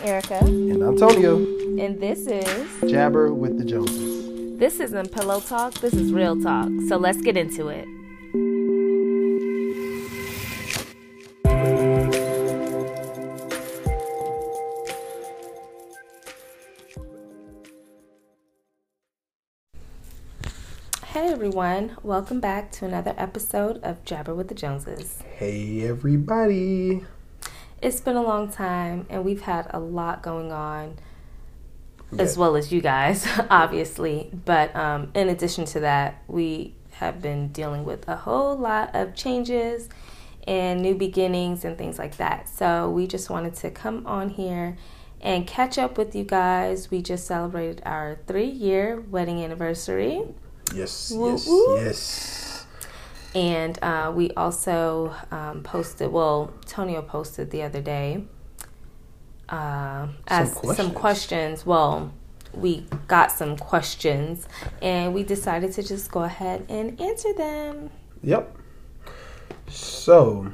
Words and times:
I'm 0.00 0.08
Erica, 0.08 0.38
And 0.44 0.82
Antonio, 0.82 1.36
and 1.78 2.00
this 2.00 2.26
is 2.26 2.90
Jabber 2.90 3.34
with 3.34 3.58
the 3.58 3.64
Joneses. 3.64 4.58
this 4.58 4.80
isn't 4.80 5.12
pillow 5.12 5.40
talk. 5.40 5.74
This 5.74 5.92
is 5.94 6.12
real 6.12 6.40
talk. 6.40 6.70
So 6.88 6.96
let's 6.96 7.20
get 7.20 7.36
into 7.36 7.68
it. 7.68 7.86
Hey 21.06 21.32
everyone, 21.32 21.96
welcome 22.02 22.40
back 22.40 22.70
to 22.72 22.86
another 22.86 23.14
episode 23.16 23.82
of 23.82 24.04
Jabber 24.04 24.34
with 24.34 24.48
the 24.48 24.54
Joneses. 24.54 25.22
Hey, 25.36 25.82
everybody. 25.86 27.04
It's 27.82 28.00
been 28.00 28.16
a 28.16 28.22
long 28.22 28.50
time, 28.50 29.06
and 29.08 29.24
we've 29.24 29.42
had 29.42 29.66
a 29.70 29.80
lot 29.80 30.22
going 30.22 30.52
on, 30.52 30.98
as 32.18 32.36
well 32.36 32.56
as 32.56 32.72
you 32.72 32.80
guys, 32.80 33.26
obviously. 33.50 34.30
But 34.44 34.74
um, 34.76 35.10
in 35.14 35.28
addition 35.28 35.64
to 35.66 35.80
that, 35.80 36.22
we 36.28 36.74
have 36.92 37.22
been 37.22 37.48
dealing 37.48 37.84
with 37.84 38.06
a 38.08 38.16
whole 38.16 38.56
lot 38.56 38.94
of 38.94 39.14
changes 39.14 39.88
and 40.46 40.82
new 40.82 40.94
beginnings 40.94 41.64
and 41.64 41.78
things 41.78 41.98
like 41.98 42.16
that. 42.18 42.48
So 42.48 42.90
we 42.90 43.06
just 43.06 43.30
wanted 43.30 43.54
to 43.56 43.70
come 43.70 44.06
on 44.06 44.30
here 44.30 44.76
and 45.20 45.46
catch 45.46 45.78
up 45.78 45.96
with 45.98 46.14
you 46.14 46.24
guys. 46.24 46.90
We 46.90 47.02
just 47.02 47.26
celebrated 47.26 47.82
our 47.84 48.18
three 48.26 48.48
year 48.48 49.00
wedding 49.00 49.42
anniversary. 49.42 50.22
Yes, 50.74 51.10
Woo, 51.10 51.32
yes, 51.32 51.46
yes. 51.46 52.49
And 53.34 53.78
uh, 53.82 54.12
we 54.14 54.32
also 54.32 55.14
um, 55.30 55.62
posted, 55.62 56.10
well, 56.10 56.52
Tonio 56.66 57.02
posted 57.02 57.50
the 57.50 57.62
other 57.62 57.80
day, 57.80 58.24
uh, 59.48 60.08
as 60.26 60.52
some 60.52 60.62
questions. 60.62 60.92
questions. 60.92 61.66
Well, 61.66 62.12
we 62.52 62.86
got 63.06 63.30
some 63.30 63.56
questions 63.56 64.48
and 64.82 65.14
we 65.14 65.22
decided 65.22 65.72
to 65.72 65.82
just 65.82 66.10
go 66.10 66.22
ahead 66.24 66.66
and 66.68 67.00
answer 67.00 67.32
them. 67.34 67.90
Yep. 68.22 68.56
So, 69.68 70.52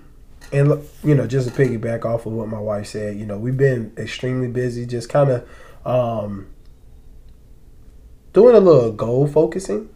and 0.52 0.86
you 1.02 1.14
know, 1.14 1.26
just 1.26 1.48
to 1.48 1.54
piggyback 1.54 2.04
off 2.04 2.26
of 2.26 2.32
what 2.32 2.48
my 2.48 2.58
wife 2.58 2.88
said, 2.88 3.16
you 3.16 3.24
know, 3.24 3.38
we've 3.38 3.56
been 3.56 3.92
extremely 3.96 4.48
busy, 4.48 4.86
just 4.86 5.08
kind 5.08 5.30
of 5.30 5.48
um, 5.86 6.48
doing 8.32 8.54
a 8.54 8.60
little 8.60 8.92
goal 8.92 9.26
focusing. 9.26 9.88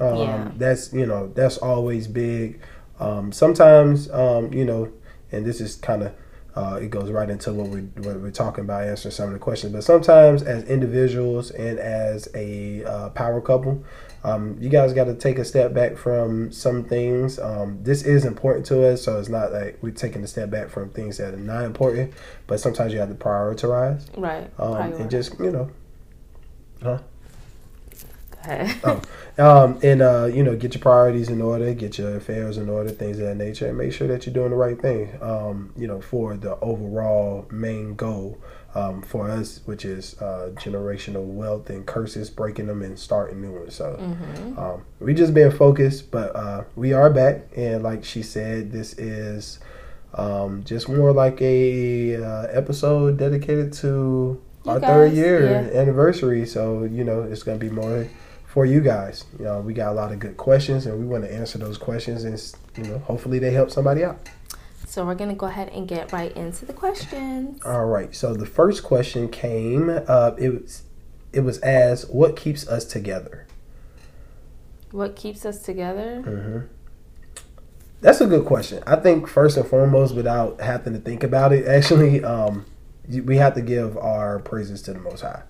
Um, 0.00 0.16
Yeah. 0.18 0.50
That's 0.56 0.92
you 0.92 1.06
know 1.06 1.30
that's 1.34 1.58
always 1.58 2.06
big. 2.06 2.60
Um, 3.00 3.32
sometimes 3.32 4.10
um, 4.10 4.52
you 4.52 4.64
know, 4.64 4.92
and 5.32 5.44
this 5.46 5.60
is 5.60 5.76
kind 5.76 6.02
of 6.02 6.12
uh, 6.56 6.74
it 6.82 6.90
goes 6.90 7.10
right 7.10 7.30
into 7.30 7.52
what 7.52 7.68
we 7.68 7.80
what 8.02 8.20
we're 8.20 8.30
talking 8.30 8.64
about 8.64 8.82
answering 8.84 9.12
some 9.12 9.26
of 9.28 9.32
the 9.32 9.38
questions. 9.38 9.72
But 9.72 9.84
sometimes 9.84 10.42
as 10.42 10.64
individuals 10.64 11.50
and 11.52 11.78
as 11.78 12.28
a 12.34 12.82
uh, 12.84 13.08
power 13.10 13.40
couple, 13.40 13.84
um, 14.24 14.56
you 14.60 14.68
guys 14.68 14.92
got 14.92 15.04
to 15.04 15.14
take 15.14 15.38
a 15.38 15.44
step 15.44 15.72
back 15.72 15.96
from 15.96 16.50
some 16.50 16.82
things. 16.82 17.38
Um, 17.38 17.78
this 17.84 18.02
is 18.02 18.24
important 18.24 18.66
to 18.66 18.88
us, 18.88 19.02
so 19.02 19.20
it's 19.20 19.28
not 19.28 19.52
like 19.52 19.78
we're 19.82 19.92
taking 19.92 20.24
a 20.24 20.26
step 20.26 20.50
back 20.50 20.68
from 20.68 20.90
things 20.90 21.18
that 21.18 21.32
are 21.32 21.36
not 21.36 21.62
important. 21.64 22.12
But 22.48 22.58
sometimes 22.58 22.92
you 22.92 22.98
have 22.98 23.08
to 23.10 23.14
prioritize 23.14 24.06
Right. 24.16 24.50
um, 24.58 24.76
and 24.94 25.10
just 25.10 25.38
you 25.38 25.52
know. 25.52 25.70
Huh? 26.82 26.98
Oh, 28.84 29.02
um, 29.38 29.78
and 29.82 30.02
uh, 30.02 30.24
you 30.26 30.42
know, 30.42 30.56
get 30.56 30.74
your 30.74 30.80
priorities 30.82 31.28
in 31.28 31.40
order, 31.40 31.72
get 31.74 31.98
your 31.98 32.16
affairs 32.16 32.56
in 32.58 32.68
order, 32.68 32.90
things 32.90 33.18
of 33.18 33.26
that 33.26 33.36
nature, 33.36 33.68
and 33.68 33.78
make 33.78 33.92
sure 33.92 34.08
that 34.08 34.26
you're 34.26 34.34
doing 34.34 34.50
the 34.50 34.56
right 34.56 34.80
thing. 34.80 35.16
Um, 35.22 35.72
you 35.76 35.86
know, 35.86 36.00
for 36.00 36.36
the 36.36 36.58
overall 36.60 37.46
main 37.50 37.94
goal 37.94 38.38
um, 38.74 39.02
for 39.02 39.30
us, 39.30 39.60
which 39.64 39.84
is 39.84 40.20
uh, 40.20 40.50
generational 40.56 41.24
wealth 41.24 41.70
and 41.70 41.86
curses, 41.86 42.30
breaking 42.30 42.66
them 42.66 42.82
and 42.82 42.98
starting 42.98 43.40
new 43.40 43.52
ones. 43.52 43.74
So 43.74 43.96
Mm-hmm. 44.00 44.58
um, 44.58 44.84
we 45.00 45.14
just 45.14 45.34
been 45.34 45.50
focused, 45.52 46.10
but 46.10 46.34
uh, 46.34 46.64
we 46.74 46.92
are 46.92 47.10
back, 47.10 47.46
and 47.56 47.82
like 47.82 48.04
she 48.04 48.22
said, 48.22 48.72
this 48.72 48.94
is 48.98 49.60
um, 50.14 50.64
just 50.64 50.88
more 50.88 51.12
like 51.12 51.40
a 51.42 52.16
uh, 52.16 52.46
episode 52.50 53.18
dedicated 53.18 53.72
to 53.74 54.40
You 54.64 54.70
our 54.72 54.80
third 54.80 55.12
year 55.12 55.42
yeah. 55.72 55.80
anniversary. 55.80 56.46
So 56.46 56.84
you 56.84 57.04
know, 57.04 57.22
it's 57.22 57.42
gonna 57.42 57.58
be 57.58 57.70
more 57.70 58.08
for 58.48 58.64
you 58.64 58.80
guys. 58.80 59.24
You 59.38 59.44
know, 59.44 59.60
we 59.60 59.74
got 59.74 59.92
a 59.92 59.94
lot 59.94 60.10
of 60.10 60.18
good 60.18 60.36
questions, 60.36 60.86
and 60.86 60.98
we 60.98 61.04
want 61.04 61.22
to 61.24 61.32
answer 61.32 61.58
those 61.58 61.78
questions, 61.78 62.24
and 62.24 62.42
you 62.76 62.90
know, 62.90 62.98
hopefully 63.00 63.38
they 63.38 63.52
help 63.52 63.70
somebody 63.70 64.02
out. 64.02 64.28
So 64.86 65.04
we're 65.04 65.14
going 65.14 65.30
to 65.30 65.36
go 65.36 65.46
ahead 65.46 65.68
and 65.68 65.86
get 65.86 66.12
right 66.12 66.34
into 66.34 66.64
the 66.64 66.72
questions. 66.72 67.60
All 67.62 67.84
right. 67.84 68.14
So 68.14 68.32
the 68.34 68.46
first 68.46 68.82
question 68.82 69.28
came. 69.28 69.90
Uh, 69.90 70.32
it 70.38 70.48
was 70.48 70.82
it 71.32 71.40
was 71.40 71.60
asked, 71.60 72.10
"What 72.10 72.36
keeps 72.36 72.66
us 72.66 72.84
together?" 72.84 73.46
What 74.90 75.14
keeps 75.14 75.44
us 75.44 75.60
together? 75.60 76.22
hmm 76.22 76.60
That's 78.00 78.22
a 78.22 78.26
good 78.26 78.46
question. 78.46 78.82
I 78.86 78.96
think 78.96 79.28
first 79.28 79.58
and 79.58 79.66
foremost, 79.66 80.14
without 80.14 80.62
having 80.62 80.94
to 80.94 80.98
think 80.98 81.22
about 81.22 81.52
it, 81.52 81.66
actually, 81.76 82.24
um, 82.24 82.64
we 83.06 83.36
have 83.36 83.54
to 83.56 83.60
give 83.60 83.98
our 83.98 84.38
praises 84.38 84.80
to 84.82 84.94
the 84.94 84.98
Most 85.00 85.20
High. 85.20 85.42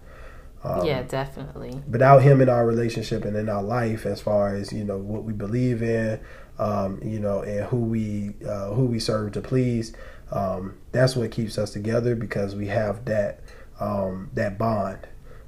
Um, 0.64 0.84
yeah, 0.84 1.02
definitely. 1.02 1.80
without 1.88 2.22
him 2.22 2.40
in 2.40 2.48
our 2.48 2.66
relationship 2.66 3.24
and 3.24 3.36
in 3.36 3.48
our 3.48 3.62
life 3.62 4.04
as 4.04 4.20
far 4.20 4.54
as 4.56 4.72
you 4.72 4.82
know 4.82 4.98
what 4.98 5.22
we 5.22 5.32
believe 5.32 5.82
in 5.82 6.18
um, 6.58 7.00
you 7.02 7.20
know 7.20 7.42
and 7.42 7.66
who 7.66 7.76
we 7.76 8.34
uh, 8.44 8.70
who 8.70 8.86
we 8.86 8.98
serve 8.98 9.32
to 9.32 9.40
please 9.40 9.92
um, 10.32 10.76
that's 10.90 11.14
what 11.14 11.30
keeps 11.30 11.58
us 11.58 11.70
together 11.70 12.16
because 12.16 12.56
we 12.56 12.66
have 12.66 13.04
that 13.04 13.40
um, 13.78 14.30
that 14.34 14.58
bond 14.58 15.06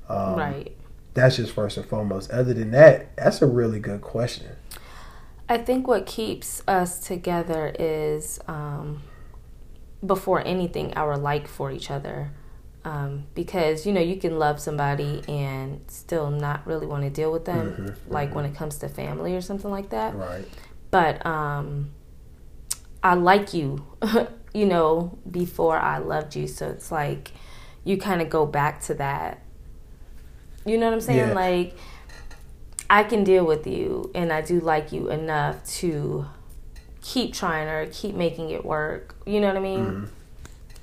um, 0.09 0.37
right. 0.37 0.77
that's 1.15 1.37
just 1.37 1.53
first 1.53 1.77
and 1.77 1.87
foremost 1.87 2.31
other 2.31 2.55
than 2.55 2.71
that 2.71 3.17
that's 3.17 3.43
a 3.43 3.47
really 3.47 3.81
good 3.81 4.03
question 4.03 4.53
I 5.51 5.59
think 5.59 5.89
what 5.89 6.07
keeps 6.07 6.63
us 6.69 7.01
together 7.01 7.75
is, 7.77 8.39
um, 8.47 9.03
before 10.07 10.47
anything, 10.47 10.95
our 10.95 11.19
like 11.19 11.49
for 11.49 11.73
each 11.73 11.91
other. 11.91 12.31
Um, 12.83 13.25
because 13.35 13.85
you 13.85 13.93
know 13.93 14.01
you 14.01 14.17
can 14.17 14.39
love 14.39 14.59
somebody 14.59 15.23
and 15.29 15.83
still 15.89 16.31
not 16.31 16.67
really 16.67 16.87
want 16.87 17.03
to 17.05 17.11
deal 17.11 17.31
with 17.31 17.45
them, 17.45 17.75
Mhm, 17.79 17.95
like 18.09 18.35
when 18.35 18.47
it 18.47 18.55
comes 18.55 18.79
to 18.79 18.89
family 18.89 19.35
or 19.37 19.43
something 19.43 19.71
like 19.71 19.91
that. 19.91 20.15
right 20.15 20.47
But 20.91 21.25
um, 21.27 21.91
I 23.03 23.15
like 23.15 23.53
you, 23.53 23.85
you 24.55 24.65
know, 24.67 25.19
before 25.31 25.79
I 25.79 25.99
loved 25.99 26.35
you. 26.37 26.47
So 26.47 26.69
it's 26.71 26.91
like 26.91 27.33
you 27.85 27.99
kind 27.99 28.23
of 28.23 28.31
go 28.31 28.47
back 28.47 28.81
to 28.83 28.95
that. 28.95 29.43
You 30.65 30.79
know 30.79 30.87
what 30.87 30.95
I'm 30.95 31.01
saying? 31.03 31.29
Yeah. 31.29 31.35
Like 31.35 31.77
I 32.89 33.05
can 33.05 33.25
deal 33.25 33.45
with 33.45 33.67
you, 33.67 34.11
and 34.15 34.33
I 34.33 34.41
do 34.41 34.59
like 34.59 34.91
you 34.91 35.11
enough 35.11 35.65
to 35.81 36.27
keep 37.03 37.33
trying 37.35 37.69
or 37.69 37.87
keep 37.93 38.15
making 38.15 38.51
it 38.51 38.65
work. 38.65 39.15
You 39.27 39.41
know 39.41 39.49
what 39.49 39.57
I 39.57 39.61
mean? 39.61 39.85
Mhm. 39.85 40.09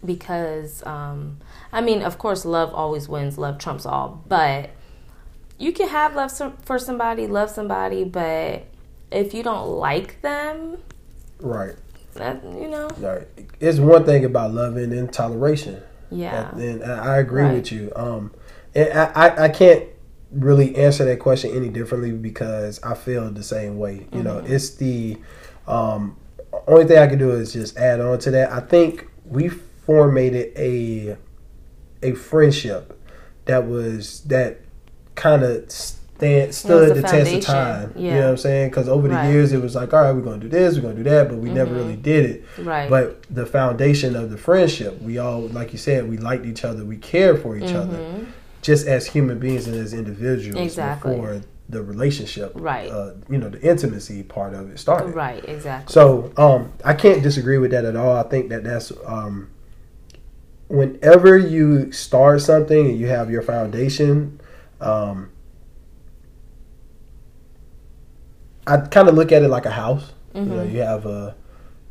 Because 0.06 0.86
um, 0.86 1.38
I 1.72 1.82
mean, 1.82 2.02
of 2.02 2.18
course, 2.18 2.46
love 2.46 2.74
always 2.74 3.10
wins. 3.10 3.38
Love 3.38 3.58
trumps 3.58 3.86
all. 3.86 4.24
But 4.28 4.72
you 5.58 5.72
can 5.74 5.90
have 5.90 6.16
love 6.16 6.32
for 6.64 6.78
somebody, 6.80 7.28
love 7.28 7.50
somebody, 7.50 8.04
but 8.04 8.66
if 9.12 9.34
you 9.34 9.44
don't 9.44 9.68
like 9.68 10.22
them, 10.22 10.78
right 11.40 11.76
that 12.16 12.44
you 12.44 12.68
know, 12.68 12.90
right 12.98 13.28
it's 13.60 13.78
one 13.78 14.04
thing 14.04 14.26
about 14.26 14.52
loving 14.52 14.92
and 14.92 15.14
toleration 15.14 15.82
yeah, 16.10 16.50
And, 16.52 16.82
and 16.82 16.84
I 16.84 17.18
agree 17.18 17.44
Right. 17.44 17.56
with 17.56 17.72
you. 17.72 17.92
Um, 17.96 18.32
and 18.74 18.94
I, 18.98 19.12
I, 19.14 19.44
I 19.46 19.50
can't 19.50 19.84
really 20.32 20.76
answer 20.76 21.06
that 21.06 21.20
question 21.20 21.52
any 21.56 21.70
differently 21.70 22.12
because 22.12 22.82
I 22.84 22.94
feel 22.94 23.30
the 23.30 23.44
same 23.44 23.78
way. 23.78 24.08
You 24.14 24.24
know, 24.24 24.36
Mhm. 24.36 24.50
it's 24.50 24.70
the 24.72 25.18
um, 25.68 26.16
only 26.68 26.86
thing 26.86 26.98
I 26.98 27.08
can 27.08 27.20
do 27.20 27.32
is 27.32 27.54
just 27.54 27.78
add 27.78 28.00
on 28.00 28.20
to 28.20 28.32
that. 28.32 28.52
I 28.52 28.62
think 28.62 29.08
we 29.26 29.52
formated 29.88 30.52
a 30.58 31.16
a 32.04 32.12
friendship 32.14 33.00
that 33.46 33.66
was 33.68 34.22
that 34.26 34.60
kind 35.16 35.42
of 35.44 35.72
stand, 35.72 36.54
stood 36.54 36.90
the 36.90 37.02
the, 37.02 37.02
test 37.08 37.34
of 37.34 37.42
time. 37.42 37.94
You 37.96 38.08
Yeah. 38.08 38.14
know 38.16 38.22
what 38.26 38.30
I'm 38.32 38.38
saying? 38.38 38.70
Because 38.70 38.90
over 38.90 39.08
Right. 39.08 39.26
the 39.28 39.32
years, 39.34 39.54
it 39.54 39.62
was 39.62 39.74
like, 39.76 39.94
all 39.94 40.02
right, 40.04 40.12
we're 40.12 40.22
gonna 40.22 40.38
do 40.40 40.50
this, 40.50 40.76
we're 40.76 40.82
gonna 40.82 40.96
do 40.96 41.04
that, 41.04 41.30
but 41.30 41.38
we 41.38 41.50
never 41.50 41.74
Mhm. 41.74 41.78
really 41.78 41.96
did 41.96 42.26
it. 42.30 42.44
right, 42.64 42.90
But 42.90 43.24
the 43.34 43.46
foundation 43.46 44.16
of 44.16 44.30
the 44.30 44.38
friendship, 44.38 45.02
we 45.02 45.18
all, 45.18 45.48
like 45.54 45.72
you 45.72 45.80
said, 45.80 46.10
we 46.10 46.18
liked 46.18 46.46
each 46.46 46.66
other, 46.66 46.84
we 46.84 46.98
cared 46.98 47.40
for 47.42 47.56
each 47.56 47.74
other, 47.74 47.98
Mhm. 47.98 48.26
just 48.62 48.86
as 48.88 49.08
human 49.08 49.40
beings 49.40 49.68
and 49.68 49.76
as 49.78 49.94
individuals 49.94 50.62
Exactly. 50.64 51.16
before 51.16 51.38
the 51.70 51.82
relationship, 51.82 52.52
Right. 52.56 52.90
Uh, 52.92 53.12
you 53.30 53.38
know, 53.38 53.50
the 53.50 53.62
intimacy 53.62 54.24
part 54.24 54.54
of 54.54 54.70
it 54.70 54.80
started. 54.80 55.16
right, 55.16 55.44
exactly, 55.48 55.92
So, 55.94 56.32
um, 56.38 56.72
I 56.84 56.94
can't 56.94 57.22
disagree 57.24 57.58
with 57.58 57.72
that 57.72 57.86
at 57.86 57.96
all. 57.96 58.16
I 58.16 58.24
think 58.24 58.50
that 58.50 58.64
that's 58.64 58.92
um, 59.06 59.48
whenever 60.68 61.38
you 61.38 61.92
start 61.92 62.42
something 62.42 62.88
and 62.90 63.00
you 63.00 63.08
have 63.08 63.30
your 63.32 63.42
foundation. 63.42 64.40
Um, 64.82 65.30
I 68.66 68.78
kind 68.78 69.08
of 69.08 69.16
look 69.16 69.32
at 69.32 69.44
it 69.44 69.48
like 69.48 69.66
a 69.66 69.72
house. 69.72 70.12
You 70.34 70.42
know, 70.42 70.56
Mhm. 70.66 70.74
you 70.74 70.82
have 70.82 71.06
a 71.06 71.36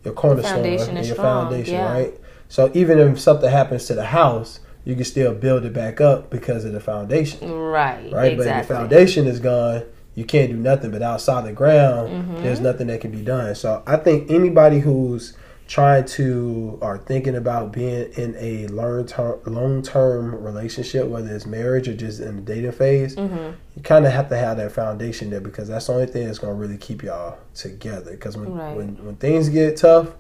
your 0.05 0.15
cornerstone 0.15 0.55
foundation 0.63 0.97
and 0.97 1.05
your 1.07 1.17
strong, 1.17 1.49
foundation, 1.49 1.75
yeah. 1.75 1.93
right? 1.93 2.15
So 2.49 2.71
even 2.75 2.99
if 3.01 3.19
something 3.19 3.51
happens 3.51 3.87
to 3.87 3.95
the 3.95 4.05
house, 4.05 4.61
you 4.85 4.95
can 4.95 5.03
still 5.05 5.35
build 5.35 5.65
it 5.65 5.73
back 5.73 6.01
up 6.01 6.31
because 6.31 6.65
of 6.65 6.73
the 6.73 6.79
foundation. 6.79 7.51
Right. 7.51 8.13
Right. 8.13 8.33
Exactly. 8.33 8.37
But 8.37 8.47
if 8.47 8.69
the 8.69 8.75
foundation 8.75 9.27
is 9.27 9.41
gone, 9.41 9.83
you 10.15 10.25
can't 10.25 10.49
do 10.53 10.57
nothing. 10.57 10.93
But 10.93 11.03
outside 11.03 11.45
the 11.45 11.53
ground, 11.53 12.11
Mm-hmm. 12.11 12.43
there's 12.45 12.61
nothing 12.61 12.87
that 12.87 13.01
can 13.01 13.11
be 13.11 13.21
done. 13.23 13.57
So 13.57 13.83
I 13.85 13.97
think 13.97 14.31
anybody 14.31 14.79
who's 14.79 15.33
trying 15.69 16.05
to 16.05 16.79
or 16.81 16.99
thinking 16.99 17.35
about 17.35 17.73
being 17.73 18.11
in 18.13 18.37
a 18.39 18.67
long 18.69 19.05
term 19.07 19.41
long 19.47 19.83
term 19.83 20.35
relationship, 20.45 21.07
whether 21.09 21.35
it's 21.35 21.47
marriage 21.47 21.89
or 21.89 21.95
just 21.95 22.21
in 22.21 22.37
the 22.37 22.43
dating 22.43 22.73
phase, 22.73 23.17
Mm-hmm. 23.17 23.51
you 23.75 23.83
kind 23.83 24.07
of 24.07 24.13
have 24.13 24.29
to 24.29 24.37
have 24.37 24.57
that 24.59 24.73
foundation 24.73 25.31
there 25.31 25.41
because 25.41 25.69
that's 25.69 25.87
the 25.89 25.93
only 25.93 26.07
thing 26.07 26.27
that's 26.27 26.39
going 26.39 26.55
to 26.55 26.61
really 26.61 26.79
keep 26.79 27.03
y'all 27.03 27.39
together. 27.55 28.13
Because 28.13 28.37
when, 28.37 28.55
Right. 28.55 28.77
when 28.77 29.05
when 29.05 29.17
things 29.17 29.49
get 29.49 29.77
tough, 29.77 30.11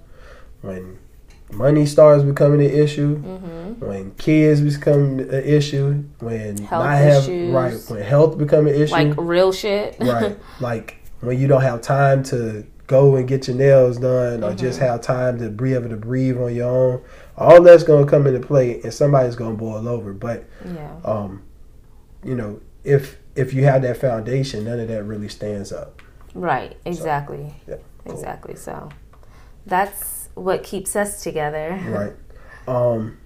when 0.62 0.98
money 1.52 1.86
starts 1.86 2.24
becoming 2.24 2.60
an 2.60 2.70
issue, 2.74 3.16
Mm-hmm. 3.22 3.86
when 3.86 4.10
kids 4.16 4.60
become 4.60 5.20
an 5.20 5.30
issue, 5.44 6.02
when 6.18 6.58
Health 6.58 6.84
not 6.84 6.98
have 6.98 7.22
issues. 7.22 7.52
right 7.54 7.84
when 7.88 8.02
health 8.02 8.36
become 8.36 8.66
an 8.66 8.74
issue, 8.74 8.92
Like 8.92 9.14
real 9.16 9.52
shit. 9.52 9.96
right? 10.00 10.36
Like 10.60 10.96
when 11.20 11.38
you 11.38 11.46
don't 11.46 11.62
have 11.62 11.82
time 11.82 12.24
to 12.24 12.66
go 12.86 13.16
and 13.16 13.26
get 13.26 13.48
your 13.48 13.56
nails 13.56 13.98
done, 13.98 14.44
or 14.44 14.54
just 14.54 14.78
Mm-hmm. 14.78 14.88
have 14.88 15.00
time 15.00 15.38
to 15.38 15.48
be 15.50 15.74
able 15.74 15.88
to 15.88 15.96
breathe 15.96 16.38
on 16.38 16.54
your 16.54 16.68
own. 16.68 17.02
All 17.36 17.62
that's 17.62 17.82
gonna 17.82 18.06
come 18.06 18.26
into 18.26 18.40
play, 18.40 18.80
and 18.82 18.92
somebody's 18.92 19.36
gonna 19.36 19.54
boil 19.56 19.88
over. 19.88 20.12
But 20.12 20.44
yeah. 20.64 20.96
um, 21.04 21.42
you 22.24 22.34
know, 22.34 22.60
if 22.84 23.18
if 23.34 23.52
you 23.52 23.64
have 23.64 23.82
that 23.82 23.96
foundation, 23.98 24.64
none 24.64 24.80
of 24.80 24.88
that 24.88 25.04
really 25.04 25.28
stands 25.28 25.72
up. 25.72 26.00
Right. 26.34 26.76
Exactly. 26.84 27.54
Yeah, 27.68 27.76
cool. 28.04 28.14
Exactly. 28.14 28.56
So 28.56 28.88
that's 29.66 30.28
what 30.34 30.62
keeps 30.62 30.96
us 30.96 31.22
together. 31.22 31.80
Right. 31.88 32.12
Um, 32.68 33.18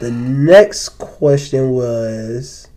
the 0.00 0.10
next 0.10 0.90
question 0.98 1.70
was, 1.70 2.68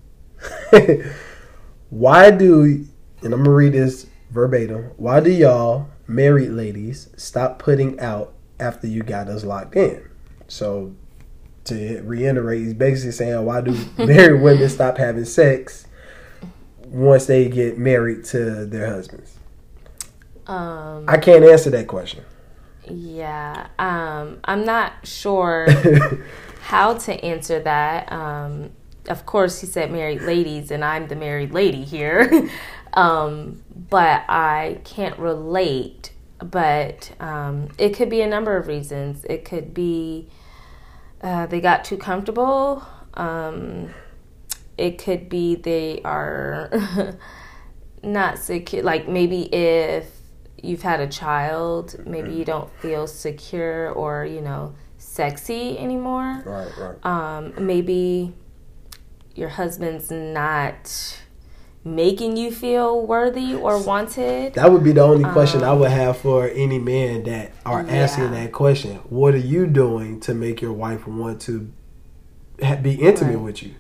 why 1.90 2.32
do, 2.32 2.86
and 3.24 3.34
I'm 3.34 3.44
gonna 3.44 3.50
read 3.52 3.74
this 3.74 4.08
verbatim. 4.32 4.92
Why 4.98 5.20
do 5.20 5.32
y'all 5.32 5.88
married 6.08 6.50
ladies 6.50 7.10
stop 7.18 7.60
putting 7.60 8.00
out 8.00 8.34
after 8.60 8.88
you 8.88 9.04
got 9.04 9.28
us 9.28 9.44
locked 9.44 9.76
in? 9.76 10.08
So, 10.48 10.96
to 11.66 12.02
reiterate, 12.04 12.62
he's 12.62 12.74
basically 12.74 13.12
saying, 13.12 13.44
why 13.44 13.62
do 13.62 13.78
married 13.98 14.42
women 14.42 14.70
stop 14.70 14.98
having 14.98 15.26
sex 15.26 15.88
once 16.86 17.26
they 17.26 17.50
get 17.50 17.78
married 17.78 18.24
to 18.26 18.66
their 18.66 18.88
husbands? 18.88 19.38
Um. 20.48 21.06
I 21.08 21.18
can't 21.18 21.44
answer 21.44 21.70
that 21.72 21.88
question. 21.88 22.24
Yeah. 22.90 23.68
Um. 23.80 24.40
I'm 24.44 24.64
not 24.66 24.94
sure 25.04 25.68
how 26.62 26.94
to 26.94 27.14
answer 27.26 27.60
that. 27.62 28.12
Um. 28.12 28.72
Of 29.08 29.26
course, 29.26 29.62
he 29.62 29.68
said 29.68 29.92
married 29.92 30.22
ladies, 30.22 30.72
and 30.72 30.84
I'm 30.84 31.08
the 31.08 31.16
married 31.16 31.52
lady 31.52 31.84
here. 31.84 32.50
um. 32.94 33.62
But 33.90 34.24
I 34.28 34.80
can't 34.84 35.18
relate. 35.20 36.12
But 36.40 37.12
um, 37.20 37.70
it 37.78 37.96
could 37.96 38.10
be 38.10 38.22
a 38.22 38.28
number 38.28 38.58
of 38.58 38.68
reasons. 38.68 39.26
It 39.26 39.46
could 39.46 39.74
be 39.74 40.28
uh, 41.22 41.48
they 41.48 41.60
got 41.60 41.84
too 41.84 41.98
comfortable. 41.98 42.84
Um, 43.16 43.94
it 44.78 44.98
could 44.98 45.30
be 45.30 45.56
they 45.56 46.02
are 46.04 47.18
not 48.04 48.38
secure. 48.38 48.84
Like 48.84 49.08
maybe 49.08 49.44
if 49.54 50.08
you've 50.62 50.82
had 50.82 51.00
a 51.00 51.08
child, 51.08 51.96
maybe 52.06 52.34
you 52.34 52.46
don't 52.46 52.70
feel 52.80 53.08
secure 53.08 53.92
or 53.92 54.26
you 54.26 54.42
know 54.42 54.76
sexy 54.98 55.78
anymore. 55.80 56.44
right, 56.46 56.72
right. 56.78 57.06
Um, 57.06 57.54
maybe 57.66 58.34
your 59.36 59.50
husband's 59.50 60.10
not 60.12 61.20
making 61.84 62.36
you 62.36 62.52
feel 62.52 63.06
worthy 63.06 63.54
or 63.54 63.80
wanted. 63.82 64.54
That 64.56 64.72
would 64.72 64.84
be 64.84 64.92
the 64.92 65.04
only 65.04 65.24
question 65.30 65.64
I 65.64 65.74
would 65.74 65.92
have 65.92 66.18
for 66.18 66.48
any 66.48 66.80
man 66.80 67.24
that 67.26 67.52
are 67.66 67.82
Um, 67.82 67.88
Yeah. 67.88 67.96
asking 67.96 68.32
that 68.32 68.52
question. 68.52 69.00
What 69.10 69.36
are 69.36 69.38
you 69.38 69.68
doing 69.68 70.20
to 70.22 70.34
make 70.34 70.62
your 70.62 70.74
wife 70.74 71.08
want 71.08 71.42
to 71.42 71.68
be 72.82 72.94
intimate 72.96 73.36
Right. 73.36 73.44
with 73.44 73.62
you? 73.64 73.72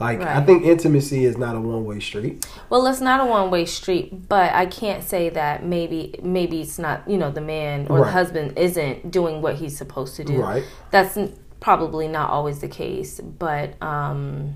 Like, 0.00 0.20
I 0.20 0.40
think 0.40 0.64
intimacy 0.64 1.24
is 1.24 1.38
not 1.38 1.54
a 1.54 1.60
one 1.60 1.84
way 1.84 2.00
street. 2.00 2.44
Well, 2.68 2.84
it's 2.88 3.00
not 3.00 3.20
a 3.20 3.26
one 3.30 3.52
way 3.52 3.64
street, 3.66 4.28
but 4.28 4.52
I 4.52 4.66
can't 4.66 5.04
say 5.04 5.28
that 5.28 5.64
maybe 5.64 6.18
maybe 6.20 6.60
it's 6.62 6.78
not 6.80 7.02
you 7.08 7.16
know 7.16 7.30
the 7.30 7.40
man 7.40 7.86
or 7.88 7.98
Right. 7.98 8.06
the 8.06 8.10
husband 8.10 8.58
isn't 8.58 9.12
doing 9.12 9.40
what 9.42 9.56
he's 9.56 9.76
supposed 9.78 10.16
to 10.16 10.24
do. 10.24 10.42
Right. 10.42 10.64
That's 10.90 11.16
probably 11.60 12.08
not 12.08 12.30
always 12.30 12.58
the 12.58 12.66
case, 12.66 13.20
but 13.20 13.80
um, 13.80 14.54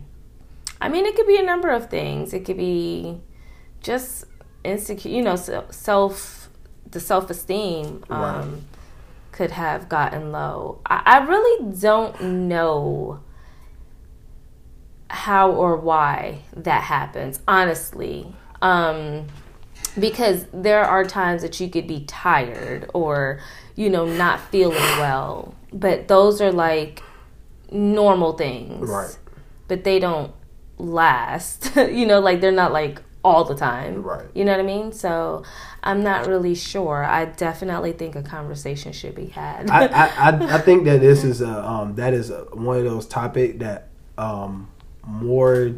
I 0.80 0.88
mean, 0.88 1.06
it 1.06 1.16
could 1.16 1.26
be 1.26 1.38
a 1.38 1.42
number 1.42 1.70
of 1.70 1.88
things. 1.88 2.32
It 2.32 2.44
could 2.44 2.56
be 2.56 3.20
just 3.80 4.24
insecure, 4.64 5.10
you 5.10 5.22
know, 5.22 5.36
self 5.36 6.48
the 6.90 7.00
self 7.00 7.30
esteem 7.30 8.04
um, 8.10 8.66
could 9.32 9.50
have 9.50 9.88
gotten 9.88 10.32
low. 10.32 10.80
I, 10.86 11.02
I 11.04 11.18
really 11.24 11.72
don't 11.78 12.48
know 12.48 13.20
how 15.08 15.52
or 15.52 15.76
why 15.76 16.42
that 16.54 16.84
happens, 16.84 17.40
honestly. 17.46 18.34
Um, 18.62 19.26
because 19.98 20.46
there 20.52 20.84
are 20.84 21.04
times 21.04 21.42
that 21.42 21.58
you 21.60 21.68
could 21.68 21.86
be 21.86 22.04
tired 22.04 22.90
or, 22.92 23.40
you 23.74 23.88
know, 23.88 24.06
not 24.06 24.40
feeling 24.50 24.76
well. 24.98 25.54
But 25.72 26.08
those 26.08 26.40
are 26.40 26.52
like 26.52 27.02
normal 27.70 28.32
things. 28.32 28.88
Right. 28.88 29.18
But 29.68 29.84
they 29.84 29.98
don't 29.98 30.32
last. 30.78 31.74
you 31.76 32.06
know, 32.06 32.20
like 32.20 32.40
they're 32.40 32.52
not 32.52 32.72
like 32.72 33.02
all 33.24 33.44
the 33.44 33.56
time. 33.56 34.02
Right. 34.02 34.26
You 34.34 34.44
know 34.44 34.52
what 34.52 34.60
I 34.60 34.64
mean? 34.64 34.92
So 34.92 35.42
I'm 35.82 36.02
not 36.02 36.26
really 36.26 36.54
sure. 36.54 37.04
I 37.04 37.24
definitely 37.24 37.92
think 37.92 38.14
a 38.14 38.22
conversation 38.22 38.92
should 38.92 39.14
be 39.14 39.26
had. 39.26 39.68
I, 39.70 39.86
I, 39.86 40.28
I, 40.56 40.58
think 40.58 40.84
that 40.84 41.00
this 41.00 41.24
is 41.24 41.40
a 41.40 41.64
um, 41.68 41.96
that 41.96 42.14
is 42.14 42.30
a, 42.30 42.44
one 42.52 42.78
of 42.78 42.84
those 42.84 43.06
topic 43.06 43.58
that 43.58 43.88
um, 44.16 44.68
more 45.04 45.72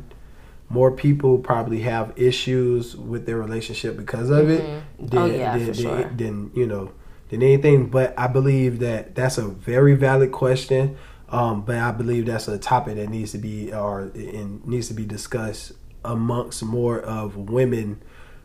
more 0.69 0.93
people 0.93 1.39
probably 1.39 1.81
have 1.81 2.13
issues 2.17 2.95
with 2.95 3.25
their 3.25 3.39
relationship 3.39 3.97
because 3.97 4.29
of 4.29 4.51
it 4.51 4.61
Mhm. 4.63 5.11
than, 5.11 5.19
Oh, 5.19 5.25
yeah, 5.27 5.57
than, 5.57 5.67
for 5.69 5.73
than- 5.73 5.83
sure. 5.83 6.11
than, 6.15 6.51
you 6.55 6.67
know 6.67 6.93
than 7.31 7.43
anything. 7.43 7.87
But 7.87 8.15
I 8.19 8.27
believe 8.27 8.79
that 8.81 9.15
that's 9.15 9.39
a 9.39 9.47
very 9.49 9.95
valid 9.95 10.33
question. 10.33 10.97
Um, 11.31 11.63
but 11.63 11.77
I 11.77 11.91
believe 11.93 12.27
that's 12.27 12.49
a 12.49 12.59
topic 12.59 12.97
that 12.97 13.09
needs 13.11 13.33
to 13.33 13.39
be 13.39 13.73
or 13.73 14.11
and 14.15 14.67
needs 14.67 14.89
to 14.89 14.95
be 14.95 15.05
discussed 15.05 15.73
amongst 16.05 16.63
more 16.63 17.01
of 17.01 17.37
women 17.37 18.03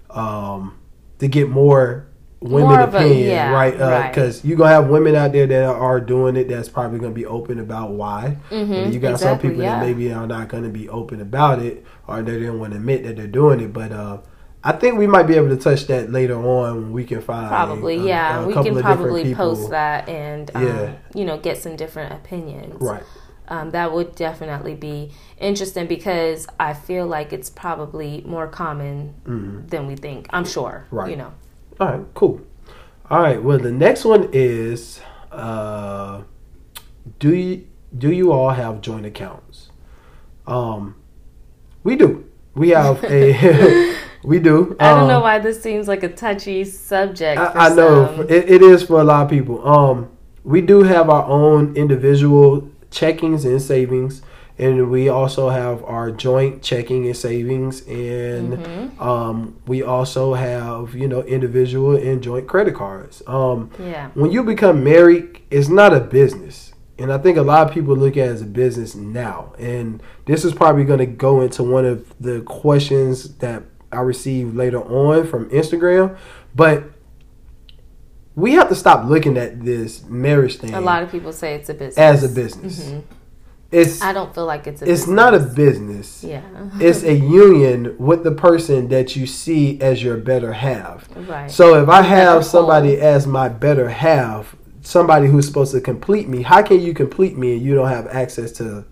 um, 0.10 0.78
to 1.20 1.28
get 1.28 1.50
more 1.50 2.08
women 2.42 2.70
More 2.72 2.80
of 2.82 2.94
a- 2.94 2.98
opinion, 2.98 3.30
yeah, 3.30 3.52
right? 3.54 3.80
right. 3.80 4.10
Because 4.12 4.44
you're 4.44 4.58
gonna 4.58 4.72
have 4.72 4.90
women 4.90 5.16
out 5.16 5.32
there 5.32 5.48
that 5.48 5.64
are 5.64 6.02
doing 6.02 6.36
it 6.36 6.50
that's 6.50 6.68
probably 6.68 7.00
gonna 7.00 7.14
be 7.14 7.26
open 7.26 7.58
about 7.60 7.92
why. 7.92 8.38
Mhm, 8.52 8.92
you 8.94 9.00
got 9.00 9.12
exactly, 9.14 9.18
some 9.18 9.40
people 9.40 9.64
yeah. 9.64 9.80
that 9.80 9.86
maybe 9.86 10.12
are 10.12 10.28
not 10.28 10.50
gonna 10.50 10.68
be 10.70 10.90
open 10.90 11.22
about 11.22 11.60
it 11.60 11.86
or 12.06 12.22
they 12.22 12.42
don't 12.42 12.60
want 12.60 12.74
to 12.74 12.78
admit 12.80 13.04
that 13.06 13.16
they're 13.16 13.28
doing 13.28 13.62
it. 13.62 13.72
But 13.72 13.94
uh, 13.94 14.18
I 14.64 14.72
think 14.72 14.98
we 14.98 15.08
might 15.08 15.24
be 15.24 15.36
able 15.36 15.50
to 15.50 15.58
touch 15.58 15.88
that 15.88 16.12
later 16.12 16.36
on 16.36 16.76
when 16.84 16.92
we 16.94 17.04
can 17.04 17.22
find 17.22 17.50
Probably, 17.50 17.98
a- 18.00 18.04
yeah. 18.04 18.40
a 18.44 18.48
we 18.48 18.54
can 18.54 18.80
probably 18.82 19.36
post 19.36 19.70
that 19.72 20.08
and, 20.08 20.50
um, 20.56 20.64
Yeah. 20.64 20.92
you 21.14 21.26
know, 21.26 21.38
get 21.38 21.58
some 21.58 21.76
different 21.76 22.14
opinions. 22.14 22.82
Right. 22.82 23.04
Um, 23.50 23.72
that 23.72 23.92
would 23.92 24.16
definitely 24.16 24.74
be 24.74 25.12
interesting 25.38 25.86
because 25.86 26.48
I 26.62 26.74
feel 26.74 27.06
like 27.06 27.34
it's 27.34 27.50
probably 27.50 28.24
more 28.26 28.48
common 28.48 29.16
Mhm. 29.28 29.70
than 29.70 29.86
we 29.86 29.96
think. 29.98 30.28
I'm 30.32 30.46
sure. 30.46 30.86
Right. 30.92 31.10
You 31.12 31.18
know. 31.18 31.32
All 31.80 31.88
right, 31.90 32.06
cool. 32.14 32.40
All 33.12 33.20
right, 33.22 33.44
well, 33.44 33.58
the 33.60 33.72
next 33.72 34.06
one 34.06 34.30
is 34.32 35.02
uh, 35.32 36.22
do 37.20 37.34
you 37.34 37.66
do 37.98 38.12
you 38.12 38.32
all 38.32 38.52
have 38.52 38.80
joint 38.82 39.06
accounts? 39.06 39.70
Um, 40.48 40.96
we 41.84 41.96
do. 41.96 42.24
We 42.56 42.70
have 42.70 43.04
a 43.04 43.96
we 44.24 44.40
do. 44.40 44.76
I 44.80 44.90
don't 44.96 45.08
know 45.08 45.18
Um, 45.18 45.24
why 45.24 45.40
this 45.40 45.62
seems 45.62 45.88
like 45.88 46.04
a 46.04 46.10
touchy 46.10 46.64
subject. 46.64 47.40
I, 47.40 47.68
I 47.68 47.76
know 47.76 48.26
it, 48.30 48.50
it 48.50 48.62
is 48.62 48.84
for 48.84 49.00
a 49.02 49.04
lot 49.04 49.24
of 49.24 49.30
people. 49.30 49.68
Um, 49.68 50.10
we 50.44 50.62
do 50.62 50.84
have 50.84 51.10
our 51.10 51.26
own 51.26 51.76
individual 51.76 52.68
checkings 52.92 53.46
and 53.46 53.62
savings, 53.62 54.22
and 54.60 54.90
we 54.90 55.10
also 55.10 55.50
have 55.50 55.84
our 55.86 56.12
joint 56.12 56.62
checking 56.62 57.06
and 57.08 57.18
savings, 57.18 57.82
and 57.88 58.54
Mhm. 58.60 59.02
um, 59.02 59.56
we 59.68 59.82
also 59.82 60.34
have 60.34 60.94
you 60.96 61.08
know 61.08 61.22
individual 61.24 61.96
and 61.96 62.22
joint 62.22 62.48
credit 62.48 62.76
cards. 62.76 63.24
Um, 63.28 63.70
Yeah. 63.80 64.10
when 64.14 64.32
you 64.32 64.44
become 64.44 64.84
married, 64.84 65.40
it's 65.50 65.70
not 65.70 65.94
a 65.94 66.00
business. 66.00 66.70
And 67.00 67.12
I 67.12 67.18
think 67.18 67.38
a 67.38 67.42
lot 67.42 67.68
of 67.68 67.74
people 67.74 67.96
look 67.96 68.16
at 68.18 68.28
it 68.28 68.32
as 68.32 68.42
a 68.44 68.46
business 68.46 68.94
now. 68.96 69.54
And 69.58 70.00
this 70.26 70.46
is 70.46 70.54
probably 70.54 70.84
going 70.84 71.00
to 71.00 71.08
go 71.08 71.42
into 71.42 71.64
one 71.64 71.86
of 71.86 72.14
the 72.20 72.42
questions 72.42 73.34
that 73.40 73.64
I 73.94 74.02
received 74.02 74.56
later 74.56 74.82
on 74.82 75.26
from 75.28 75.50
Instagram. 75.50 76.18
But 76.56 76.84
we 78.36 78.54
have 78.54 78.70
to 78.70 78.76
stop 78.76 79.08
looking 79.08 79.38
at 79.38 79.64
this 79.64 80.04
marriage 80.06 80.58
thing 80.58 80.74
A 80.74 80.82
lot 80.82 81.04
of 81.04 81.12
people 81.12 81.32
say 81.32 81.54
it's 81.56 81.70
a 81.70 81.74
business. 81.74 81.98
as 81.98 82.24
a 82.24 82.30
business. 82.30 82.84
Mhm. 82.90 83.02
It's 83.72 84.02
I 84.04 84.14
don't 84.14 84.34
feel 84.36 84.46
like 84.46 84.68
it's 84.68 84.82
a 84.84 84.86
it's 84.86 85.02
business. 85.02 85.16
not 85.16 85.34
a 85.34 85.40
business. 85.40 86.24
Yeah. 86.24 86.42
It's 86.80 87.02
a 87.04 87.14
union 87.14 87.96
with 87.98 88.24
the 88.24 88.32
person 88.32 88.88
that 88.90 89.16
you 89.16 89.26
see 89.26 89.82
as 89.82 90.04
your 90.04 90.18
better 90.18 90.54
half. 90.54 91.08
right. 91.28 91.50
So 91.50 91.82
if 91.82 91.90
I 91.90 92.02
have 92.04 92.46
somebody 92.46 93.00
as 93.02 93.26
my 93.26 93.50
better 93.50 93.90
half, 93.90 94.56
somebody 94.82 95.26
who's 95.28 95.48
supposed 95.48 95.72
to 95.74 95.82
complete 95.82 96.28
me, 96.30 96.44
how 96.44 96.62
can 96.62 96.82
you 96.82 96.94
complete 96.94 97.36
me 97.36 97.54
and 97.54 97.62
you 97.64 97.74
don't 97.74 97.88
have 97.90 98.06
access 98.08 98.52
to 98.54 98.86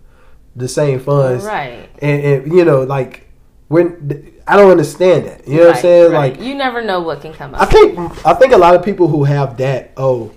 the 0.56 0.66
same 0.68 0.98
funds? 0.98 1.44
right. 1.44 1.88
And, 2.00 2.22
and 2.24 2.52
you 2.52 2.64
know, 2.64 2.82
like 2.82 3.28
when 3.72 4.30
I 4.46 4.56
don't 4.56 4.70
understand 4.70 5.24
that. 5.24 5.48
You 5.48 5.56
know 5.60 5.66
what 5.68 5.76
I'm 5.76 5.82
saying? 5.82 6.12
right. 6.12 6.32
Like 6.36 6.42
you 6.42 6.54
never 6.54 6.82
know 6.82 7.00
what 7.00 7.22
can 7.22 7.32
come 7.32 7.54
I 7.54 7.60
up. 7.60 7.70
think 7.70 8.26
I 8.26 8.34
think 8.34 8.52
a 8.52 8.58
lot 8.58 8.74
of 8.74 8.84
people 8.84 9.08
who 9.08 9.24
have 9.24 9.56
that, 9.56 9.92
oh, 9.96 10.30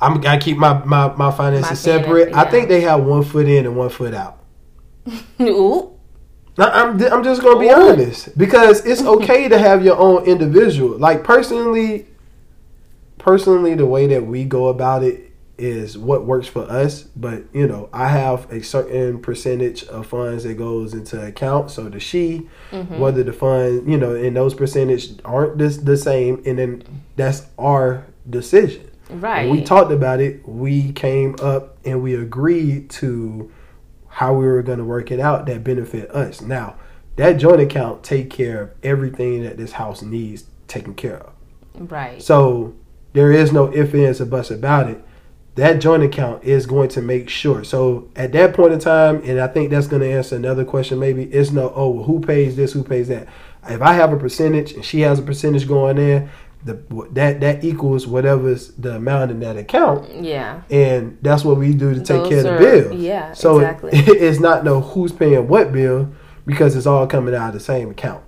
I'm 0.00 0.20
gotta 0.20 0.38
keep 0.40 0.56
my 0.56 0.84
my, 0.84 1.12
my 1.16 1.32
finances 1.32 1.70
My 1.70 1.74
separate. 1.74 2.28
finan- 2.28 2.34
I 2.46 2.50
think 2.50 2.68
they 2.68 2.82
have 2.82 3.02
one 3.04 3.24
foot 3.24 3.48
in 3.48 3.66
and 3.66 3.76
one 3.76 3.88
foot 3.88 4.14
out. 4.14 4.38
Ooh. 5.40 5.90
Now, 6.56 6.68
I'm 6.70 7.02
I'm 7.12 7.24
just 7.24 7.42
gonna 7.42 7.58
be 7.58 7.68
Ooh. 7.68 7.72
honest 7.90 8.38
because 8.38 8.86
it's 8.86 9.02
okay 9.16 9.48
to 9.48 9.58
have 9.58 9.84
your 9.84 9.96
own 9.98 10.24
individual. 10.24 10.96
Like 10.96 11.24
personally, 11.24 12.06
personally, 13.18 13.74
the 13.74 13.86
way 13.86 14.06
that 14.06 14.24
we 14.24 14.44
go 14.44 14.68
about 14.68 15.02
it 15.02 15.32
is 15.56 15.96
what 15.96 16.24
works 16.24 16.48
for 16.48 16.62
us. 16.62 17.02
But 17.02 17.44
you 17.52 17.66
know, 17.66 17.88
I 17.92 18.08
have 18.08 18.50
a 18.50 18.62
certain 18.62 19.20
percentage 19.20 19.84
of 19.84 20.06
funds 20.06 20.44
that 20.44 20.54
goes 20.54 20.94
into 20.94 21.24
account. 21.24 21.70
So 21.70 21.88
the 21.88 22.00
she, 22.00 22.48
Mhm. 22.72 22.98
whether 22.98 23.22
the 23.22 23.32
fund, 23.32 23.90
you 23.90 23.96
know, 23.96 24.14
and 24.14 24.36
those 24.36 24.54
percentage 24.54 25.12
aren't 25.24 25.58
this 25.58 25.76
the 25.76 25.96
same, 25.96 26.42
and 26.44 26.58
then 26.58 26.82
that's 27.16 27.46
our 27.58 28.04
decision. 28.28 28.82
Right. 29.10 29.48
When 29.48 29.58
we 29.58 29.64
talked 29.64 29.92
about 29.92 30.20
it, 30.20 30.48
we 30.48 30.90
came 30.92 31.36
up 31.42 31.76
and 31.84 32.02
we 32.02 32.14
agreed 32.14 32.90
to 32.90 33.50
how 34.08 34.34
we 34.34 34.46
were 34.46 34.62
going 34.62 34.78
to 34.78 34.84
work 34.84 35.10
it 35.10 35.20
out 35.20 35.46
that 35.46 35.62
benefit 35.62 36.10
us. 36.10 36.40
Now, 36.40 36.76
that 37.16 37.34
joint 37.34 37.60
account 37.60 38.02
take 38.02 38.30
care 38.30 38.62
of 38.62 38.70
everything 38.82 39.42
that 39.44 39.56
this 39.56 39.72
house 39.72 40.02
needs 40.02 40.44
taken 40.68 40.94
care 40.94 41.18
of. 41.18 41.90
Right. 41.90 42.22
So 42.22 42.72
there 43.12 43.30
is 43.30 43.52
no 43.52 43.72
ifs, 43.72 43.94
ands, 43.94 44.20
or 44.20 44.24
buts 44.24 44.50
about 44.50 44.88
it. 44.88 45.04
That 45.56 45.80
joint 45.80 46.02
account 46.02 46.42
is 46.42 46.66
going 46.66 46.88
to 46.90 47.02
make 47.02 47.28
sure. 47.28 47.62
So 47.62 48.10
at 48.16 48.32
that 48.32 48.54
point 48.54 48.72
in 48.72 48.80
time, 48.80 49.22
and 49.24 49.40
I 49.40 49.46
think 49.46 49.70
that's 49.70 49.86
going 49.86 50.02
to 50.02 50.10
answer 50.10 50.34
another 50.34 50.64
question. 50.64 50.98
Maybe 50.98 51.24
it's 51.24 51.52
no, 51.52 51.72
oh, 51.74 51.90
well, 51.90 52.04
who 52.04 52.20
pays 52.20 52.56
this, 52.56 52.72
who 52.72 52.82
pays 52.82 53.08
that. 53.08 53.28
If 53.68 53.80
I 53.80 53.92
have 53.92 54.12
a 54.12 54.16
percentage 54.16 54.72
and 54.72 54.84
she 54.84 55.00
has 55.00 55.18
a 55.20 55.22
percentage 55.22 55.68
going 55.68 55.96
in, 55.98 56.28
the 56.64 56.74
that 57.12 57.40
that 57.40 57.62
equals 57.62 58.06
whatever's 58.06 58.68
the 58.72 58.96
amount 58.96 59.30
in 59.30 59.40
that 59.40 59.56
account, 59.56 60.10
yeah. 60.24 60.62
and 60.70 61.18
that's 61.20 61.44
what 61.44 61.58
we 61.58 61.74
do 61.74 61.92
to 61.92 62.00
take 62.00 62.22
Those 62.22 62.28
care 62.28 62.38
of 62.38 62.44
the 62.44 62.88
bill. 62.88 62.98
yeah, 62.98 63.34
so 63.34 63.58
exactly. 63.58 63.90
it's 63.92 64.40
not 64.40 64.64
no 64.64 64.80
who's 64.80 65.12
paying 65.12 65.46
what 65.46 65.72
bill 65.72 66.10
because 66.46 66.74
it's 66.74 66.86
all 66.86 67.06
coming 67.06 67.34
out 67.34 67.48
of 67.48 67.54
the 67.54 67.60
same 67.60 67.90
account. 67.90 68.24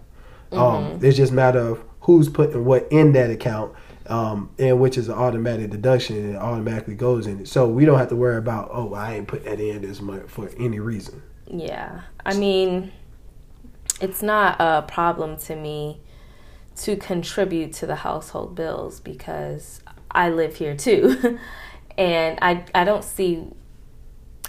Mm-hmm. 0.50 0.58
Um, 0.58 1.00
it's 1.02 1.16
just 1.16 1.32
a 1.32 1.34
matter 1.34 1.60
of 1.60 1.82
who's 2.00 2.28
putting 2.28 2.64
what 2.64 2.86
in 2.90 3.12
that 3.12 3.30
account, 3.30 3.72
um, 4.08 4.50
and 4.58 4.80
which 4.80 4.98
is 4.98 5.08
an 5.08 5.14
automatic 5.14 5.70
deduction 5.70 6.16
and 6.16 6.34
it 6.34 6.36
automatically 6.36 6.94
goes 6.94 7.26
in 7.26 7.40
it. 7.40 7.48
So 7.48 7.68
we 7.68 7.84
don't 7.84 7.98
have 7.98 8.08
to 8.08 8.16
worry 8.16 8.36
about 8.36 8.70
oh 8.72 8.94
I 8.94 9.14
ain't 9.14 9.28
put 9.28 9.44
that 9.44 9.60
in 9.60 9.82
this 9.82 10.00
month 10.00 10.30
for 10.30 10.50
any 10.58 10.80
reason. 10.80 11.22
Yeah. 11.46 12.02
I 12.24 12.34
mean, 12.34 12.92
it's 14.00 14.22
not 14.22 14.56
a 14.60 14.82
problem 14.82 15.36
to 15.38 15.56
me 15.56 16.00
to 16.76 16.96
contribute 16.96 17.72
to 17.74 17.86
the 17.86 17.96
household 17.96 18.54
bills 18.54 19.00
because 19.00 19.80
I 20.10 20.30
live 20.30 20.56
here 20.56 20.76
too. 20.76 21.38
and 21.98 22.38
I 22.42 22.64
I 22.74 22.84
don't 22.84 23.04
see 23.04 23.44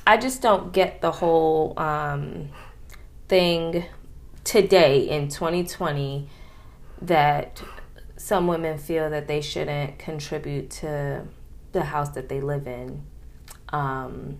I 0.06 0.18
just 0.18 0.42
don't 0.42 0.72
get 0.72 1.02
the 1.02 1.12
whole 1.12 1.74
um 1.78 2.50
thing 3.28 3.86
today 4.44 5.10
in 5.10 5.28
2020 5.28 6.30
that 7.02 7.62
some 8.28 8.46
women 8.46 8.78
feel 8.78 9.10
that 9.10 9.26
they 9.30 9.40
shouldn't 9.40 9.98
contribute 9.98 10.70
to 10.70 11.24
the 11.72 11.84
house 11.86 12.10
that 12.10 12.28
they 12.28 12.42
live 12.42 12.68
in. 12.68 13.02
Um, 13.70 14.40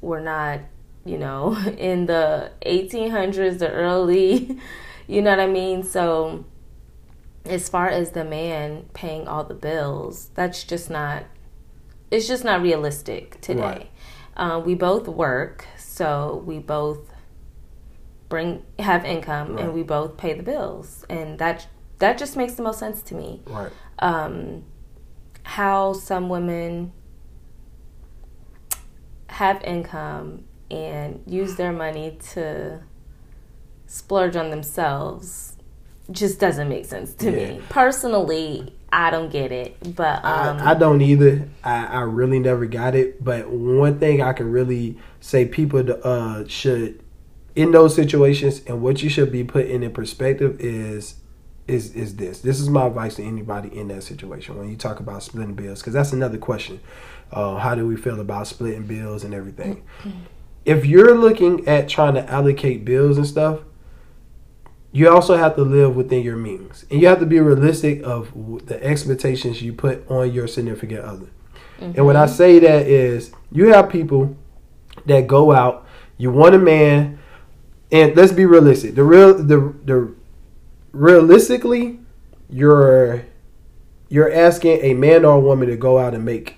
we're 0.00 0.18
not, 0.18 0.58
you 1.04 1.16
know, 1.16 1.56
in 1.78 2.06
the 2.06 2.50
1800s, 2.66 3.60
the 3.60 3.70
early, 3.70 4.58
you 5.06 5.22
know 5.22 5.30
what 5.30 5.38
I 5.38 5.46
mean? 5.46 5.84
So, 5.84 6.46
as 7.44 7.68
far 7.68 7.88
as 7.88 8.10
the 8.10 8.24
man 8.24 8.86
paying 8.92 9.28
all 9.28 9.44
the 9.44 9.54
bills, 9.54 10.30
that's 10.34 10.64
just 10.64 10.90
not, 10.90 11.26
it's 12.10 12.26
just 12.26 12.42
not 12.42 12.60
realistic 12.60 13.40
today. 13.40 13.60
Right. 13.60 13.90
Uh, 14.36 14.58
we 14.58 14.74
both 14.74 15.06
work, 15.06 15.68
so 15.78 16.42
we 16.44 16.58
both 16.58 17.12
bring 18.28 18.64
have 18.80 19.04
income 19.04 19.54
Right. 19.54 19.64
and 19.66 19.74
we 19.74 19.84
both 19.84 20.16
pay 20.16 20.32
the 20.32 20.42
bills 20.42 21.04
and 21.08 21.38
that 21.38 21.68
that 21.98 22.18
just 22.18 22.36
makes 22.36 22.54
the 22.54 22.62
most 22.62 22.78
sense 22.78 23.02
to 23.02 23.14
me 23.14 23.40
Right. 23.46 23.70
um, 24.00 24.64
how 25.44 25.92
some 25.92 26.28
women 26.28 26.92
have 29.28 29.62
income 29.64 30.44
and 30.70 31.22
use 31.26 31.56
their 31.56 31.72
money 31.72 32.18
to 32.32 32.80
splurge 33.86 34.36
on 34.36 34.50
themselves 34.50 35.56
just 36.10 36.38
doesn't 36.38 36.68
make 36.68 36.84
sense 36.84 37.14
to 37.14 37.30
Yeah. 37.30 37.48
me 37.54 37.62
personally 37.68 38.74
i 38.92 39.10
don't 39.10 39.30
get 39.30 39.50
it 39.52 39.76
but 39.96 40.24
um, 40.24 40.58
I, 40.58 40.72
I 40.72 40.74
don't 40.74 41.00
either. 41.00 41.48
I, 41.64 41.86
I 41.86 42.00
really 42.02 42.38
never 42.38 42.66
got 42.66 42.94
it. 42.94 43.22
But 43.24 43.48
one 43.48 43.98
thing 43.98 44.20
I 44.22 44.32
can 44.32 44.50
really 44.52 44.96
say 45.20 45.46
people 45.46 45.82
uh, 46.04 46.44
should, 46.46 47.02
in 47.56 47.70
those 47.72 47.94
situations, 47.94 48.62
and 48.66 48.80
what 48.82 49.02
you 49.02 49.08
should 49.10 49.32
be 49.32 49.42
putting 49.44 49.82
in 49.82 49.92
perspective 49.92 50.60
is, 50.60 51.16
is 51.66 51.94
is 51.94 52.16
this. 52.16 52.40
This 52.40 52.60
is 52.60 52.68
my 52.68 52.86
advice 52.86 53.16
to 53.16 53.22
anybody 53.22 53.76
in 53.76 53.88
that 53.88 54.02
situation 54.02 54.56
when 54.58 54.68
you 54.68 54.76
talk 54.76 55.00
about 55.00 55.22
splitting 55.22 55.54
bills, 55.54 55.80
because 55.80 55.94
that's 55.94 56.12
another 56.12 56.38
question. 56.38 56.80
Uh, 57.32 57.56
how 57.56 57.74
do 57.74 57.86
we 57.86 57.96
feel 57.96 58.20
about 58.20 58.46
splitting 58.46 58.86
bills 58.86 59.24
and 59.24 59.34
everything? 59.34 59.82
If 60.64 60.86
you're 60.86 61.16
looking 61.16 61.66
at 61.66 61.88
trying 61.88 62.14
to 62.14 62.30
allocate 62.30 62.84
bills 62.84 63.18
and 63.18 63.26
stuff, 63.26 63.60
you 64.94 65.10
also 65.10 65.36
have 65.36 65.56
to 65.56 65.62
live 65.62 65.96
within 65.96 66.22
your 66.22 66.36
means 66.36 66.86
and 66.88 67.00
you 67.00 67.08
have 67.08 67.18
to 67.18 67.26
be 67.26 67.40
realistic 67.40 68.00
of 68.04 68.32
the 68.66 68.82
expectations 68.82 69.60
you 69.60 69.72
put 69.72 70.08
on 70.08 70.32
your 70.32 70.46
significant 70.46 71.00
other 71.00 71.26
and 71.80 72.06
when 72.06 72.16
i 72.16 72.24
say 72.24 72.60
that 72.60 72.86
is 72.86 73.32
you 73.50 73.66
have 73.66 73.90
people 73.90 74.36
that 75.04 75.26
go 75.26 75.50
out 75.52 75.84
you 76.16 76.30
want 76.30 76.54
a 76.54 76.58
man 76.58 77.18
and 77.90 78.16
let's 78.16 78.32
be 78.32 78.46
realistic 78.46 78.94
the 78.94 79.02
real 79.02 79.34
the 79.34 79.74
the 79.84 80.14
realistically 80.94 81.98
you're 82.48 83.24
you're 84.08 84.32
asking 84.32 84.80
a 84.82 84.94
man 84.94 85.24
or 85.24 85.36
a 85.36 85.40
woman 85.40 85.68
to 85.68 85.76
go 85.76 85.98
out 85.98 86.14
and 86.14 86.24
make 86.24 86.56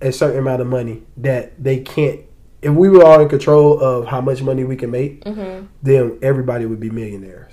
a 0.00 0.12
certain 0.12 0.38
amount 0.38 0.60
of 0.60 0.66
money 0.66 1.02
that 1.16 1.62
they 1.62 1.78
can't 1.80 2.20
if 2.60 2.72
we 2.72 2.88
were 2.88 3.04
all 3.04 3.20
in 3.20 3.28
control 3.28 3.78
of 3.78 4.06
how 4.06 4.20
much 4.20 4.42
money 4.42 4.64
we 4.64 4.74
can 4.74 4.90
make 4.90 5.22
mhm, 5.24 5.68
then 5.82 6.18
everybody 6.22 6.66
would 6.66 6.80
be 6.80 6.90
millionaires. 6.90 7.52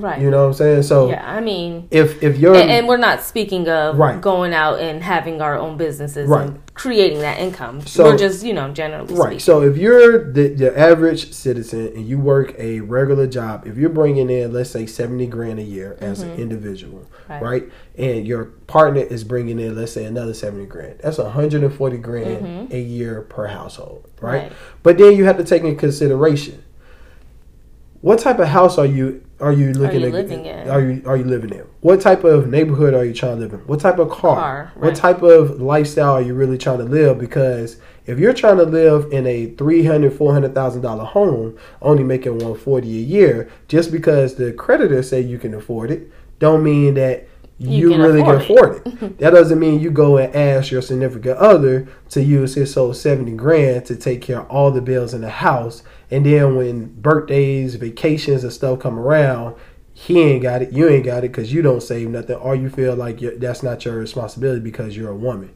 Right 0.00 0.20
You 0.20 0.30
know 0.30 0.42
what 0.42 0.48
I'm 0.48 0.54
saying? 0.54 0.82
So 0.84 1.08
yeah 1.10 1.22
i 1.28 1.40
mean 1.40 1.88
if 1.90 2.22
if 2.22 2.36
you're 2.38 2.54
and, 2.54 2.70
and 2.70 2.88
we're 2.88 2.96
not 2.96 3.22
speaking 3.22 3.68
of 3.68 3.96
Right. 3.96 4.20
going 4.20 4.52
out 4.52 4.80
and 4.80 5.02
having 5.02 5.40
our 5.40 5.56
own 5.58 5.76
businesses 5.76 6.28
Right. 6.28 6.46
and 6.48 6.60
creating 6.74 7.20
that 7.20 7.38
income 7.38 7.80
So- 7.82 8.04
we're 8.04 8.18
just 8.18 8.44
you 8.44 8.52
know 8.52 8.70
generally 8.72 9.14
right, 9.14 9.26
speaking 9.26 9.38
so 9.40 9.62
if 9.62 9.76
you're 9.76 10.32
the, 10.32 10.48
the 10.48 10.78
average 10.78 11.32
citizen 11.32 11.86
and 11.94 12.06
you 12.06 12.18
work 12.18 12.54
a 12.58 12.80
regular 12.80 13.26
job, 13.26 13.66
if 13.66 13.76
you're 13.76 13.88
bringing 13.90 14.28
in 14.30 14.52
let's 14.52 14.70
say 14.70 14.86
seventy 14.86 15.26
grand 15.26 15.58
a 15.58 15.62
year 15.62 15.96
as 16.00 16.22
an 16.22 16.32
individual, 16.34 17.06
Mm-hmm. 17.28 17.32
Right. 17.32 17.42
right. 17.42 17.64
and 17.96 18.26
your 18.26 18.44
partner 18.66 19.00
is 19.00 19.24
bringing 19.24 19.58
in 19.58 19.74
let's 19.76 19.92
say 19.92 20.04
another 20.04 20.34
seventy 20.34 20.66
grand, 20.66 20.98
that's 21.02 21.16
hundred 21.18 21.62
and 21.62 21.72
forty 21.72 21.96
grand 21.96 22.70
a 22.72 22.78
year 22.80 23.22
per 23.22 23.46
household, 23.46 24.08
right? 24.20 24.42
Mm-hmm. 24.42 24.48
Right. 24.50 24.52
But 24.82 24.98
then 24.98 25.16
you 25.16 25.24
have 25.24 25.38
to 25.38 25.44
take 25.44 25.62
in 25.62 25.76
consideration 25.76 26.62
what 28.02 28.18
type 28.18 28.38
of 28.38 28.48
house 28.48 28.76
are 28.76 28.84
you 28.86 29.24
are 29.44 29.52
you 29.52 29.72
looking 29.74 30.00
you 30.00 30.06
at 30.06 30.12
living 30.12 30.46
in? 30.46 30.68
are 30.68 30.80
you 30.80 31.02
are 31.06 31.16
you 31.16 31.24
living 31.24 31.50
in 31.50 31.64
what 31.80 32.00
type 32.00 32.24
of 32.24 32.48
neighborhood 32.48 32.94
are 32.94 33.04
you 33.04 33.12
trying 33.12 33.36
to 33.36 33.40
live 33.40 33.52
in 33.52 33.60
what 33.60 33.78
type 33.80 33.98
of 33.98 34.08
car, 34.08 34.36
Car, 34.36 34.72
what 34.76 34.96
type 34.96 35.22
of 35.22 35.60
lifestyle 35.60 36.14
are 36.14 36.22
you 36.22 36.34
really 36.34 36.56
trying 36.56 36.78
to 36.78 36.84
live 36.84 37.18
because 37.18 37.76
if 38.06 38.18
you're 38.18 38.32
trying 38.32 38.56
to 38.56 38.64
live 38.64 39.12
in 39.12 39.26
a 39.26 39.46
three 39.56 39.84
hundred 39.84 40.12
four 40.14 40.32
hundred 40.32 40.54
thousand 40.54 40.82
dollar 40.82 41.04
home 41.04 41.56
only 41.82 42.02
making 42.02 42.32
140 42.32 42.88
a 42.88 43.00
year 43.00 43.50
just 43.68 43.92
because 43.92 44.36
the 44.36 44.52
creditors 44.52 45.08
say 45.08 45.20
you 45.20 45.38
can 45.38 45.54
afford 45.54 45.90
it 45.90 46.10
don't 46.38 46.62
mean 46.64 46.94
that 46.94 47.28
you, 47.58 47.70
You 47.70 47.90
can 47.90 48.00
really 48.00 48.20
afford 48.20 48.82
can 48.84 48.92
afford 48.92 49.02
it. 49.02 49.18
that 49.18 49.30
doesn't 49.30 49.60
mean 49.60 49.80
you 49.80 49.90
go 49.90 50.18
and 50.18 50.34
ask 50.34 50.72
your 50.72 50.82
significant 50.82 51.38
other 51.38 51.86
to 52.10 52.22
use 52.22 52.54
his 52.54 52.74
whole 52.74 52.92
70 52.92 53.32
grand 53.36 53.86
to 53.86 53.96
take 53.96 54.22
care 54.22 54.40
of 54.40 54.50
all 54.50 54.70
the 54.72 54.80
bills 54.80 55.14
in 55.14 55.20
the 55.20 55.30
house. 55.30 55.84
And 56.10 56.26
then 56.26 56.56
when 56.56 57.00
birthdays, 57.00 57.76
vacations, 57.76 58.44
and 58.44 58.52
stuff 58.52 58.80
come 58.80 58.98
around, 58.98 59.56
he 59.92 60.20
ain't 60.20 60.42
got 60.42 60.62
it, 60.62 60.72
you 60.72 60.88
ain't 60.88 61.04
got 61.04 61.18
it 61.18 61.32
because 61.32 61.52
you 61.52 61.62
don't 61.62 61.82
save 61.82 62.08
nothing, 62.08 62.36
or 62.36 62.54
you 62.54 62.68
feel 62.68 62.96
like 62.96 63.20
that's 63.38 63.62
not 63.62 63.84
your 63.84 63.94
responsibility 63.94 64.60
because 64.60 64.96
you're 64.96 65.10
a 65.10 65.16
woman. 65.16 65.54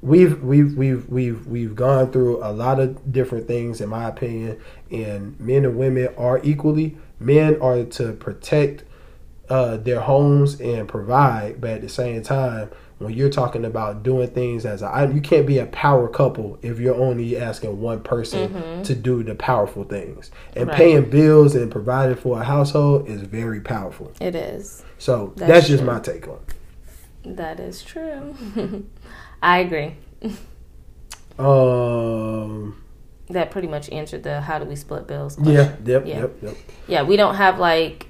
We've 0.00 0.40
we've 0.42 0.76
we've 0.76 1.08
we've 1.08 1.46
we've 1.46 1.74
gone 1.74 2.12
through 2.12 2.42
a 2.44 2.52
lot 2.52 2.78
of 2.78 3.12
different 3.12 3.48
things, 3.48 3.80
in 3.80 3.88
my 3.88 4.08
opinion, 4.08 4.60
and 4.92 5.38
men 5.40 5.64
and 5.64 5.76
women 5.76 6.08
are 6.16 6.40
equally. 6.44 6.96
Men 7.18 7.60
are 7.60 7.82
to 7.82 8.12
protect 8.12 8.84
uh, 9.48 9.76
their 9.78 10.00
homes 10.00 10.60
and 10.60 10.88
provide, 10.88 11.60
but 11.60 11.70
at 11.70 11.80
the 11.80 11.88
same 11.88 12.22
time, 12.22 12.70
when 12.98 13.14
you're 13.14 13.30
talking 13.30 13.64
about 13.64 14.02
doing 14.02 14.28
things 14.28 14.66
as 14.66 14.82
a, 14.82 15.10
you 15.14 15.20
can't 15.20 15.46
be 15.46 15.58
a 15.58 15.66
power 15.66 16.08
couple 16.08 16.58
if 16.62 16.80
you're 16.80 16.96
only 16.96 17.36
asking 17.36 17.80
one 17.80 18.02
person 18.02 18.48
mm-hmm. 18.48 18.82
to 18.82 18.94
do 18.94 19.22
the 19.22 19.34
powerful 19.34 19.84
things. 19.84 20.30
And 20.56 20.68
right. 20.68 20.76
paying 20.76 21.08
bills 21.08 21.54
and 21.54 21.70
providing 21.70 22.16
for 22.16 22.40
a 22.40 22.44
household 22.44 23.08
is 23.08 23.22
very 23.22 23.60
powerful. 23.60 24.12
It 24.20 24.34
is. 24.34 24.84
So 24.98 25.32
that's, 25.36 25.48
that's 25.50 25.68
just 25.68 25.84
my 25.84 26.00
take 26.00 26.26
on 26.26 26.40
it. 26.48 27.36
That 27.36 27.60
is 27.60 27.82
true. 27.82 28.34
I 29.42 29.58
agree. 29.58 29.94
Um. 31.38 32.82
That 33.30 33.50
pretty 33.50 33.68
much 33.68 33.90
answered 33.90 34.22
the 34.22 34.40
how 34.40 34.58
do 34.58 34.64
we 34.64 34.74
split 34.74 35.06
bills 35.06 35.36
question. 35.36 35.54
Yeah. 35.54 35.76
Yep. 35.84 36.06
Yeah. 36.06 36.20
Yep. 36.20 36.36
Yep. 36.42 36.56
Yeah. 36.88 37.02
We 37.02 37.16
don't 37.16 37.34
have 37.34 37.58
like 37.58 38.08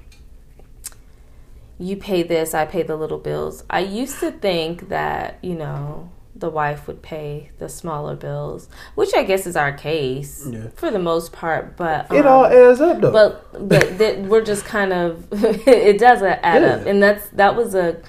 you 1.79 1.95
pay 1.95 2.23
this, 2.23 2.53
I 2.53 2.65
pay 2.65 2.83
the 2.83 2.97
little 2.97 3.17
bills. 3.17 3.63
I 3.69 3.79
used 3.79 4.19
to 4.19 4.31
think 4.31 4.89
that, 4.89 5.39
you 5.41 5.55
know, 5.55 6.11
the 6.35 6.49
wife 6.49 6.87
would 6.87 7.01
pay 7.01 7.51
the 7.57 7.69
smaller 7.69 8.15
bills, 8.15 8.69
which 8.95 9.13
I 9.15 9.23
guess 9.23 9.47
is 9.47 9.55
our 9.55 9.71
case 9.71 10.47
yeah. 10.49 10.67
for 10.75 10.91
the 10.91 10.99
most 10.99 11.31
part. 11.31 11.77
But 11.77 12.11
um, 12.11 12.17
it 12.17 12.25
all 12.25 12.45
adds 12.45 12.81
up, 12.81 13.01
though. 13.01 13.11
But 13.11 13.67
but 13.67 13.81
th- 13.97 14.27
we're 14.27 14.43
just 14.43 14.65
kind 14.65 14.93
of 14.93 15.27
it 15.31 15.99
does 15.99 16.21
add 16.21 16.61
yeah. 16.61 16.67
up, 16.69 16.85
and 16.85 17.01
that's 17.01 17.27
that 17.29 17.55
was 17.55 17.75
a 17.75 18.01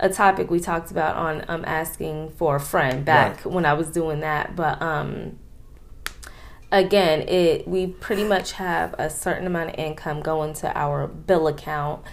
a 0.00 0.08
topic 0.08 0.50
we 0.50 0.58
talked 0.58 0.90
about 0.90 1.16
on 1.16 1.44
um 1.48 1.64
asking 1.64 2.30
for 2.30 2.56
a 2.56 2.60
friend 2.60 3.04
back 3.04 3.44
right. 3.44 3.52
when 3.54 3.64
I 3.64 3.74
was 3.74 3.88
doing 3.88 4.20
that. 4.20 4.56
But 4.56 4.80
um 4.82 5.38
again, 6.70 7.22
it 7.28 7.66
we 7.66 7.86
pretty 7.86 8.24
much 8.24 8.52
have 8.52 8.94
a 8.98 9.10
certain 9.10 9.46
amount 9.46 9.70
of 9.70 9.76
income 9.76 10.20
going 10.20 10.54
to 10.54 10.76
our 10.76 11.06
bill 11.06 11.48
account 11.48 12.04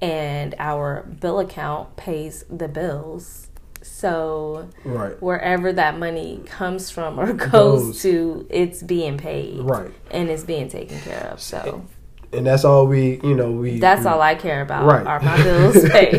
and 0.00 0.54
our 0.58 1.02
bill 1.20 1.40
account 1.40 1.96
pays 1.96 2.44
the 2.50 2.68
bills. 2.68 3.48
So 3.82 4.68
right. 4.84 5.20
wherever 5.22 5.72
that 5.72 5.98
money 5.98 6.42
comes 6.46 6.90
from 6.90 7.18
or 7.18 7.32
goes 7.32 8.02
to, 8.02 8.46
it's 8.50 8.82
being 8.82 9.18
paid. 9.18 9.60
Right. 9.60 9.92
And 10.10 10.28
it's 10.28 10.44
being 10.44 10.68
taken 10.68 11.00
care 11.00 11.28
of. 11.32 11.40
So 11.40 11.84
and 12.32 12.46
that's 12.46 12.64
all 12.64 12.86
we 12.86 13.20
you 13.22 13.34
know 13.34 13.50
we 13.50 13.78
that's 13.78 14.02
we, 14.02 14.06
all 14.10 14.20
i 14.20 14.34
care 14.34 14.60
about 14.60 14.84
right. 14.84 15.06
are 15.06 15.20
my 15.20 15.42
bills 15.42 15.88
paid 15.90 16.14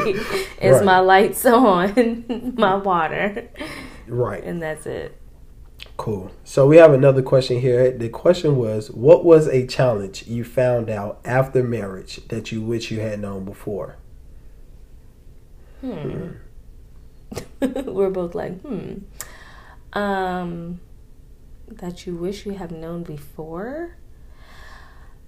is 0.61 0.77
right. 0.77 0.85
my 0.85 0.99
lights 0.99 1.45
on 1.45 2.53
my 2.57 2.75
water 2.75 3.47
right 4.07 4.43
and 4.43 4.61
that's 4.61 4.85
it 4.85 5.18
Cool. 5.99 6.31
So 6.45 6.65
we 6.65 6.77
have 6.77 6.93
another 6.93 7.21
question 7.21 7.59
here. 7.59 7.91
The 7.91 8.07
question 8.07 8.55
was, 8.55 8.89
what 8.89 9.25
was 9.25 9.49
a 9.49 9.67
challenge 9.67 10.25
you 10.27 10.45
found 10.45 10.89
out 10.89 11.19
after 11.25 11.61
marriage 11.61 12.25
that 12.29 12.53
you 12.53 12.61
wish 12.61 12.89
you 12.89 13.01
had 13.01 13.19
known 13.19 13.43
before? 13.43 13.97
Hmm. 15.81 15.91
hmm. 15.91 16.29
We're 17.85 18.11
both 18.11 18.33
like, 18.33 18.61
hmm. 18.61 18.99
Um, 19.91 20.79
that 21.67 22.07
you 22.07 22.15
wish 22.15 22.45
you 22.45 22.53
have 22.53 22.71
known 22.71 23.03
before. 23.03 23.97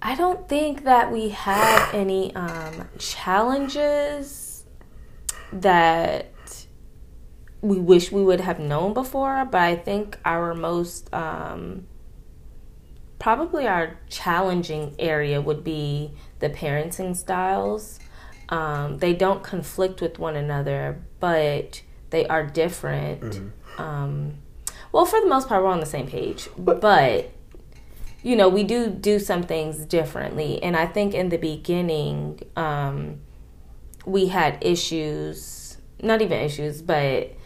I 0.00 0.14
don't 0.14 0.48
think 0.48 0.84
that 0.84 1.12
we 1.12 1.28
have 1.28 1.92
any 1.92 2.34
um, 2.34 2.88
challenges 2.98 4.64
that 5.52 6.31
we 7.62 7.78
wish 7.78 8.10
we 8.10 8.22
would 8.22 8.40
have 8.40 8.58
known 8.58 8.92
before, 8.92 9.44
but 9.44 9.60
I 9.60 9.76
think 9.76 10.18
our 10.24 10.52
most 10.52 11.12
um, 11.14 11.86
probably 13.20 13.68
our 13.68 13.96
challenging 14.10 14.96
area 14.98 15.40
would 15.40 15.62
be 15.62 16.10
the 16.40 16.50
parenting 16.50 17.16
styles. 17.16 18.00
Um, 18.48 18.98
they 18.98 19.14
don't 19.14 19.44
conflict 19.44 20.00
with 20.00 20.18
one 20.18 20.34
another, 20.34 21.00
but 21.20 21.82
they 22.10 22.26
are 22.26 22.44
different. 22.44 23.22
Mm-hmm. 23.22 23.80
Um, 23.80 24.34
well, 24.90 25.06
for 25.06 25.20
the 25.20 25.28
most 25.28 25.48
part, 25.48 25.62
we're 25.62 25.70
on 25.70 25.78
the 25.78 25.86
same 25.86 26.08
page, 26.08 26.48
but, 26.58 26.80
but 26.80 27.30
you 28.24 28.34
know, 28.34 28.48
we 28.48 28.64
do 28.64 28.88
do 28.88 29.20
some 29.20 29.44
things 29.44 29.86
differently. 29.86 30.60
And 30.60 30.76
I 30.76 30.86
think 30.86 31.14
in 31.14 31.28
the 31.28 31.38
beginning, 31.38 32.40
um, 32.56 33.20
we 34.04 34.26
had 34.26 34.58
issues, 34.60 35.76
not 36.02 36.20
even 36.22 36.40
issues, 36.40 36.82
but 36.82 37.36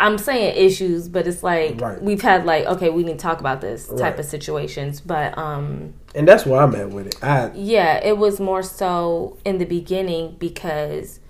I'm 0.00 0.16
saying 0.16 0.56
issues, 0.56 1.08
but 1.08 1.26
it's 1.26 1.42
like 1.42 1.78
right. 1.80 2.02
we've 2.02 2.22
had 2.22 2.46
like 2.46 2.64
okay, 2.64 2.88
we 2.88 3.04
need 3.04 3.18
to 3.18 3.18
talk 3.18 3.38
about 3.38 3.60
this 3.60 3.86
type 3.86 4.00
right. 4.00 4.18
of 4.18 4.24
situations, 4.24 5.00
but 5.00 5.36
um 5.36 5.92
and 6.14 6.26
that's 6.26 6.46
where 6.46 6.62
I'm 6.62 6.74
at 6.74 6.90
with 6.90 7.08
it. 7.08 7.22
I 7.22 7.52
yeah, 7.54 8.02
it 8.02 8.16
was 8.16 8.40
more 8.40 8.62
so 8.62 9.38
in 9.44 9.58
the 9.58 9.66
beginning 9.66 10.36
because 10.38 11.20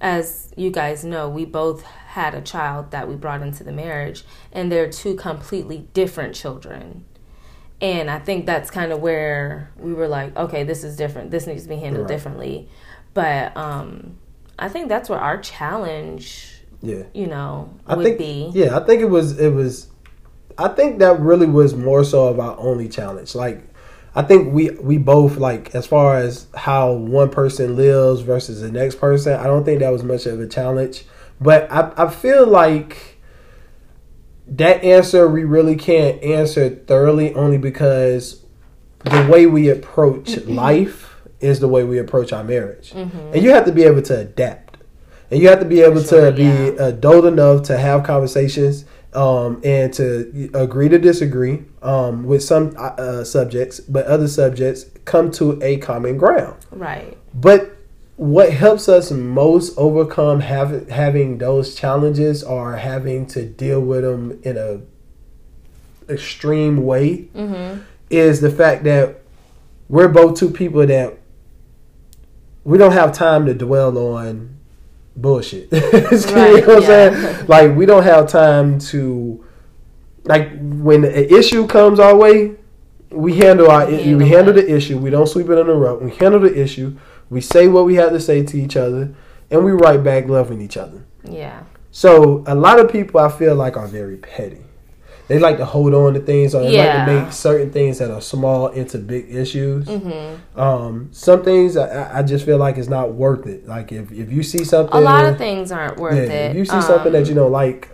as 0.00 0.52
you 0.56 0.70
guys 0.70 1.04
know, 1.04 1.28
we 1.28 1.44
both 1.44 1.82
had 1.82 2.34
a 2.34 2.40
child 2.40 2.92
that 2.92 3.08
we 3.08 3.16
brought 3.16 3.42
into 3.42 3.64
the 3.64 3.72
marriage, 3.72 4.24
and 4.52 4.70
they're 4.70 4.88
two 4.88 5.16
completely 5.16 5.88
different 5.92 6.34
children. 6.34 7.04
And 7.80 8.08
I 8.08 8.20
think 8.20 8.46
that's 8.46 8.70
kind 8.70 8.92
of 8.92 9.00
where 9.00 9.72
we 9.76 9.94
were 9.94 10.08
like, 10.08 10.36
okay, 10.36 10.64
this 10.64 10.84
is 10.84 10.96
different. 10.96 11.30
This 11.30 11.46
needs 11.46 11.64
to 11.64 11.68
be 11.68 11.76
handled 11.76 12.08
right. 12.08 12.14
differently. 12.14 12.68
But 13.14 13.56
um 13.56 14.16
I 14.60 14.68
think 14.68 14.88
that's 14.88 15.08
where 15.08 15.18
our 15.18 15.38
challenge 15.38 16.59
yeah. 16.82 17.02
you 17.14 17.26
know 17.26 17.72
I 17.86 17.94
would 17.94 18.04
think, 18.04 18.18
be. 18.18 18.50
yeah 18.52 18.76
i 18.76 18.84
think 18.84 19.00
it 19.00 19.10
was 19.10 19.38
it 19.38 19.52
was 19.52 19.88
i 20.58 20.68
think 20.68 20.98
that 21.00 21.20
really 21.20 21.46
was 21.46 21.74
more 21.74 22.04
so 22.04 22.28
of 22.28 22.40
our 22.40 22.58
only 22.58 22.88
challenge. 22.88 23.34
Like 23.34 23.62
i 24.14 24.22
think 24.22 24.52
we 24.52 24.70
we 24.70 24.98
both 24.98 25.36
like 25.36 25.74
as 25.74 25.86
far 25.86 26.16
as 26.16 26.46
how 26.54 26.92
one 26.92 27.30
person 27.30 27.76
lives 27.76 28.22
versus 28.22 28.60
the 28.60 28.70
next 28.70 28.96
person 28.96 29.38
i 29.38 29.44
don't 29.44 29.64
think 29.64 29.80
that 29.80 29.90
was 29.90 30.02
much 30.02 30.26
of 30.26 30.40
a 30.40 30.46
challenge. 30.46 31.04
But 31.40 31.70
i, 31.70 31.92
I 31.96 32.10
feel 32.10 32.46
like 32.46 33.18
that 34.46 34.82
answer 34.82 35.28
we 35.28 35.44
really 35.44 35.76
can't 35.76 36.22
answer 36.22 36.70
thoroughly 36.70 37.34
only 37.34 37.58
because 37.58 38.44
the 39.04 39.26
way 39.30 39.46
we 39.46 39.68
approach 39.68 40.36
life 40.44 41.14
is 41.40 41.60
the 41.60 41.68
way 41.68 41.84
we 41.84 41.98
approach 41.98 42.32
our 42.32 42.44
marriage. 42.44 42.92
Mm-hmm. 42.92 43.32
and 43.34 43.42
you 43.42 43.50
have 43.50 43.64
to 43.64 43.72
be 43.72 43.84
able 43.84 44.02
to 44.02 44.18
adapt 44.18 44.69
and 45.30 45.40
you 45.40 45.48
have 45.48 45.60
to 45.60 45.64
be 45.64 45.80
able 45.80 46.02
sure, 46.02 46.30
to 46.30 46.36
be 46.36 46.42
yeah. 46.42 46.88
adult 46.88 47.24
enough 47.24 47.62
to 47.64 47.78
have 47.78 48.02
conversations 48.04 48.84
um, 49.12 49.60
and 49.64 49.92
to 49.94 50.50
agree 50.54 50.88
to 50.88 50.98
disagree 50.98 51.64
um, 51.82 52.24
with 52.24 52.42
some 52.42 52.74
uh, 52.76 52.80
uh, 52.80 53.24
subjects, 53.24 53.80
but 53.80 54.06
other 54.06 54.28
subjects 54.28 54.86
come 55.04 55.30
to 55.32 55.60
a 55.62 55.78
common 55.78 56.16
ground. 56.16 56.56
Right. 56.70 57.16
But 57.34 57.76
what 58.16 58.52
helps 58.52 58.88
us 58.88 59.10
most 59.10 59.76
overcome 59.78 60.40
have, 60.40 60.88
having 60.90 61.38
those 61.38 61.74
challenges 61.74 62.44
or 62.44 62.76
having 62.76 63.26
to 63.28 63.46
deal 63.46 63.80
with 63.80 64.02
them 64.02 64.38
in 64.42 64.56
a 64.56 64.80
extreme 66.12 66.84
way 66.84 67.28
mm-hmm. 67.34 67.80
is 68.10 68.40
the 68.40 68.50
fact 68.50 68.84
that 68.84 69.20
we're 69.88 70.08
both 70.08 70.38
two 70.38 70.50
people 70.50 70.84
that 70.86 71.16
we 72.64 72.76
don't 72.76 72.92
have 72.92 73.12
time 73.12 73.46
to 73.46 73.54
dwell 73.54 73.96
on 73.96 74.59
bullshit. 75.20 75.70
right, 75.72 75.82
you 75.82 76.60
know 76.60 76.66
what 76.66 76.76
I'm 76.76 76.82
saying? 76.82 77.46
Like 77.46 77.76
we 77.76 77.86
don't 77.86 78.02
have 78.02 78.28
time 78.28 78.78
to 78.90 79.44
like 80.24 80.50
when 80.60 81.04
an 81.04 81.12
issue 81.12 81.66
comes 81.66 81.98
our 81.98 82.16
way, 82.16 82.56
we 83.10 83.36
handle 83.36 83.70
our 83.70 83.86
we 83.86 84.28
handle 84.28 84.54
the 84.54 84.74
issue. 84.74 84.98
We 84.98 85.10
don't 85.10 85.26
sweep 85.26 85.48
it 85.48 85.58
under 85.58 85.72
the 85.72 85.78
rug. 85.78 86.02
We 86.02 86.10
handle 86.12 86.40
the 86.40 86.60
issue. 86.60 86.96
We 87.28 87.40
say 87.40 87.68
what 87.68 87.84
we 87.84 87.94
have 87.96 88.10
to 88.10 88.20
say 88.20 88.44
to 88.44 88.58
each 88.60 88.76
other, 88.76 89.14
and 89.50 89.64
we 89.64 89.72
write 89.72 90.02
back 90.02 90.28
loving 90.28 90.60
each 90.60 90.76
other. 90.76 91.04
Yeah. 91.24 91.62
So 91.92 92.44
a 92.46 92.54
lot 92.54 92.78
of 92.78 92.90
people 92.90 93.20
I 93.20 93.28
feel 93.30 93.54
like 93.54 93.76
are 93.76 93.86
very 93.86 94.16
petty 94.16 94.64
they 95.30 95.38
like 95.38 95.58
to 95.58 95.64
hold 95.64 95.94
on 95.94 96.12
to 96.14 96.18
things 96.18 96.56
or 96.56 96.62
they 96.62 96.74
yeah. 96.74 97.06
like 97.06 97.06
to 97.06 97.22
make 97.22 97.32
certain 97.32 97.70
things 97.70 97.98
that 97.98 98.10
are 98.10 98.20
small 98.20 98.66
into 98.66 98.98
big 98.98 99.32
issues. 99.32 99.86
Mm-hmm. 99.86 100.58
Um, 100.58 101.08
some 101.12 101.44
things 101.44 101.76
I, 101.76 102.18
I, 102.18 102.22
just 102.24 102.44
feel 102.44 102.58
like 102.58 102.78
it's 102.78 102.88
not 102.88 103.14
worth 103.14 103.46
it. 103.46 103.64
Like 103.64 103.92
if, 103.92 104.10
if 104.10 104.32
you 104.32 104.42
see 104.42 104.64
something, 104.64 104.92
a 104.92 105.00
lot 105.00 105.24
of 105.24 105.38
things 105.38 105.70
aren't 105.70 105.98
worth 105.98 106.16
yeah, 106.16 106.34
it. 106.34 106.50
If 106.50 106.56
you 106.56 106.64
see 106.64 106.72
um, 106.72 106.82
something 106.82 107.12
that 107.12 107.28
you 107.28 107.36
don't 107.36 107.52
like, 107.52 107.90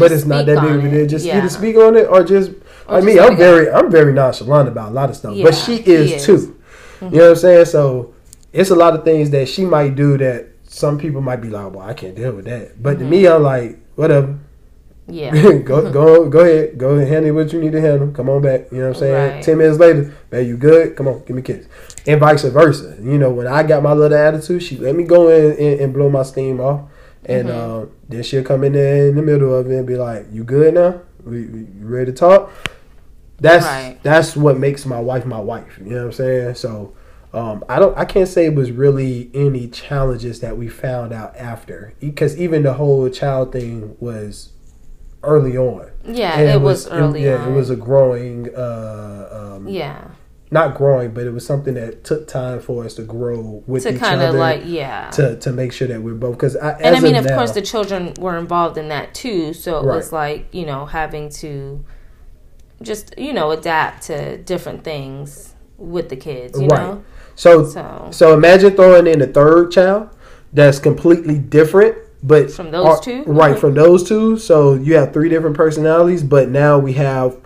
but 0.00 0.10
it's 0.10 0.24
not 0.24 0.46
that 0.46 0.62
big 0.62 0.72
of 0.72 0.84
a 0.84 0.90
deal, 0.90 1.06
just 1.06 1.24
yeah. 1.24 1.38
either 1.38 1.48
speak 1.48 1.76
on 1.76 1.94
it 1.94 2.08
or 2.08 2.24
just. 2.24 2.50
Or 2.88 3.00
me, 3.00 3.20
I'm 3.20 3.36
very 3.36 3.70
I'm 3.70 3.88
very 3.88 4.12
nonchalant 4.12 4.68
about 4.68 4.90
a 4.90 4.94
lot 4.94 5.10
of 5.10 5.16
stuff, 5.16 5.36
but 5.40 5.54
she 5.54 5.76
is, 5.76 6.10
is. 6.10 6.26
too. 6.26 6.60
Mm-hmm. 6.98 7.04
You 7.04 7.20
know 7.20 7.24
what 7.26 7.30
I'm 7.30 7.36
saying? 7.36 7.64
So 7.66 8.14
it's 8.52 8.70
a 8.70 8.74
lot 8.74 8.94
of 8.94 9.04
things 9.04 9.30
that 9.30 9.48
she 9.48 9.64
might 9.64 9.94
do 9.94 10.18
that 10.18 10.48
some 10.64 10.98
people 10.98 11.20
might 11.20 11.36
be 11.36 11.50
like, 11.50 11.72
"Well, 11.72 11.88
I 11.88 11.94
can't 11.94 12.16
deal 12.16 12.32
with 12.32 12.46
that," 12.46 12.82
but 12.82 12.96
mm-hmm. 12.96 13.04
to 13.04 13.10
me, 13.10 13.28
I'm 13.28 13.44
like, 13.44 13.78
whatever 13.94 14.40
Yeah. 15.06 15.32
go 15.58 15.90
go 15.92 16.28
go 16.28 16.40
ahead. 16.40 16.78
Go 16.78 16.96
and 16.96 17.06
handle 17.06 17.34
what 17.34 17.52
you 17.52 17.60
need 17.60 17.72
to 17.72 17.80
handle. 17.80 18.08
Come 18.12 18.30
on 18.30 18.40
back. 18.42 18.72
You 18.72 18.78
know 18.78 18.88
what 18.88 18.96
I'm 18.96 19.00
saying? 19.00 19.32
Right. 19.34 19.42
Ten 19.42 19.58
minutes 19.58 19.78
later, 19.78 20.14
man, 20.32 20.46
you 20.46 20.56
good? 20.56 20.96
Come 20.96 21.08
on, 21.08 21.20
give 21.24 21.36
me 21.36 21.40
a 21.40 21.44
kiss. 21.44 21.66
And 22.06 22.18
vice 22.20 22.42
versa. 22.44 22.96
You 23.00 23.18
know, 23.18 23.30
when 23.30 23.46
I 23.46 23.62
got 23.64 23.82
my 23.82 23.92
little 23.92 24.16
attitude, 24.16 24.62
she 24.62 24.76
let 24.78 24.94
me 24.94 25.04
go 25.04 25.28
in 25.28 25.52
and, 25.58 25.80
and 25.80 25.92
blow 25.92 26.08
my 26.08 26.22
steam 26.22 26.60
off. 26.60 26.88
And 27.26 27.48
Mm-hmm. 27.48 27.82
uh, 27.82 27.86
then 28.08 28.22
she'll 28.22 28.44
come 28.44 28.64
in 28.64 28.72
there 28.74 29.08
in 29.08 29.16
the 29.16 29.22
middle 29.22 29.54
of 29.54 29.70
it 29.70 29.74
and 29.76 29.86
be 29.86 29.96
like, 29.96 30.26
"You 30.32 30.44
good 30.44 30.74
now? 30.74 31.00
We, 31.24 31.46
we 31.46 31.58
you 31.60 31.86
ready 31.86 32.06
to 32.06 32.12
talk?" 32.16 32.50
That's 33.40 33.64
Right. 33.66 33.98
that's 34.02 34.36
what 34.36 34.58
makes 34.58 34.86
my 34.86 35.00
wife 35.00 35.26
my 35.26 35.40
wife. 35.40 35.78
You 35.78 35.90
know 35.90 35.96
what 35.96 36.04
I'm 36.06 36.12
saying? 36.12 36.54
So 36.54 36.94
um, 37.32 37.64
I 37.68 37.78
don't 37.78 37.96
I 37.98 38.04
can't 38.04 38.28
say 38.28 38.46
it 38.46 38.54
was 38.54 38.70
really 38.70 39.30
any 39.34 39.68
challenges 39.68 40.40
that 40.40 40.56
we 40.56 40.68
found 40.68 41.12
out 41.12 41.36
after 41.36 41.92
because 42.00 42.38
even 42.38 42.62
the 42.62 42.74
whole 42.74 43.08
child 43.10 43.52
thing 43.52 43.96
was 44.00 44.50
early 45.24 45.56
on. 45.56 45.90
Yeah, 46.06 46.38
And 46.38 46.50
it, 46.50 46.60
was, 46.60 46.86
early 46.88 47.24
yeah, 47.24 47.36
on. 47.36 47.52
it 47.52 47.54
was 47.54 47.70
a 47.70 47.76
growing, 47.76 48.54
uh, 48.54 49.54
um, 49.56 49.68
yeah. 49.68 50.08
not 50.50 50.76
growing, 50.76 51.12
but 51.12 51.26
it 51.26 51.32
was 51.32 51.46
something 51.46 51.74
that 51.74 52.04
took 52.04 52.28
time 52.28 52.60
for 52.60 52.84
us 52.84 52.94
to 52.94 53.02
grow 53.02 53.62
with 53.66 53.84
To 53.84 53.94
each 53.94 54.00
kind 54.00 54.20
of 54.20 54.28
other. 54.30 54.38
like, 54.38 54.62
yeah. 54.66 55.08
to, 55.12 55.36
to 55.40 55.52
make 55.52 55.72
sure 55.72 55.88
that 55.88 56.02
we're 56.02 56.14
both 56.14 56.36
because 56.36 56.56
I, 56.56 56.72
and 56.72 56.94
I 56.96 57.00
mean, 57.00 57.14
of 57.16 57.24
now- 57.24 57.36
course, 57.36 57.52
the 57.52 57.62
children 57.62 58.12
were 58.20 58.36
involved 58.36 58.76
in 58.76 58.88
that 58.90 59.14
too. 59.14 59.54
So 59.54 59.78
it 59.78 59.84
Right. 59.86 59.96
was 59.96 60.12
like, 60.12 60.48
you 60.52 60.66
know, 60.66 60.84
having 60.86 61.28
to 61.40 61.84
just, 62.82 63.14
you 63.18 63.32
know, 63.32 63.50
adapt 63.50 64.02
to 64.04 64.36
different 64.38 64.84
things 64.84 65.54
with 65.78 66.08
the 66.10 66.16
kids, 66.16 66.60
you 66.60 66.68
Right. 66.68 66.80
know? 66.82 67.02
so 67.34 67.64
So, 67.64 68.08
So 68.10 68.34
imagine 68.34 68.76
throwing 68.76 69.06
in 69.06 69.22
a 69.22 69.26
third 69.26 69.70
child 69.72 70.10
that's 70.52 70.78
completely 70.78 71.38
different, 71.38 71.96
but 72.24 72.50
From 72.50 72.70
those 72.72 72.86
are- 72.86 73.00
two? 73.00 73.22
right? 73.26 73.56
From 73.58 73.74
those 73.74 74.02
two, 74.08 74.36
so 74.38 74.74
you 74.74 74.96
have 74.96 75.12
three 75.12 75.28
different 75.28 75.56
personalities, 75.56 76.22
but 76.24 76.48
now 76.48 76.78
we 76.78 76.94
have 76.94 77.36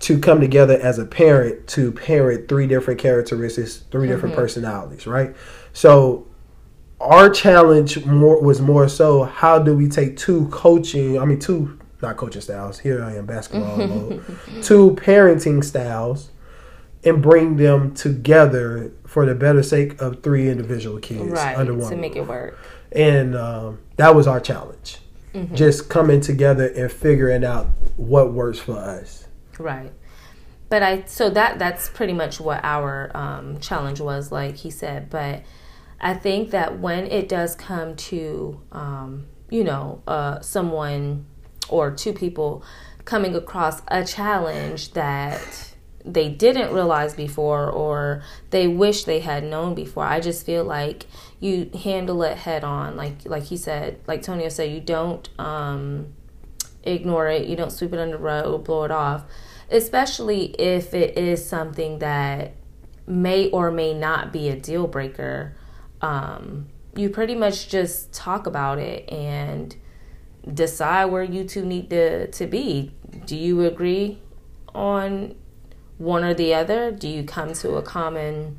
to 0.00 0.18
come 0.18 0.40
together 0.40 0.78
as 0.80 0.98
a 0.98 1.04
parent 1.06 1.66
to 1.68 1.90
parent 1.90 2.46
three 2.48 2.66
different 2.66 3.00
characteristics, 3.00 3.82
3 3.90 4.06
different 4.06 4.34
Mm-hmm. 4.34 4.42
personalities, 4.42 5.06
right? 5.06 5.34
So 5.72 6.26
our 7.00 7.30
challenge 7.30 8.04
more 8.04 8.40
was 8.40 8.60
more 8.60 8.88
so 8.88 9.22
how 9.24 9.58
do 9.58 9.74
we 9.76 9.88
take 9.88 10.16
two 10.18 10.48
coaching, 10.48 11.18
I 11.18 11.24
mean 11.24 11.38
two 11.38 11.78
not 12.02 12.18
coaching 12.18 12.42
styles. 12.42 12.78
Here 12.78 13.02
I 13.02 13.14
am 13.16 13.24
basketball 13.24 13.76
mode. 13.88 14.22
Two 14.62 14.90
parenting 15.00 15.64
styles 15.64 16.28
and 17.04 17.22
bring 17.22 17.56
them 17.56 17.94
together 17.94 18.92
for 19.06 19.24
the 19.24 19.34
better 19.34 19.62
sake 19.62 19.98
of 20.00 20.22
three 20.22 20.50
individual 20.50 20.98
kids 20.98 21.30
right, 21.30 21.56
under 21.56 21.72
one 21.72 21.90
to 21.90 21.96
make 21.96 22.16
it 22.16 22.26
work. 22.26 22.58
And 22.92 23.36
um, 23.36 23.80
that 23.96 24.14
was 24.14 24.26
our 24.26 24.40
challenge. 24.40 24.98
Mm-hmm. 25.34 25.54
Just 25.54 25.88
coming 25.88 26.20
together 26.20 26.66
and 26.66 26.90
figuring 26.90 27.44
out 27.44 27.66
what 27.96 28.32
works 28.32 28.58
for 28.58 28.78
us. 28.78 29.26
Right. 29.58 29.92
But 30.68 30.82
I 30.82 31.04
so 31.04 31.30
that 31.30 31.58
that's 31.58 31.88
pretty 31.88 32.12
much 32.12 32.40
what 32.40 32.60
our 32.64 33.10
um, 33.14 33.60
challenge 33.60 34.00
was, 34.00 34.32
like 34.32 34.56
he 34.56 34.70
said. 34.70 35.10
But 35.10 35.42
I 36.00 36.14
think 36.14 36.50
that 36.50 36.80
when 36.80 37.06
it 37.06 37.28
does 37.28 37.54
come 37.54 37.94
to 37.96 38.60
um, 38.72 39.26
you 39.50 39.64
know 39.64 40.02
uh, 40.06 40.40
someone 40.40 41.26
or 41.68 41.90
two 41.90 42.12
people 42.12 42.64
coming 43.04 43.34
across 43.34 43.82
a 43.88 44.04
challenge 44.04 44.92
that 44.92 45.74
they 46.04 46.28
didn't 46.28 46.72
realize 46.72 47.14
before 47.14 47.68
or 47.68 48.22
they 48.50 48.68
wish 48.68 49.04
they 49.04 49.18
had 49.20 49.42
known 49.42 49.74
before 49.74 50.04
i 50.04 50.20
just 50.20 50.46
feel 50.46 50.62
like 50.62 51.06
you 51.40 51.70
handle 51.82 52.22
it 52.22 52.38
head 52.38 52.64
on. 52.64 52.96
Like 52.96 53.24
like 53.24 53.44
he 53.44 53.56
said 53.56 54.00
like 54.06 54.22
tonio 54.22 54.48
said 54.48 54.70
you 54.70 54.80
don't 54.80 55.28
um 55.38 56.12
ignore 56.82 57.28
it. 57.28 57.46
You 57.46 57.56
don't 57.56 57.70
sweep 57.70 57.92
it 57.92 57.98
under 57.98 58.16
the 58.16 58.22
rug 58.22 58.46
or 58.46 58.58
blow 58.58 58.84
it 58.84 58.90
off. 58.90 59.24
Especially 59.70 60.54
if 60.60 60.94
it 60.94 61.18
is 61.18 61.46
something 61.46 61.98
that 61.98 62.52
may 63.06 63.50
or 63.50 63.70
may 63.70 63.92
not 63.92 64.32
be 64.32 64.48
a 64.48 64.56
deal 64.56 64.86
breaker 64.86 65.54
um 66.02 66.66
you 66.96 67.08
pretty 67.08 67.34
much 67.34 67.68
just 67.68 68.12
talk 68.12 68.46
about 68.46 68.78
it 68.78 69.08
and 69.12 69.76
decide 70.52 71.06
where 71.06 71.22
you 71.22 71.44
two 71.44 71.64
need 71.64 71.90
to 71.90 72.28
to 72.28 72.46
be. 72.46 72.92
Do 73.26 73.36
you 73.36 73.62
agree 73.62 74.20
on 74.74 75.34
one 75.98 76.24
or 76.24 76.34
the 76.34 76.54
other? 76.54 76.90
Do 76.90 77.08
you 77.08 77.24
come 77.24 77.52
to 77.54 77.74
a 77.76 77.82
common 77.82 78.58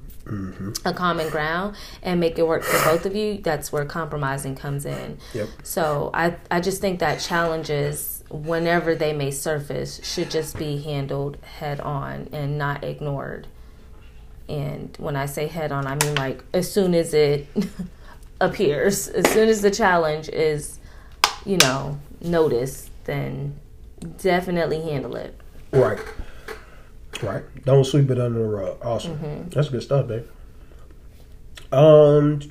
a 0.85 0.93
common 0.93 1.29
ground 1.29 1.75
and 2.01 2.19
make 2.19 2.37
it 2.37 2.47
work 2.47 2.63
for 2.63 2.83
both 2.89 3.05
of 3.05 3.15
you? 3.15 3.39
That's 3.39 3.71
where 3.71 3.85
compromising 3.85 4.55
comes 4.55 4.85
in. 4.85 5.17
Yep. 5.33 5.49
So 5.63 6.11
I 6.13 6.35
I 6.51 6.59
just 6.61 6.81
think 6.81 6.99
that 6.99 7.19
challenges 7.19 8.23
whenever 8.29 8.95
they 8.95 9.13
may 9.13 9.31
surface 9.31 10.03
should 10.03 10.29
just 10.29 10.57
be 10.57 10.81
handled 10.81 11.37
head 11.59 11.79
on 11.79 12.29
and 12.31 12.57
not 12.57 12.83
ignored. 12.83 13.47
And 14.49 14.95
when 14.97 15.15
I 15.15 15.25
say 15.25 15.47
head 15.47 15.71
on, 15.71 15.87
I 15.87 15.95
mean 15.95 16.15
like 16.15 16.43
as 16.53 16.71
soon 16.71 16.93
as 16.93 17.13
it 17.13 17.47
appears, 18.41 19.07
as 19.07 19.29
soon 19.31 19.49
as 19.49 19.61
the 19.61 19.71
challenge 19.71 20.29
is, 20.29 20.79
you 21.45 21.57
know, 21.57 21.99
noticed, 22.21 22.89
then 23.05 23.55
definitely 24.17 24.81
handle 24.81 25.15
it. 25.15 25.39
Right. 25.71 25.99
Right. 27.21 27.43
Don't 27.65 27.83
sweep 27.83 28.09
it 28.11 28.19
under 28.19 28.39
the 28.39 28.45
rug. 28.45 28.77
Awesome. 28.85 29.17
Mm-hmm. 29.17 29.49
That's 29.49 29.69
good 29.69 29.83
stuff, 29.83 30.07
babe. 30.07 30.25
Um 31.71 32.41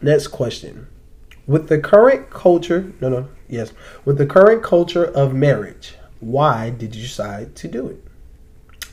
next 0.00 0.28
question. 0.28 0.86
With 1.46 1.68
the 1.68 1.78
current 1.78 2.30
culture 2.30 2.92
no 3.00 3.08
no, 3.08 3.28
yes. 3.48 3.72
With 4.04 4.18
the 4.18 4.26
current 4.26 4.62
culture 4.62 5.04
of 5.04 5.34
marriage, 5.34 5.96
why 6.20 6.70
did 6.70 6.94
you 6.94 7.02
decide 7.02 7.56
to 7.56 7.68
do 7.68 7.88
it? 7.88 8.04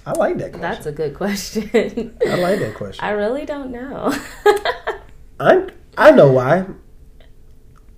I 0.05 0.11
like 0.13 0.37
that 0.37 0.53
question. 0.53 0.61
That's 0.61 0.85
a 0.85 0.91
good 0.93 1.13
question. 1.15 2.17
I 2.25 2.35
like 2.35 2.59
that 2.59 2.75
question. 2.75 3.03
I 3.03 3.09
really 3.11 3.45
don't 3.45 3.71
know. 3.71 4.17
I 5.39 5.67
I 5.97 6.11
know 6.11 6.31
why. 6.31 6.65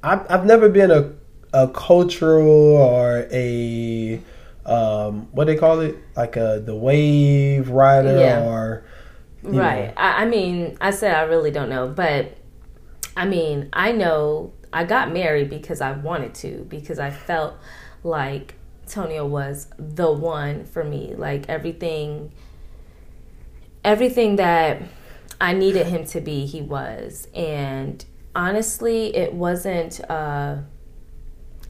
I've 0.04 0.26
I've 0.30 0.46
never 0.46 0.70
been 0.70 0.92
a 0.92 1.14
a 1.54 1.68
cultural 1.68 2.78
or 2.78 3.28
a 3.32 4.22
um 4.70 5.28
what 5.32 5.48
they 5.48 5.56
call 5.56 5.80
it 5.80 5.96
like 6.16 6.36
a 6.38 6.62
the 6.64 6.76
wave 6.76 7.70
rider 7.70 8.20
Yeah. 8.20 8.46
or 8.46 8.86
right. 9.42 9.94
I, 9.98 10.24
I 10.24 10.26
mean, 10.26 10.78
I 10.80 10.92
said 10.92 11.16
I 11.16 11.22
really 11.24 11.52
don't 11.52 11.70
know, 11.70 11.88
but 11.88 12.38
I 13.18 13.26
mean, 13.26 13.70
I 13.74 13.92
know 13.92 14.54
I 14.72 14.84
got 14.84 15.12
married 15.12 15.50
because 15.50 15.82
I 15.82 15.94
wanted 15.94 16.34
to, 16.36 16.66
because 16.70 17.00
I 17.00 17.10
felt 17.10 17.56
like 18.04 18.56
Tonio 18.88 19.26
was 19.26 19.68
the 19.78 20.12
one 20.12 20.66
for 20.66 20.84
me. 20.84 21.16
Like 21.16 21.50
everything, 21.50 22.32
everything 23.84 24.36
that 24.38 24.82
I 25.42 25.54
needed 25.54 25.88
him 25.88 26.06
to 26.06 26.22
be, 26.22 26.46
he 26.46 26.62
was. 26.62 27.28
And 27.34 28.04
honestly, 28.36 29.16
it 29.16 29.34
wasn't 29.34 30.00
uh, 30.10 30.58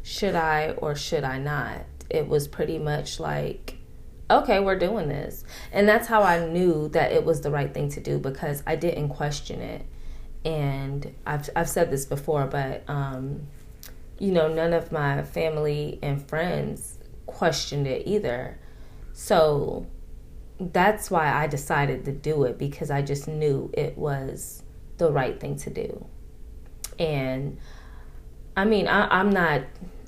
should 0.04 0.36
I 0.36 0.72
or 0.72 0.96
should 0.96 1.24
I 1.24 1.38
not. 1.40 1.86
It 2.10 2.28
was 2.28 2.48
pretty 2.48 2.80
much 2.80 3.20
like, 3.20 3.78
okay, 4.30 4.60
we're 4.60 4.78
doing 4.78 5.10
this. 5.10 5.44
And 5.72 5.88
that's 5.88 6.08
how 6.08 6.24
I 6.24 6.48
knew 6.48 6.90
that 6.90 7.12
it 7.12 7.26
was 7.26 7.42
the 7.42 7.52
right 7.52 7.74
thing 7.74 7.90
to 7.90 8.00
do 8.00 8.20
because 8.20 8.64
I 8.66 8.76
didn't 8.76 9.10
question 9.10 9.62
it. 9.62 9.86
And 10.46 11.14
I've, 11.26 11.50
I've 11.56 11.70
said 11.70 11.92
this 11.92 12.06
before, 12.06 12.46
but, 12.46 12.84
um, 12.88 13.48
you 14.20 14.32
know, 14.32 14.48
none 14.54 14.74
of 14.74 14.92
my 14.92 15.24
family 15.24 16.00
and 16.02 16.26
friends 16.28 16.98
questioned 17.26 17.88
it 17.88 18.08
either. 18.08 18.58
So 19.14 19.88
that's 20.60 21.10
why 21.10 21.32
I 21.32 21.48
decided 21.48 22.06
to 22.06 22.12
do 22.12 22.44
it 22.44 22.58
because 22.58 22.92
I 22.92 23.02
just 23.02 23.28
knew 23.28 23.72
it 23.74 23.98
was 23.98 24.64
the 24.98 25.12
right 25.12 25.40
thing 25.40 25.56
to 25.58 25.70
do. 25.70 26.06
And 26.98 27.58
I 28.56 28.66
mean, 28.66 28.88
I, 28.88 29.08
I'm 29.08 29.30
not 29.30 29.62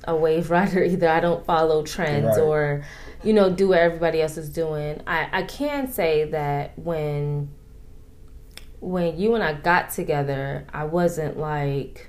a 0.04 0.14
wave 0.16 0.50
rider 0.50 0.82
either. 0.92 1.08
I 1.08 1.20
don't 1.20 1.44
follow 1.44 1.82
trends 1.84 2.36
Right. 2.36 2.44
or, 2.44 2.84
you 3.22 3.32
know, 3.32 3.50
do 3.50 3.68
what 3.68 3.78
everybody 3.78 4.20
else 4.22 4.36
is 4.36 4.48
doing. 4.48 5.00
I, 5.06 5.28
I 5.32 5.42
can 5.44 5.90
say 5.90 6.24
that 6.30 6.78
when 6.78 7.50
when 8.80 9.16
you 9.16 9.34
and 9.36 9.44
I 9.44 9.52
got 9.52 9.90
together, 9.90 10.66
I 10.72 10.84
wasn't 10.84 11.38
like 11.38 12.08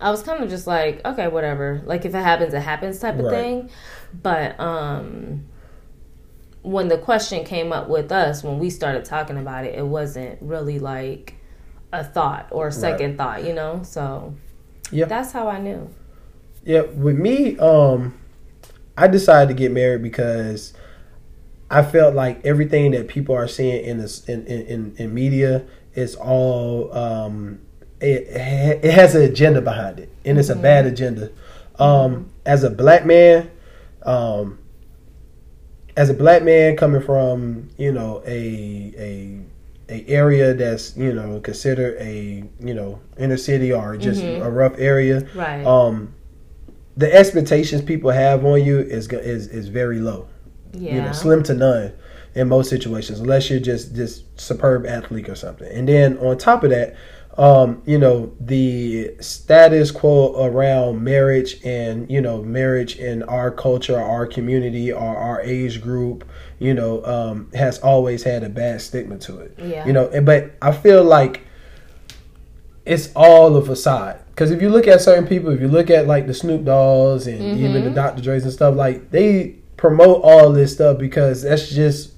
I 0.00 0.10
was 0.10 0.22
kind 0.22 0.42
of 0.42 0.48
just 0.48 0.66
like, 0.66 1.04
okay, 1.04 1.28
whatever. 1.28 1.82
Like 1.84 2.04
if 2.04 2.14
it 2.14 2.22
happens, 2.22 2.54
it 2.54 2.60
happens 2.60 2.98
type 3.00 3.18
of 3.18 3.24
Right. 3.26 3.30
thing. 3.34 3.70
But 4.22 4.58
um 4.60 5.44
when 6.62 6.88
the 6.88 6.98
question 6.98 7.42
came 7.44 7.72
up 7.72 7.88
with 7.88 8.12
us 8.12 8.42
when 8.44 8.58
we 8.58 8.68
started 8.70 9.04
talking 9.04 9.38
about 9.38 9.64
it, 9.64 9.74
it 9.78 9.86
wasn't 9.86 10.38
really 10.42 10.78
like 10.78 11.34
a 11.92 12.04
thought 12.04 12.46
or 12.50 12.68
a 12.68 12.72
second 12.72 13.16
thought, 13.16 13.44
you 13.44 13.54
know? 13.54 13.80
So 13.82 14.34
Yeah. 14.92 15.06
that's 15.06 15.32
how 15.32 15.48
I 15.48 15.58
knew. 15.58 15.88
Yeah, 16.70 16.82
with 16.82 17.18
me, 17.18 17.58
um, 17.58 18.14
I 18.96 19.08
decided 19.08 19.48
to 19.48 19.54
get 19.54 19.72
married 19.72 20.04
because 20.04 20.72
I 21.68 21.82
felt 21.82 22.14
like 22.14 22.46
everything 22.46 22.92
that 22.92 23.08
people 23.08 23.34
are 23.34 23.48
seeing 23.48 23.84
in 23.84 23.98
this 23.98 24.24
in 24.28 24.46
in, 24.46 24.94
in, 24.96 25.12
media 25.12 25.64
is 25.96 26.14
all 26.14 26.96
um, 26.96 27.58
it 28.00 28.28
it 28.84 28.94
has 28.94 29.16
an 29.16 29.22
agenda 29.22 29.60
behind 29.60 29.98
it, 29.98 30.10
and 30.24 30.38
it's 30.38 30.48
a 30.48 30.54
bad 30.54 30.86
agenda. 30.86 31.32
Um, 31.80 32.30
as 32.46 32.62
a 32.62 32.70
black 32.70 33.04
man, 33.04 33.50
um, 34.04 34.60
as 35.96 36.08
a 36.08 36.14
black 36.14 36.44
man 36.44 36.76
coming 36.76 37.02
from 37.02 37.68
you 37.78 37.90
know 37.90 38.22
a 38.24 38.94
a 38.96 39.40
a 39.88 40.06
area 40.06 40.54
that's 40.54 40.96
you 40.96 41.12
know 41.12 41.40
considered 41.40 41.96
a 41.98 42.44
you 42.60 42.74
know 42.74 43.00
inner 43.18 43.36
city 43.36 43.72
or 43.72 43.96
just 43.96 44.22
Mhm. 44.22 44.40
a 44.46 44.48
rough 44.48 44.78
area, 44.78 45.26
Right. 45.34 45.66
um, 45.66 46.14
the 47.00 47.12
expectations 47.14 47.82
people 47.82 48.10
have 48.10 48.44
on 48.44 48.62
you 48.64 48.78
is 48.78 49.08
is 49.08 49.46
is 49.48 49.68
very 49.68 49.98
low. 50.00 50.28
yeah. 50.72 50.94
You 50.96 51.02
know, 51.02 51.12
slim 51.12 51.42
to 51.44 51.54
none 51.54 51.92
in 52.34 52.48
most 52.48 52.70
situations, 52.70 53.18
unless 53.20 53.50
you're 53.50 53.58
just 53.72 53.94
this 53.96 54.22
superb 54.36 54.86
athlete 54.86 55.28
or 55.28 55.34
something. 55.34 55.70
And 55.72 55.88
then 55.88 56.16
on 56.18 56.38
top 56.38 56.62
of 56.62 56.70
that, 56.70 56.94
um, 57.38 57.82
you 57.86 57.98
know, 57.98 58.32
the 58.38 59.14
status 59.20 59.90
quo 59.90 60.44
around 60.44 61.02
marriage 61.02 61.52
and 61.64 62.08
you 62.10 62.20
know 62.20 62.42
marriage 62.42 62.96
in 62.96 63.22
our 63.24 63.50
culture, 63.50 63.98
our 63.98 64.26
community, 64.26 64.92
or 64.92 65.16
our 65.16 65.40
age 65.40 65.80
group, 65.80 66.24
you 66.58 66.74
know, 66.74 67.04
um, 67.04 67.50
has 67.54 67.78
always 67.80 68.22
had 68.22 68.44
a 68.44 68.48
bad 68.48 68.80
stigma 68.82 69.16
to 69.18 69.38
it. 69.40 69.54
Yeah. 69.58 69.86
You 69.86 69.92
know, 69.92 70.08
and- 70.08 70.26
but 70.26 70.50
I 70.60 70.72
feel 70.72 71.02
like 71.02 71.40
it's 72.86 73.10
all 73.14 73.56
a 73.56 73.64
facade. 73.64 74.20
Because 74.30 74.50
if 74.50 74.62
you 74.62 74.70
look 74.70 74.86
at 74.86 75.00
certain 75.00 75.26
people, 75.26 75.50
if 75.50 75.60
you 75.60 75.68
look 75.68 75.90
at 75.90 76.06
like 76.06 76.26
the 76.26 76.34
Snoop 76.34 76.64
Dogg's 76.64 77.26
and 77.26 77.58
even 77.58 77.84
the. 77.84 77.90
Dr. 77.90 78.22
Dre's 78.22 78.44
and 78.44 78.52
stuff, 78.52 78.74
like 78.74 79.10
they 79.10 79.56
promote 79.76 80.22
all 80.22 80.52
this 80.52 80.72
stuff 80.72 80.98
because 80.98 81.42
that's 81.42 81.68
just 81.70 82.14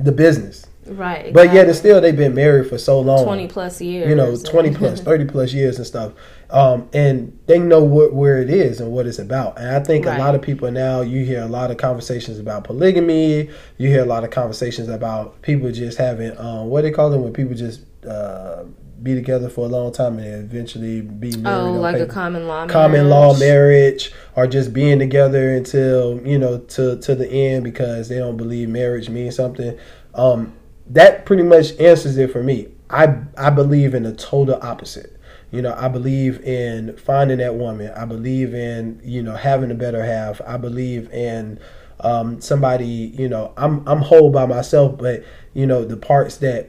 the 0.00 0.10
business. 0.12 0.66
right. 0.86 1.32
But 1.32 1.52
yet, 1.52 1.68
exactly. 1.68 1.70
it's 1.70 1.78
still 1.78 2.00
they've 2.00 2.16
been 2.16 2.34
married 2.34 2.68
for 2.68 2.76
so 2.78 3.00
long. 3.00 3.24
20 3.24 3.46
plus 3.48 3.80
years. 3.80 4.08
You 4.08 4.16
know, 4.16 4.36
twenty 4.36 4.74
plus, 4.74 5.00
thirty 5.08 5.24
plus 5.26 5.52
years 5.52 5.76
and 5.76 5.86
stuff, 5.86 6.12
um, 6.50 6.88
and 6.92 7.38
they 7.46 7.60
know 7.60 7.84
what 7.84 8.12
where 8.12 8.42
it 8.42 8.50
is 8.50 8.80
and 8.80 8.90
what 8.90 9.06
it's 9.06 9.20
about. 9.20 9.56
And 9.58 9.68
I 9.68 9.78
think 9.80 10.06
Right. 10.06 10.16
a 10.18 10.22
lot 10.22 10.34
of 10.34 10.42
people 10.42 10.68
now, 10.72 11.02
you 11.02 11.24
hear 11.24 11.42
a 11.42 11.46
lot 11.48 11.70
of 11.70 11.76
conversations 11.76 12.40
about 12.40 12.64
polygamy. 12.64 13.48
You 13.78 13.88
hear 13.88 14.02
a 14.02 14.06
lot 14.06 14.24
of 14.24 14.30
conversations 14.30 14.88
about 14.88 15.40
people 15.42 15.70
just 15.70 15.98
having 15.98 16.36
um, 16.38 16.66
what 16.68 16.82
they 16.82 16.90
call 16.90 17.10
them 17.10 17.22
when 17.22 17.32
people 17.32 17.54
just 17.54 17.82
uh, 18.04 18.64
be 19.02 19.14
together 19.14 19.48
for 19.48 19.66
a 19.66 19.68
long 19.68 19.92
time 19.92 20.18
and 20.18 20.44
eventually 20.44 21.00
be 21.00 21.36
married. 21.36 21.46
Oh, 21.46 21.72
like 21.72 21.96
a 21.96 22.06
common 22.06 22.46
law 22.46 22.58
marriage? 22.60 22.72
Common 22.72 23.08
law 23.08 23.38
marriage. 23.38 23.40
marriage 23.40 24.12
or 24.36 24.46
just 24.46 24.72
being 24.72 24.98
together 24.98 25.54
until 25.54 26.20
you 26.26 26.38
know 26.38 26.58
to 26.58 26.98
to 27.00 27.14
the 27.14 27.28
end 27.28 27.64
because 27.64 28.08
they 28.08 28.18
don't 28.18 28.36
believe 28.36 28.68
marriage 28.68 29.08
means 29.08 29.36
something. 29.36 29.78
Um 30.14 30.54
that 30.86 31.26
pretty 31.26 31.42
much 31.42 31.78
answers 31.78 32.16
it 32.16 32.30
for 32.30 32.42
me. 32.42 32.68
I 32.90 33.18
i 33.36 33.50
believe 33.50 33.94
in 33.94 34.04
the 34.04 34.14
total 34.14 34.58
opposite. 34.62 35.10
You 35.50 35.62
know 35.62 35.74
i 35.78 35.88
believe 35.88 36.40
in 36.40 36.96
finding 36.96 37.38
that 37.38 37.54
woman. 37.54 37.92
I 37.96 38.04
believe 38.04 38.54
in 38.54 39.00
you 39.04 39.22
know 39.22 39.36
having 39.36 39.70
a 39.70 39.74
better 39.74 40.04
half. 40.04 40.40
I 40.46 40.56
believe 40.56 41.10
in 41.10 41.58
um 42.00 42.40
somebody 42.40 42.86
you 42.86 43.28
know 43.28 43.52
i'm 43.56 43.86
i'm 43.86 44.00
whole 44.00 44.30
by 44.30 44.44
myself 44.44 44.98
but 44.98 45.22
you 45.54 45.64
know 45.64 45.84
the 45.84 45.96
parts 45.96 46.38
that 46.38 46.68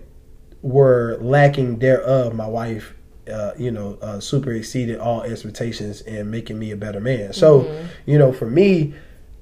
were 0.65 1.17
lacking 1.21 1.78
thereof, 1.78 2.34
my 2.34 2.47
wife, 2.47 2.95
uh, 3.32 3.51
you 3.56 3.69
know, 3.69 3.99
uh, 4.01 4.19
super 4.19 4.51
exceeded 4.51 4.99
all 4.99 5.21
expectations 5.21 6.01
and 6.01 6.32
making 6.32 6.58
me 6.58 6.71
a 6.71 6.75
better 6.75 6.99
man. 6.99 7.34
So, 7.34 7.62
you 8.08 8.17
know, 8.17 8.32
for 8.34 8.49
me, 8.49 8.95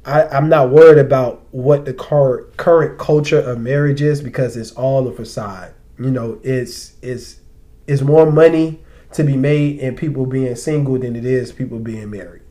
I, 0.05 0.23
I'm 0.25 0.49
not 0.49 0.69
worried 0.69 0.97
about 0.97 1.47
what 1.51 1.85
the 1.85 1.93
current 1.93 2.57
current 2.57 2.99
culture 2.99 3.39
of 3.39 3.57
marriage 3.59 4.01
is 4.01 4.21
because 4.21 4.57
it's 4.57 4.73
all 4.73 5.07
a 5.07 5.13
facade. 5.13 5.73
You 5.97 6.11
know, 6.11 6.39
it's 6.43 6.95
it's 7.01 7.39
it's 7.87 8.01
more 8.01 8.29
money 8.29 8.81
to 9.13 9.23
be 9.23 9.37
made 9.37 9.79
in 9.79 9.95
people 9.95 10.25
being 10.25 10.55
single 10.57 10.99
than 10.99 11.15
it 11.15 11.23
is 11.25 11.53
people 11.53 11.79
being 11.79 12.09
married. 12.09 12.41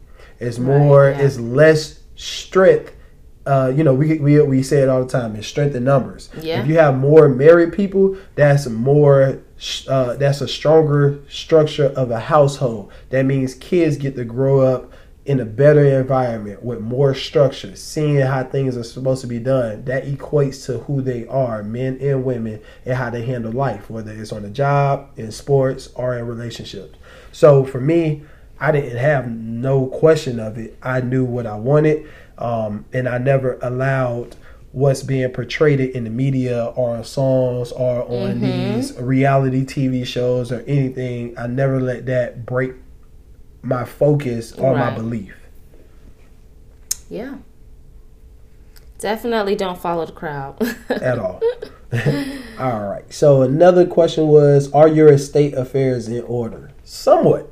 It's 0.41 0.59
Right, 0.59 0.79
more, 0.79 1.11
yeah. 1.11 1.19
it's 1.21 1.39
less 1.39 2.01
strength. 2.17 2.95
Uh, 3.45 3.73
you 3.75 3.83
know, 3.83 3.93
we, 3.93 4.19
we 4.19 4.41
we 4.43 4.63
say 4.63 4.83
it 4.83 4.89
all 4.89 5.05
the 5.05 5.11
time. 5.11 5.35
It's 5.35 5.47
strength 5.47 5.75
in 5.75 5.85
numbers. 5.85 6.31
Yeah. 6.41 6.61
If 6.61 6.69
you 6.69 6.79
have 6.79 6.97
more 6.97 7.29
married 7.29 7.73
people, 7.73 8.17
that's 8.35 8.67
more. 8.69 9.41
Uh, 9.89 10.15
that's 10.15 10.41
a 10.41 10.49
stronger 10.49 11.21
structure 11.29 11.87
of 11.87 12.11
a 12.11 12.19
household. 12.19 12.93
That 13.11 13.25
means 13.25 13.55
kids 13.55 13.97
get 13.97 14.17
to 14.17 14.25
grow 14.25 14.61
up 14.61 14.93
in 15.25 15.39
a 15.39 15.45
better 15.45 15.85
environment 16.01 16.63
with 16.65 16.81
more 16.81 17.15
structure, 17.15 17.77
seeing 17.77 18.19
how 18.19 18.43
things 18.43 18.77
are 18.77 18.83
supposed 18.83 19.21
to 19.21 19.29
be 19.29 19.39
done. 19.39 19.85
That 19.85 20.05
equates 20.05 20.67
to 20.67 20.79
who 20.79 21.01
they 21.01 21.27
are, 21.29 21.63
men 21.63 21.99
and 22.01 22.25
women, 22.25 22.61
and 22.85 22.97
how 22.97 23.11
they 23.11 23.25
handle 23.25 23.53
life, 23.53 23.89
whether 23.89 24.11
it's 24.13 24.33
on 24.33 24.43
the 24.43 24.51
job, 24.51 25.11
in 25.17 25.31
sports, 25.31 25.91
or 25.95 26.19
in 26.19 26.27
relationships. 26.27 26.99
So 27.31 27.65
for 27.65 27.81
me, 27.81 28.25
I 28.63 28.71
didn't 28.71 28.97
have 28.99 29.29
no 29.29 29.87
question 29.87 30.39
of 30.39 30.57
it. 30.57 30.79
I 30.81 31.01
knew 31.01 31.25
what 31.25 31.47
I 31.49 31.57
wanted, 31.57 32.09
um, 32.39 32.85
and 32.93 33.09
I 33.09 33.19
never 33.19 33.59
allowed 33.61 34.37
what's 34.71 35.03
being 35.03 35.29
portrayed 35.31 35.81
in 35.81 36.05
the 36.05 36.11
media 36.11 36.67
or 36.77 37.03
songs 37.03 37.73
or 37.73 38.05
on 38.05 38.41
these 38.41 38.97
reality 38.99 39.65
TV 39.65 40.07
shows 40.07 40.53
or 40.53 40.61
anything. 40.61 41.37
I 41.37 41.49
never 41.49 41.81
let 41.81 42.07
that 42.07 42.47
break 42.47 42.75
my 43.63 43.85
focus 43.85 44.53
or 44.53 44.77
my 44.77 44.95
belief. 44.95 45.35
Yeah. 47.11 47.39
Definitely 49.01 49.57
don't 49.57 49.79
follow 49.81 50.07
the 50.07 50.13
crowd. 50.13 50.63
at 50.89 51.19
all. 51.19 51.43
all 52.61 52.81
right. 52.89 53.13
So 53.13 53.43
another 53.43 53.87
question 53.87 54.29
was: 54.29 54.71
Are 54.71 54.87
your 54.87 55.09
estate 55.09 55.55
affairs 55.55 56.07
in 56.07 56.23
order? 56.23 56.71
Somewhat. 56.85 57.52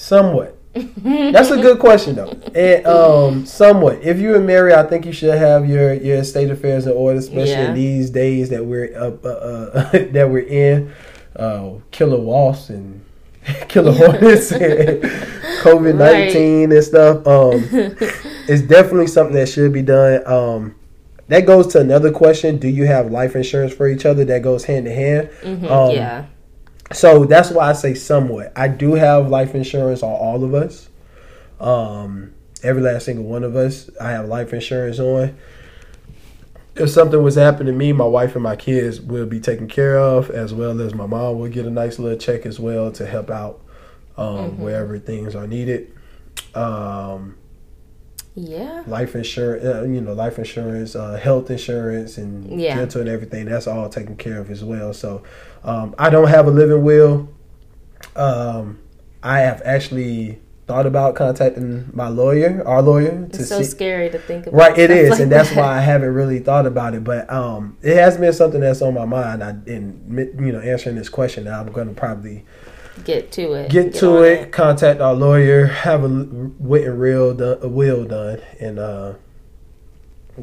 Somewhat. 0.00 0.56
That's 0.72 1.50
a 1.50 1.60
good 1.60 1.78
question 1.78 2.14
though. 2.14 2.30
And 2.54 2.86
um, 2.86 3.44
somewhat. 3.46 4.02
If 4.02 4.18
you 4.18 4.34
and 4.34 4.46
Mary, 4.46 4.72
I 4.72 4.82
think 4.84 5.04
you 5.04 5.12
should 5.12 5.34
have 5.34 5.68
your 5.68 5.92
your 5.92 6.18
estate 6.18 6.50
affairs 6.50 6.86
in 6.86 6.92
order, 6.92 7.18
especially 7.18 7.50
Yeah. 7.50 7.68
in 7.68 7.74
these 7.74 8.08
days 8.10 8.48
that 8.50 8.64
we're 8.64 8.96
up 8.98 9.22
uh, 9.24 9.28
uh, 9.28 9.90
that 10.12 10.30
we're 10.30 10.38
in. 10.46 10.92
Uh, 11.36 11.72
killer 11.90 12.18
wasps 12.20 12.70
and 12.70 13.04
killer 13.68 13.92
hornets 13.92 14.52
and 14.52 15.02
COVID 15.62 15.96
nineteen 15.96 16.72
and 16.72 16.82
stuff. 16.84 17.26
Um, 17.26 17.62
it's 18.48 18.62
definitely 18.62 19.06
something 19.08 19.34
that 19.34 19.48
should 19.48 19.72
be 19.72 19.82
done. 19.82 20.22
Um, 20.26 20.74
that 21.28 21.46
goes 21.46 21.66
to 21.74 21.80
another 21.80 22.10
question: 22.10 22.56
Do 22.58 22.68
you 22.68 22.86
have 22.86 23.10
life 23.10 23.36
insurance 23.36 23.72
for 23.74 23.86
each 23.88 24.06
other? 24.06 24.24
That 24.24 24.42
goes 24.42 24.64
hand 24.64 24.86
in 24.88 24.94
hand. 24.94 25.30
Mhm, 25.42 25.70
Um, 25.70 25.94
yeah. 25.94 26.24
So 26.92 27.24
that's 27.24 27.50
why 27.50 27.70
I 27.70 27.72
say 27.72 27.94
somewhat. 27.94 28.52
I 28.56 28.68
do 28.68 28.94
have 28.94 29.28
life 29.28 29.54
insurance 29.54 30.02
on 30.02 30.10
all 30.12 30.42
of 30.42 30.54
us. 30.54 30.88
Um, 31.60 32.32
every 32.62 32.82
last 32.82 33.04
single 33.04 33.24
one 33.24 33.44
of 33.44 33.54
us, 33.54 33.88
I 34.00 34.10
have 34.10 34.26
life 34.26 34.52
insurance 34.52 34.98
on. 34.98 35.36
If 36.76 36.90
something 36.90 37.22
was 37.22 37.34
happening 37.34 37.72
to 37.72 37.78
me, 37.78 37.92
my 37.92 38.04
wife 38.06 38.34
and 38.34 38.42
my 38.42 38.56
kids 38.56 39.00
will 39.00 39.26
be 39.26 39.38
taken 39.40 39.68
care 39.68 39.98
of, 39.98 40.30
as 40.30 40.54
well 40.54 40.80
as 40.80 40.94
my 40.94 41.06
mom 41.06 41.38
will 41.38 41.48
get 41.48 41.66
a 41.66 41.70
nice 41.70 41.98
little 41.98 42.18
check 42.18 42.46
as 42.46 42.58
well 42.58 42.90
to 42.92 43.06
help 43.06 43.30
out 43.30 43.60
um, 44.16 44.58
wherever 44.58 44.98
things 44.98 45.34
are 45.34 45.46
needed. 45.46 45.92
Um, 46.54 47.36
Yeah. 48.34 48.84
life 48.86 49.14
insurance, 49.16 49.64
uh, 49.64 49.82
you 49.82 50.00
know, 50.00 50.12
life 50.12 50.38
insurance, 50.38 50.94
uh, 50.96 51.14
health 51.14 51.50
insurance, 51.50 52.16
and 52.16 52.60
Yeah. 52.60 52.76
dental 52.76 53.00
and 53.02 53.10
everything. 53.10 53.46
That's 53.46 53.66
all 53.66 53.88
taken 53.88 54.16
care 54.16 54.38
of 54.38 54.50
as 54.50 54.64
well. 54.64 54.92
So, 54.94 55.22
um, 55.64 55.94
I 55.98 56.10
don't 56.10 56.28
have 56.28 56.46
a 56.46 56.50
living 56.50 56.82
will. 56.84 57.28
Um, 58.16 58.78
I 59.22 59.40
have 59.40 59.62
actually 59.64 60.40
thought 60.66 60.86
about 60.86 61.16
contacting 61.16 61.90
my 61.92 62.08
lawyer, 62.08 62.62
our 62.66 62.80
lawyer, 62.80 63.26
to 63.32 63.40
It's 63.40 63.48
so 63.48 63.58
see. 63.58 63.64
scary 63.64 64.08
to 64.10 64.18
think 64.18 64.46
about. 64.46 64.56
Right, 64.56 64.78
it 64.78 64.90
is, 64.90 65.10
like 65.10 65.20
and 65.20 65.32
that's 65.32 65.50
that. 65.50 65.58
why 65.58 65.78
I 65.78 65.80
haven't 65.80 66.14
really 66.14 66.38
thought 66.38 66.64
about 66.66 66.94
it. 66.94 67.02
But 67.04 67.30
um, 67.30 67.76
it 67.82 67.96
has 67.96 68.16
been 68.16 68.32
something 68.32 68.60
that's 68.60 68.80
on 68.80 68.94
my 68.94 69.04
mind. 69.04 69.42
I 69.42 69.50
in 69.66 70.36
you 70.38 70.52
know 70.52 70.60
answering 70.60 70.96
this 70.96 71.08
question, 71.08 71.48
I'm 71.48 71.72
going 71.72 71.88
to 71.88 71.94
probably 71.94 72.44
Get 73.04 73.32
to 73.32 73.52
it. 73.54 73.70
get, 73.70 73.94
to 73.94 74.18
on 74.18 74.24
it, 74.24 74.52
contact 74.52 75.00
our 75.00 75.14
lawyer, 75.14 75.66
have 75.66 76.04
a 76.04 76.08
written 76.08 76.98
real 76.98 77.34
done, 77.34 77.58
a 77.62 77.68
will 77.68 78.04
done, 78.04 78.40
and 78.60 78.78
uh, 78.78 79.14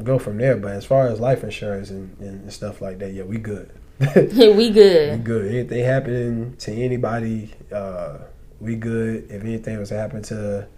go 0.02 0.18
from 0.18 0.38
there. 0.38 0.56
But 0.56 0.72
as 0.72 0.84
far 0.84 1.06
as 1.08 1.20
life 1.20 1.42
insurance 1.44 1.90
and, 1.90 2.18
and 2.20 2.52
stuff 2.52 2.80
like 2.80 2.98
that, 2.98 3.12
yeah, 3.12 3.22
we 3.22 3.38
good. 3.38 3.70
We 3.98 4.48
we 4.52 4.70
good. 4.70 5.24
good. 5.24 5.52
Anything 5.52 5.84
happening 5.84 6.56
to 6.58 6.72
anybody, 6.72 7.54
uh, 7.72 8.18
we 8.60 8.76
good. 8.76 9.30
If 9.30 9.42
anything 9.42 9.78
was 9.78 9.88
to 9.88 9.96
happen 9.96 10.22
to 10.24 10.68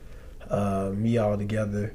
uh, 0.48 0.90
me 0.94 1.18
altogether, 1.18 1.94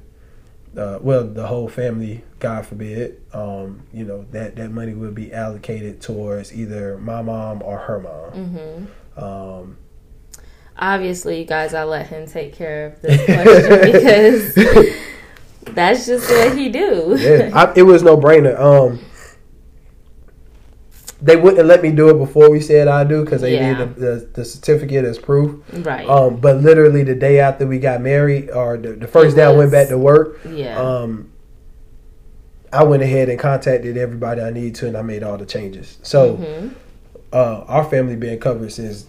uh, 0.78 1.00
well, 1.02 1.24
the 1.26 1.48
whole 1.48 1.68
family, 1.68 2.24
God 2.40 2.66
forbid, 2.66 3.22
um, 3.34 3.84
you 3.94 4.06
know 4.06 4.26
that 4.32 4.56
that 4.58 4.72
money 4.72 4.94
will 4.94 5.12
be 5.12 5.34
allocated 5.34 6.02
towards 6.02 6.54
either 6.54 6.98
my 6.98 7.22
mom 7.22 7.62
or 7.64 7.80
her 7.80 8.00
mom. 8.00 8.32
Mm-hmm. 8.32 9.24
Um, 9.24 9.78
Obviously, 10.78 11.40
you 11.40 11.46
guys, 11.46 11.74
I 11.74 11.86
let 11.86 12.08
him 12.08 12.28
take 12.28 12.54
care 12.54 12.88
of 12.88 13.02
this 13.02 13.24
question 13.24 13.92
because 13.92 14.56
that's 15.74 16.06
just 16.06 16.30
what 16.30 16.58
he 16.58 16.70
do. 16.70 17.16
yeah, 17.18 17.50
I, 17.54 17.74
it 17.76 17.84
was 17.84 18.04
no 18.04 18.18
brainer. 18.18 18.60
Um, 18.60 19.00
they 21.26 21.36
wouldn't 21.36 21.66
let 21.68 21.82
me 21.82 21.92
do 21.92 22.10
it 22.10 22.20
before 22.20 22.52
we 22.52 22.60
said 22.62 22.88
I 22.88 23.04
do 23.04 23.24
because 23.24 23.42
they 23.42 23.56
Yeah. 23.56 23.72
needed 23.74 23.96
the, 23.96 24.02
the, 24.02 24.28
the 24.34 24.46
certificate 24.46 25.06
as 25.06 25.18
proof. 25.18 25.60
Right. 25.74 26.08
Um, 26.08 26.36
but 26.36 26.58
literally 26.62 27.04
the 27.04 27.16
day 27.16 27.40
after 27.40 27.66
we 27.66 27.80
got 27.80 28.00
married, 28.02 28.52
or 28.52 28.78
the, 28.78 28.94
the 28.94 29.08
first 29.08 29.34
It 29.34 29.38
day 29.40 29.46
I 29.46 29.52
went 29.52 29.72
back 29.72 29.88
to 29.88 29.98
work, 29.98 30.40
yeah. 30.48 30.78
um, 30.80 31.32
I 32.72 32.84
went 32.84 33.02
ahead 33.02 33.30
and 33.30 33.40
contacted 33.40 33.98
everybody 33.98 34.42
I 34.42 34.52
need 34.52 34.76
to, 34.76 34.88
and 34.88 34.96
I 34.96 35.02
made 35.02 35.24
all 35.24 35.38
the 35.38 35.48
changes. 35.48 35.98
So 36.04 36.38
Mhm. 36.38 36.72
uh, 37.34 37.62
our 37.68 37.84
family 37.86 38.16
been 38.16 38.40
covered 38.40 38.72
since 38.72 39.08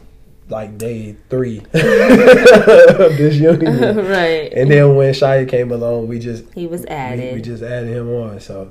like 0.48 0.78
day 0.78 1.16
three 1.28 1.58
of 1.74 3.16
this 3.18 3.34
union. 3.50 3.96
right. 4.06 4.50
And 4.54 4.70
then 4.70 4.94
when 4.96 5.12
Shia 5.12 5.46
came 5.46 5.70
along, 5.70 6.08
we 6.08 6.18
just 6.18 6.44
he 6.54 6.66
was 6.66 6.80
we, 6.82 6.86
added. 6.88 7.34
we 7.34 7.42
just 7.42 7.62
added 7.62 7.90
him 7.90 8.08
on. 8.08 8.40
So 8.40 8.70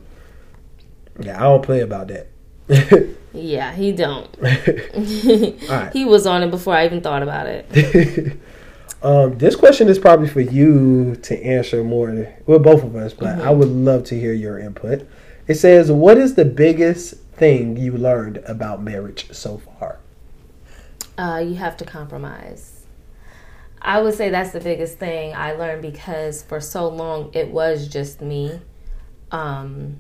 yeah, 1.19 1.38
I 1.38 1.43
don't 1.43 1.62
play 1.62 1.81
about 1.81 2.08
that. 2.08 2.27
Yeah, 3.34 3.73
he 3.73 3.91
don't. 3.91 4.30
right. 4.41 5.89
He 5.93 6.06
was 6.06 6.25
on 6.25 6.43
it 6.43 6.51
before 6.51 6.75
I 6.75 6.86
even 6.86 7.01
thought 7.01 7.23
about 7.23 7.47
it. 7.47 8.39
um, 9.01 9.38
this 9.38 9.56
question 9.56 9.88
is 9.88 9.99
probably 9.99 10.28
for 10.28 10.41
you 10.41 11.15
to 11.23 11.41
answer 11.43 11.84
more. 11.84 12.34
Well, 12.45 12.60
both 12.60 12.84
of 12.84 12.95
us, 12.95 13.13
but 13.13 13.39
I 13.39 13.51
would 13.51 13.69
love 13.69 14.04
to 14.06 14.19
hear 14.19 14.34
your 14.34 14.60
input. 14.60 15.08
It 15.47 15.56
says, 15.56 15.91
"What 15.91 16.17
is 16.17 16.36
the 16.36 16.45
biggest 16.45 17.15
thing 17.34 17.78
you 17.78 17.91
learned 17.91 18.38
about 18.47 18.82
marriage 18.82 19.32
so 19.32 19.60
far?" 19.60 19.99
uh, 21.17 21.43
you 21.45 21.56
have 21.56 21.78
to 21.78 21.86
compromise. 21.86 22.86
I 23.82 24.01
would 24.01 24.15
say 24.15 24.30
that's 24.30 24.51
the 24.51 24.60
biggest 24.60 24.97
thing 24.97 25.36
I 25.36 25.54
learned 25.54 25.82
because 25.82 26.41
for 26.43 26.60
so 26.60 26.88
long 26.88 27.30
it 27.34 27.51
was 27.51 27.88
just 27.88 28.21
me, 28.21 28.60
um, 29.32 29.99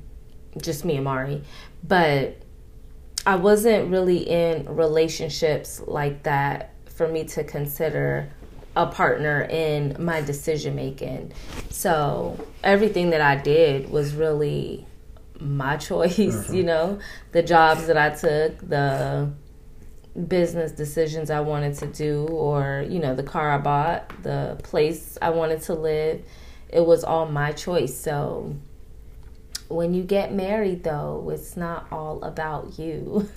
just 0.57 0.85
me 0.85 0.95
and 0.95 1.05
Mari, 1.05 1.43
but 1.83 2.37
I 3.25 3.35
wasn't 3.35 3.89
really 3.89 4.19
in 4.19 4.75
relationships 4.75 5.81
like 5.85 6.23
that 6.23 6.71
for 6.85 7.07
me 7.07 7.23
to 7.25 7.43
consider 7.43 8.29
a 8.75 8.85
partner 8.85 9.41
in 9.49 9.95
my 9.99 10.21
decision 10.21 10.75
making. 10.75 11.31
So 11.69 12.45
everything 12.63 13.11
that 13.11 13.21
I 13.21 13.37
did 13.37 13.89
was 13.89 14.13
really 14.13 14.85
my 15.39 15.77
choice, 15.77 16.17
mm-hmm. 16.17 16.53
you 16.53 16.63
know, 16.63 16.99
the 17.31 17.41
jobs 17.41 17.87
that 17.87 17.97
I 17.97 18.09
took, 18.11 18.57
the 18.67 19.31
business 20.27 20.71
decisions 20.71 21.29
I 21.29 21.41
wanted 21.41 21.75
to 21.79 21.87
do, 21.87 22.27
or, 22.27 22.85
you 22.87 22.99
know, 22.99 23.15
the 23.15 23.23
car 23.23 23.51
I 23.51 23.57
bought, 23.57 24.23
the 24.23 24.57
place 24.63 25.17
I 25.21 25.31
wanted 25.31 25.61
to 25.63 25.73
live. 25.73 26.23
It 26.69 26.85
was 26.85 27.03
all 27.03 27.25
my 27.25 27.51
choice. 27.51 27.97
So 27.97 28.55
when 29.67 29.93
you 29.93 30.03
get 30.03 30.33
married, 30.33 30.83
though, 30.83 31.29
it's 31.33 31.57
not 31.57 31.87
all 31.91 32.23
about 32.23 32.77
you, 32.77 33.29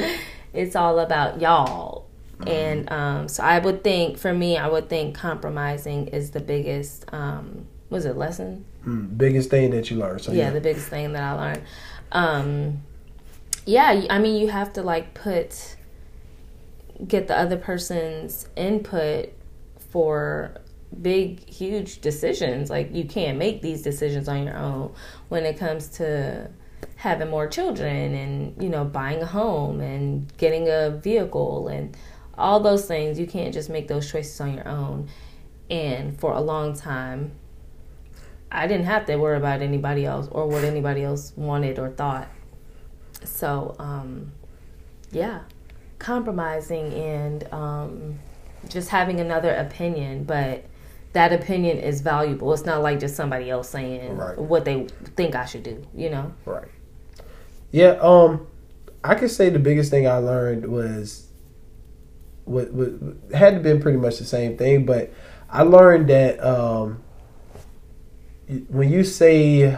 it's 0.52 0.76
all 0.76 0.98
about 0.98 1.40
y'all. 1.40 2.06
And 2.46 2.90
um, 2.90 3.28
so 3.28 3.42
I 3.42 3.58
would 3.58 3.84
think, 3.84 4.18
for 4.18 4.32
me, 4.32 4.56
I 4.56 4.68
would 4.68 4.88
think 4.88 5.14
compromising 5.14 6.08
is 6.08 6.30
the 6.32 6.40
biggest, 6.40 7.04
um, 7.12 7.66
was 7.90 8.04
it 8.04 8.16
lesson? 8.16 8.64
Mm, 8.84 9.16
biggest 9.16 9.50
thing 9.50 9.70
that 9.70 9.90
you 9.90 9.98
learned. 9.98 10.22
So 10.22 10.32
yeah, 10.32 10.50
the 10.50 10.60
biggest 10.60 10.88
thing 10.88 11.12
that 11.12 11.22
I 11.22 11.32
learned. 11.32 11.62
Um, 12.12 12.82
yeah, 13.66 14.06
I 14.10 14.18
mean, 14.18 14.40
you 14.40 14.48
have 14.48 14.72
to 14.74 14.82
like 14.82 15.14
put, 15.14 15.76
get 17.06 17.28
the 17.28 17.38
other 17.38 17.56
person's 17.56 18.48
input 18.56 19.32
for 19.90 20.60
big, 21.00 21.48
huge 21.48 22.00
decisions. 22.00 22.70
Like, 22.70 22.94
you 22.94 23.04
can't 23.04 23.38
make 23.38 23.62
these 23.62 23.82
decisions 23.82 24.28
on 24.28 24.44
your 24.44 24.56
own 24.56 24.94
when 25.34 25.44
it 25.44 25.58
comes 25.58 25.88
to 25.88 26.48
having 26.94 27.28
more 27.28 27.48
children 27.48 28.14
and, 28.14 28.62
you 28.62 28.68
know, 28.68 28.84
buying 28.84 29.20
a 29.20 29.26
home 29.26 29.80
and 29.80 30.32
getting 30.36 30.68
a 30.68 30.90
vehicle 30.90 31.66
and 31.66 31.96
all 32.38 32.60
those 32.60 32.86
things. 32.86 33.18
You 33.18 33.26
can't 33.26 33.52
just 33.52 33.68
make 33.68 33.88
those 33.88 34.08
choices 34.08 34.40
on 34.40 34.54
your 34.54 34.68
own. 34.68 35.08
And 35.68 36.16
for 36.20 36.30
a 36.34 36.40
long 36.40 36.76
time, 36.76 37.32
I 38.52 38.68
didn't 38.68 38.86
have 38.86 39.06
to 39.06 39.16
worry 39.16 39.36
about 39.36 39.60
anybody 39.60 40.06
else 40.06 40.28
or 40.30 40.46
what 40.46 40.62
anybody 40.62 41.02
else 41.02 41.32
wanted 41.34 41.80
or 41.80 41.90
thought. 41.90 42.28
So, 43.24 43.74
um, 43.80 44.30
yeah, 45.10 45.40
compromising 45.98 46.92
and 46.94 47.52
um, 47.52 48.20
just 48.68 48.88
having 48.90 49.18
another 49.18 49.52
opinion, 49.52 50.22
but 50.22 50.64
that 51.14 51.32
opinion 51.32 51.78
is 51.78 52.00
valuable. 52.00 52.52
It's 52.52 52.64
not 52.64 52.82
like 52.82 53.00
just 53.00 53.16
somebody 53.16 53.48
else 53.48 53.68
saying 53.70 54.16
Right. 54.16 54.36
what 54.36 54.64
they 54.64 54.88
think 55.16 55.34
I 55.34 55.44
should 55.46 55.62
do, 55.62 55.84
you 55.94 56.10
know? 56.10 56.32
Right. 56.44 56.68
Yeah. 57.70 57.96
Um, 58.00 58.46
I 59.02 59.14
could 59.14 59.30
say 59.30 59.48
the 59.48 59.58
biggest 59.58 59.90
thing 59.90 60.06
I 60.08 60.18
learned 60.18 60.66
was 60.66 61.28
what, 62.44 62.72
what 62.72 62.90
had 63.32 63.54
to 63.54 63.60
been 63.60 63.80
pretty 63.80 63.98
much 63.98 64.18
the 64.18 64.24
same 64.24 64.56
thing, 64.56 64.84
but 64.84 65.12
I 65.48 65.62
learned 65.62 66.08
that 66.08 66.44
um, 66.44 67.02
when 68.68 68.90
you 68.90 69.04
say 69.04 69.76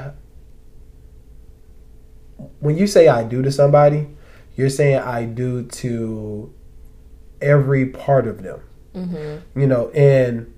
when 2.61 2.77
you 2.77 2.87
say 2.87 3.09
I 3.09 3.25
do 3.25 3.42
to 3.42 3.53
somebody, 3.53 4.09
you're 4.57 4.70
saying 4.70 4.99
I 4.99 5.25
do 5.25 5.64
to 5.64 6.53
every 7.40 7.87
part 7.87 8.27
of 8.27 8.42
them. 8.42 8.61
Mm-hmm. 8.94 9.61
You 9.61 9.66
know, 9.66 9.90
and 9.90 10.53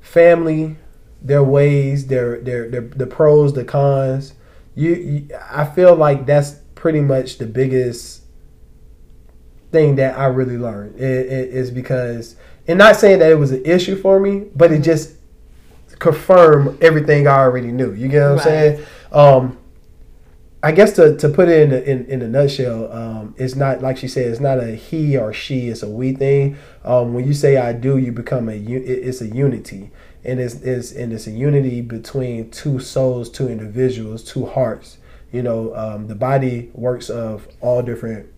family, 0.00 0.76
their 1.22 1.44
ways, 1.44 2.06
their 2.06 2.40
their, 2.40 2.68
their 2.68 2.80
the 2.82 3.06
pros, 3.06 3.52
the 3.52 3.64
cons. 3.64 4.34
You, 4.74 4.94
you, 4.94 5.28
I 5.50 5.64
feel 5.64 5.94
like 5.94 6.26
that's 6.26 6.52
pretty 6.74 7.00
much 7.00 7.38
the 7.38 7.46
biggest 7.46 8.22
thing 9.72 9.96
that 9.96 10.18
I 10.18 10.26
really 10.26 10.56
learned. 10.56 10.96
It, 10.98 11.26
it 11.26 11.48
is 11.50 11.70
because, 11.70 12.36
and 12.66 12.78
not 12.78 12.96
saying 12.96 13.18
that 13.18 13.30
it 13.30 13.34
was 13.36 13.52
an 13.52 13.64
issue 13.64 13.96
for 13.96 14.18
me, 14.20 14.46
but 14.54 14.72
it 14.72 14.80
just 14.80 15.14
confirmed 15.98 16.82
everything 16.82 17.26
I 17.26 17.38
already 17.38 17.70
knew. 17.72 17.92
You 17.92 18.08
get 18.08 18.22
what 18.22 18.30
I'm 18.30 18.36
Right. 18.36 18.44
saying? 18.44 18.86
Um, 19.12 19.58
I 20.62 20.72
guess 20.72 20.92
to, 20.96 21.16
to 21.16 21.28
put 21.28 21.48
it 21.48 21.62
in 21.62 21.72
a, 21.72 21.78
in, 21.78 22.04
in 22.06 22.22
a 22.22 22.28
nutshell, 22.28 22.92
um, 22.92 23.34
it's 23.38 23.54
not 23.56 23.80
like 23.80 23.96
she 23.96 24.08
said. 24.08 24.26
It's 24.26 24.40
not 24.40 24.58
a 24.58 24.74
he 24.74 25.16
or 25.16 25.32
she. 25.32 25.68
It's 25.68 25.82
a 25.82 25.88
we 25.88 26.12
thing. 26.12 26.58
Um, 26.84 27.14
when 27.14 27.26
you 27.26 27.32
say 27.32 27.56
I 27.56 27.72
do, 27.72 27.96
you 27.96 28.12
become 28.12 28.48
a 28.50 28.52
it's 28.52 29.22
a 29.22 29.26
unity, 29.26 29.90
and 30.22 30.38
it's, 30.38 30.56
it's 30.56 30.92
and 30.92 31.14
it's 31.14 31.26
a 31.26 31.30
unity 31.30 31.80
between 31.80 32.50
two 32.50 32.78
souls, 32.78 33.30
two 33.30 33.48
individuals, 33.48 34.22
two 34.22 34.44
hearts. 34.44 34.98
You 35.32 35.42
know, 35.42 35.74
um, 35.74 36.08
the 36.08 36.14
body 36.14 36.70
works 36.74 37.08
of 37.08 37.48
all 37.62 37.80
different 37.82 38.28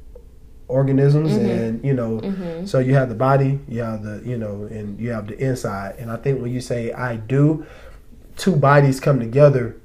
organisms, 0.69 1.33
and 1.33 1.85
you 1.85 1.93
know, 1.93 2.21
so 2.67 2.79
you 2.79 2.95
have 2.95 3.09
the 3.09 3.17
body, 3.17 3.59
you 3.67 3.81
have 3.81 4.05
the 4.05 4.23
you 4.25 4.39
know, 4.39 4.69
and 4.71 5.01
you 5.01 5.11
have 5.11 5.27
the 5.27 5.37
inside. 5.39 5.97
And 5.99 6.09
I 6.09 6.19
think 6.19 6.41
when 6.41 6.53
you 6.53 6.61
say 6.61 6.93
I 6.93 7.17
do, 7.17 7.67
two 8.37 8.55
bodies 8.55 9.01
come 9.01 9.19
together 9.19 9.77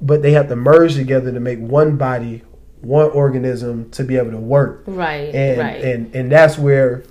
but 0.00 0.22
they 0.22 0.32
have 0.32 0.48
to 0.48 0.56
merge 0.56 0.94
together 0.94 1.32
to 1.32 1.40
make 1.40 1.58
one 1.58 1.96
body, 1.96 2.42
one 2.80 3.10
organism 3.10 3.90
to 3.90 4.04
be 4.04 4.16
able 4.16 4.30
to 4.30 4.38
work. 4.38 4.82
Right, 4.86 5.34
And 5.34 5.58
right. 5.58 5.84
and 5.84 6.14
and 6.14 6.30
that's 6.32 6.58
where 6.58 7.02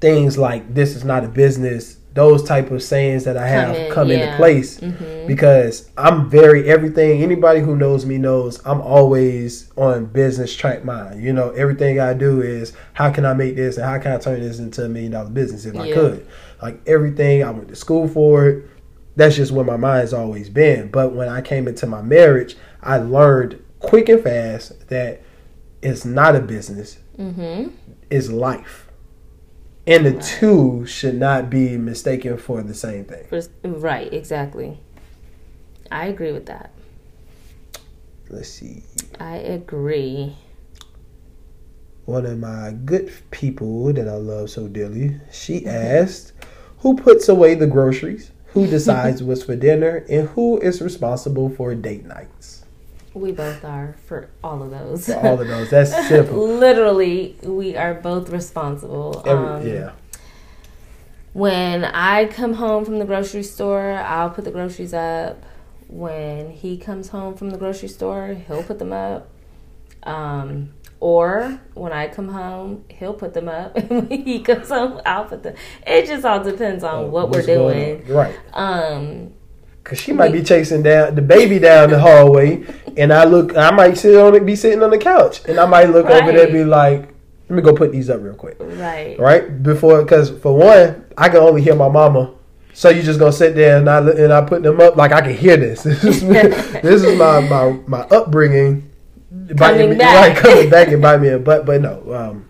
things 0.00 0.36
like 0.38 0.74
this 0.74 0.94
is 0.94 1.04
not 1.04 1.24
a 1.24 1.28
business, 1.28 1.96
those 2.14 2.42
type 2.42 2.70
of 2.70 2.82
sayings 2.82 3.24
that 3.24 3.36
I 3.36 3.46
have 3.46 3.74
in, 3.76 3.92
come, 3.92 4.10
into 4.10 4.24
yeah. 4.26 4.36
place 4.36 4.78
Mhm. 4.78 5.26
because 5.26 5.90
I'm 5.98 6.28
very 6.30 6.68
everything. 6.68 7.22
Anybody 7.22 7.60
who 7.60 7.76
knows 7.76 8.06
me 8.06 8.18
knows 8.18 8.60
I'm 8.64 8.80
always 8.80 9.70
on 9.76 10.06
business 10.06 10.54
track 10.54 10.84
mind. 10.84 11.22
You 11.22 11.32
know, 11.32 11.50
everything 11.50 11.98
I 11.98 12.14
do 12.14 12.40
is 12.42 12.72
how 12.92 13.10
can 13.10 13.24
I 13.24 13.34
make 13.34 13.56
this 13.56 13.76
and 13.76 13.86
how 13.86 13.98
can 13.98 14.12
I 14.12 14.18
turn 14.18 14.40
this 14.40 14.58
into 14.58 14.84
a 14.84 14.88
million 14.88 15.12
dollar 15.12 15.30
business 15.30 15.64
if 15.66 15.76
I 15.76 15.92
could. 15.92 16.26
Like 16.62 16.80
everything 16.86 17.42
I 17.42 17.50
went 17.50 17.68
to 17.68 17.76
school 17.76 18.06
for 18.08 18.46
it 18.48 18.64
that's 19.16 19.36
just 19.36 19.50
where 19.52 19.64
my 19.64 19.76
mind's 19.76 20.12
always 20.12 20.48
been. 20.48 20.88
But 20.90 21.14
when 21.14 21.28
I 21.28 21.40
came 21.40 21.66
into 21.66 21.86
my 21.86 22.02
marriage, 22.02 22.56
I 22.82 22.98
learned 22.98 23.62
quick 23.80 24.08
and 24.08 24.22
fast 24.22 24.88
that 24.88 25.22
it's 25.82 26.04
not 26.04 26.36
a 26.36 26.40
business, 26.40 26.98
Mm-hmm. 27.18 27.68
it's 28.10 28.28
life. 28.30 28.88
And 29.86 30.04
the 30.04 30.20
two 30.20 30.84
should 30.86 31.14
not 31.14 31.48
be 31.48 31.76
mistaken 31.76 32.36
for 32.38 32.60
the 32.62 32.74
same 32.74 33.04
thing. 33.04 33.26
Right, 33.64 34.12
exactly. 34.12 34.80
I 35.92 36.06
agree 36.06 36.32
with 36.32 36.46
that. 36.46 36.72
Let's 38.28 38.48
see. 38.48 38.82
I 39.20 39.36
agree. 39.36 40.36
One 42.06 42.26
of 42.26 42.38
my 42.38 42.72
good 42.84 43.12
people 43.30 43.92
that 43.92 44.08
I 44.08 44.14
love 44.14 44.50
so 44.50 44.66
dearly, 44.68 45.20
she 45.30 45.64
asked, 45.66 46.32
Who 46.78 46.96
puts 46.96 47.28
away 47.28 47.54
the 47.54 47.66
groceries? 47.68 48.32
Who 48.56 48.66
decides 48.78 49.22
what's 49.22 49.42
for 49.42 49.54
dinner? 49.54 50.04
And 50.08 50.28
who 50.30 50.58
is 50.58 50.80
responsible 50.80 51.50
for 51.50 51.74
date 51.74 52.06
nights? 52.06 52.64
We 53.12 53.30
both 53.32 53.62
are 53.64 53.96
for 54.06 54.30
all 54.42 54.62
of 54.62 54.70
those. 54.70 55.06
For 55.06 55.14
all 55.14 55.38
of 55.38 55.46
those. 55.46 55.68
That's 55.68 55.90
simple. 56.08 56.48
Literally, 56.48 57.36
we 57.42 57.76
are 57.76 57.92
both 57.92 58.30
responsible. 58.30 59.22
Every, 59.26 59.46
Um, 59.46 59.66
yeah. 59.66 59.90
When 61.34 61.84
I 61.84 62.24
come 62.24 62.54
home 62.54 62.86
from 62.86 62.98
the 62.98 63.04
grocery 63.04 63.42
store, 63.42 63.92
I'll 63.92 64.30
put 64.30 64.44
the 64.44 64.50
groceries 64.50 64.94
up. 64.94 65.44
When 65.88 66.50
he 66.50 66.78
comes 66.78 67.08
home 67.10 67.34
from 67.34 67.50
the 67.50 67.58
grocery 67.58 67.88
store, 67.88 68.34
he'll 68.48 68.62
put 68.62 68.78
them 68.78 68.92
up. 68.92 69.28
Um, 70.02 70.70
or 71.00 71.60
when 71.74 71.92
I 71.92 72.08
come 72.08 72.28
home, 72.28 72.84
he'll 72.88 73.14
put 73.14 73.34
them 73.34 73.48
up. 73.48 73.74
when 73.90 74.08
he 74.08 74.40
comes 74.40 74.68
home, 74.68 75.00
I'll 75.04 75.24
put 75.26 75.42
them. 75.42 75.54
It 75.86 76.06
just 76.06 76.24
all 76.24 76.42
depends 76.42 76.84
on 76.84 77.04
Uh, 77.04 77.08
what 77.08 77.30
we're 77.30 77.42
doing. 77.42 78.06
Right. 78.08 78.34
Um, 78.52 79.32
Cause 79.84 80.00
she 80.00 80.12
might 80.12 80.32
be 80.32 80.42
chasing 80.42 80.82
down 80.82 81.14
the 81.14 81.22
baby 81.22 81.60
down 81.60 81.90
the 81.90 82.00
hallway, 82.00 82.64
and 82.96 83.12
I 83.12 83.24
look. 83.24 83.56
I 83.56 83.70
might 83.70 83.96
sit 83.96 84.16
on 84.16 84.34
it, 84.34 84.44
be 84.44 84.56
sitting 84.56 84.82
on 84.82 84.90
the 84.90 84.98
couch, 84.98 85.42
and 85.46 85.60
I 85.60 85.66
might 85.66 85.90
look 85.90 86.06
over 86.06 86.32
there, 86.32 86.44
and 86.46 86.52
be 86.52 86.64
like, 86.64 87.02
"Let 87.48 87.56
me 87.56 87.62
go 87.62 87.72
put 87.72 87.92
these 87.92 88.10
up 88.10 88.20
real 88.20 88.34
quick." 88.34 88.56
right. 88.58 89.16
Right 89.16 89.62
before, 89.62 90.02
because 90.02 90.30
for 90.30 90.56
one, 90.56 91.04
I 91.16 91.28
can 91.28 91.36
only 91.38 91.62
hear 91.62 91.76
my 91.76 91.88
mama. 91.88 92.34
So 92.72 92.88
you 92.90 93.02
just 93.02 93.20
gonna 93.20 93.30
sit 93.32 93.54
there 93.54 93.78
and 93.78 93.88
I 93.88 93.98
and 94.00 94.32
I 94.32 94.40
put 94.40 94.64
them 94.64 94.80
up 94.80 94.96
like 94.96 95.12
I 95.12 95.20
can 95.20 95.34
hear 95.34 95.56
this. 95.56 95.84
This 95.84 96.04
is 96.04 96.20
this 96.82 97.02
is 97.04 97.16
my 97.16 97.40
my 97.40 97.78
my 97.86 98.00
upbringing. 98.08 98.85
Coming 99.56 99.90
me- 99.90 99.96
back. 99.96 100.34
right, 100.34 100.36
coming 100.42 100.70
back 100.70 100.88
and 100.88 101.00
bite 101.02 101.20
me 101.20 101.28
the 101.30 101.38
butt. 101.50 101.64
But 101.66 101.80
no, 101.80 102.14
um, 102.14 102.48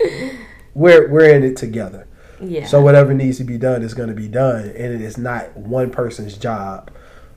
we're 0.74 1.09
we're 1.11 1.30
in 1.34 1.43
it 1.45 1.57
together. 1.57 2.07
Yeah. 2.41 2.66
So 2.66 2.80
whatever 2.82 3.14
needs 3.14 3.39
to 3.39 3.45
be 3.45 3.57
done 3.59 3.82
is 3.82 3.95
going 3.95 4.09
to 4.11 4.14
be 4.14 4.28
done, 4.28 4.64
and 4.64 4.95
it 4.95 5.01
is 5.01 5.16
not 5.18 5.57
one 5.57 5.91
person's 5.91 6.37
job. 6.37 6.91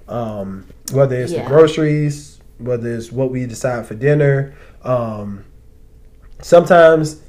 Um, 0.08 0.66
whether 0.91 1.16
it's 1.16 1.32
Yeah. 1.32 1.43
the 1.43 1.47
groceries, 1.50 2.39
whether 2.58 2.93
it's 2.93 3.12
what 3.12 3.32
we 3.32 3.45
decide 3.45 3.86
for 3.86 3.95
dinner. 3.95 4.56
Um, 4.84 5.45
sometimes 6.41 7.22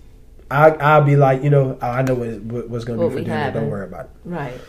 I 0.51 0.71
I'll 0.71 1.05
be 1.05 1.17
like, 1.17 1.43
you 1.43 1.51
know, 1.51 1.79
I 1.81 2.03
know 2.03 2.15
what, 2.15 2.41
what- 2.43 2.69
what's 2.71 2.85
going 2.85 2.99
to 2.99 3.05
What 3.07 3.11
be 3.15 3.19
for 3.19 3.25
dinner. 3.25 3.37
having. 3.37 3.63
Don't 3.63 3.71
worry 3.71 3.87
about 3.87 4.07
it. 4.07 4.11
right. 4.25 4.61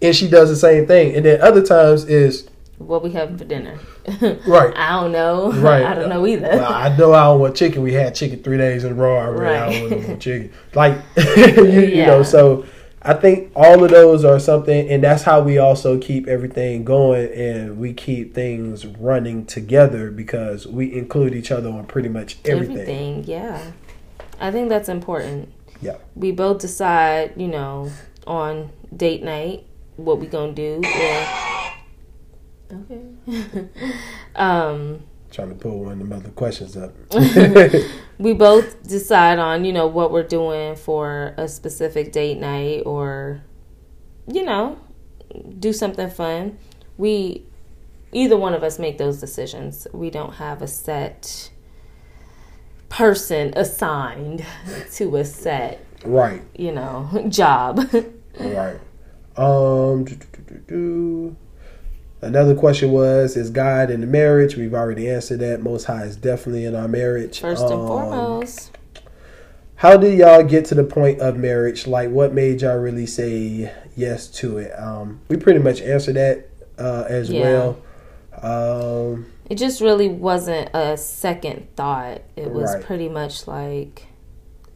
And 0.00 0.14
she 0.14 0.28
does 0.28 0.48
the 0.50 0.56
same 0.56 0.86
thing. 0.86 1.14
And 1.14 1.24
then 1.24 1.40
other 1.40 1.62
times 1.62 2.04
is 2.04 2.48
What 2.78 3.02
we 3.02 3.10
having 3.12 3.36
for 3.38 3.44
dinner? 3.44 3.78
Right. 4.46 4.72
I 4.76 4.90
don't 5.00 5.12
know. 5.12 5.52
Right. 5.52 5.82
I 5.90 5.94
don't 5.94 6.08
know 6.08 6.26
either. 6.26 6.48
Well, 6.48 6.72
I 6.72 6.94
know 6.96 7.12
I 7.14 7.24
don't 7.24 7.40
want 7.40 7.56
chicken. 7.56 7.82
We 7.82 7.94
had 7.94 8.14
chicken 8.14 8.42
three 8.42 8.58
days 8.58 8.84
in 8.84 8.92
a 8.92 8.94
row 8.94 9.16
already. 9.16 9.54
I 9.56 9.66
Right. 9.66 9.90
don't 9.90 10.08
want 10.08 10.22
chicken. 10.28 10.52
Like 10.74 10.98
you, 11.16 11.80
you 11.80 12.06
know, 12.06 12.22
so 12.22 12.66
I 13.06 13.14
think 13.14 13.52
all 13.54 13.84
of 13.84 13.90
those 13.90 14.24
are 14.24 14.38
something, 14.40 14.88
and 14.88 15.02
that's 15.04 15.22
how 15.22 15.42
we 15.42 15.58
also 15.58 15.98
keep 15.98 16.26
everything 16.26 16.84
going, 16.84 17.30
and 17.32 17.78
we 17.78 17.92
keep 17.92 18.34
things 18.34 18.86
running 18.86 19.44
together 19.44 20.10
because 20.10 20.66
we 20.66 20.92
include 20.92 21.34
each 21.34 21.50
other 21.50 21.68
on 21.68 21.84
pretty 21.86 22.08
much 22.08 22.38
everything. 22.46 22.78
Everything, 22.78 23.24
yeah. 23.24 23.72
I 24.40 24.50
think 24.50 24.68
that's 24.70 24.88
important. 24.88 25.52
Yeah. 25.82 25.96
We 26.14 26.32
both 26.32 26.60
decide, 26.60 27.34
you 27.36 27.48
know, 27.48 27.90
on 28.26 28.70
date 28.96 29.22
night 29.22 29.66
what 29.96 30.18
we 30.18 30.26
gonna 30.26 30.52
do. 30.52 30.80
Or... 30.82 31.53
Okay. 32.74 33.68
um, 34.34 35.02
Trying 35.30 35.48
to 35.48 35.54
pull 35.56 35.84
one 35.84 36.00
of 36.00 36.08
the 36.08 36.14
other 36.14 36.30
questions 36.30 36.76
up. 36.76 36.92
we 38.18 38.32
both 38.34 38.86
decide 38.86 39.38
on, 39.38 39.64
you 39.64 39.72
know, 39.72 39.86
what 39.86 40.12
we're 40.12 40.22
doing 40.22 40.76
for 40.76 41.34
a 41.36 41.48
specific 41.48 42.12
date 42.12 42.38
night 42.38 42.82
or, 42.86 43.42
you 44.30 44.44
know, 44.44 44.78
do 45.58 45.72
something 45.72 46.08
fun. 46.08 46.56
We, 46.98 47.44
either 48.12 48.36
one 48.36 48.54
of 48.54 48.62
us 48.62 48.78
make 48.78 48.98
those 48.98 49.18
decisions. 49.18 49.88
We 49.92 50.08
don't 50.08 50.34
have 50.34 50.62
a 50.62 50.68
set 50.68 51.50
person 52.88 53.52
assigned 53.56 54.44
to 54.92 55.16
a 55.16 55.24
set, 55.24 55.84
right. 56.04 56.42
you 56.54 56.70
know, 56.70 57.26
job. 57.28 57.80
Right. 58.38 58.78
Um. 59.36 60.04
do, 60.04 60.14
do, 60.14 60.26
do, 60.32 60.42
do, 60.46 60.58
do. 60.68 61.36
Another 62.24 62.54
question 62.54 62.90
was: 62.92 63.36
Is 63.36 63.50
God 63.50 63.90
in 63.90 64.00
the 64.00 64.06
marriage? 64.06 64.56
We've 64.56 64.74
already 64.74 65.08
answered 65.08 65.40
that. 65.40 65.62
Most 65.62 65.84
High 65.84 66.04
is 66.04 66.16
definitely 66.16 66.64
in 66.64 66.74
our 66.74 66.88
marriage. 66.88 67.40
First 67.40 67.64
and 67.64 67.74
Um, 67.80 67.86
foremost. 67.86 68.70
How 69.76 69.96
did 69.96 70.16
y'all 70.18 70.42
get 70.44 70.64
to 70.66 70.74
the 70.74 70.84
point 70.84 71.20
of 71.20 71.36
marriage? 71.36 71.86
Like, 71.86 72.10
what 72.10 72.32
made 72.32 72.62
y'all 72.62 72.78
really 72.78 73.06
say 73.06 73.72
yes 73.96 74.28
to 74.28 74.58
it? 74.58 74.72
Um, 74.78 75.20
we 75.28 75.36
pretty 75.36 75.58
much 75.58 75.82
answered 75.82 76.14
that 76.16 76.48
uh, 76.78 77.04
as 77.08 77.30
Yeah. 77.30 77.42
well. 77.42 77.76
Um, 78.42 79.26
It 79.50 79.56
just 79.58 79.80
really 79.80 80.08
wasn't 80.08 80.70
a 80.74 80.96
second 80.96 81.66
thought. 81.76 82.22
It 82.36 82.50
was 82.50 82.74
Right. 82.74 82.82
pretty 82.84 83.08
much 83.08 83.46
like, 83.46 84.06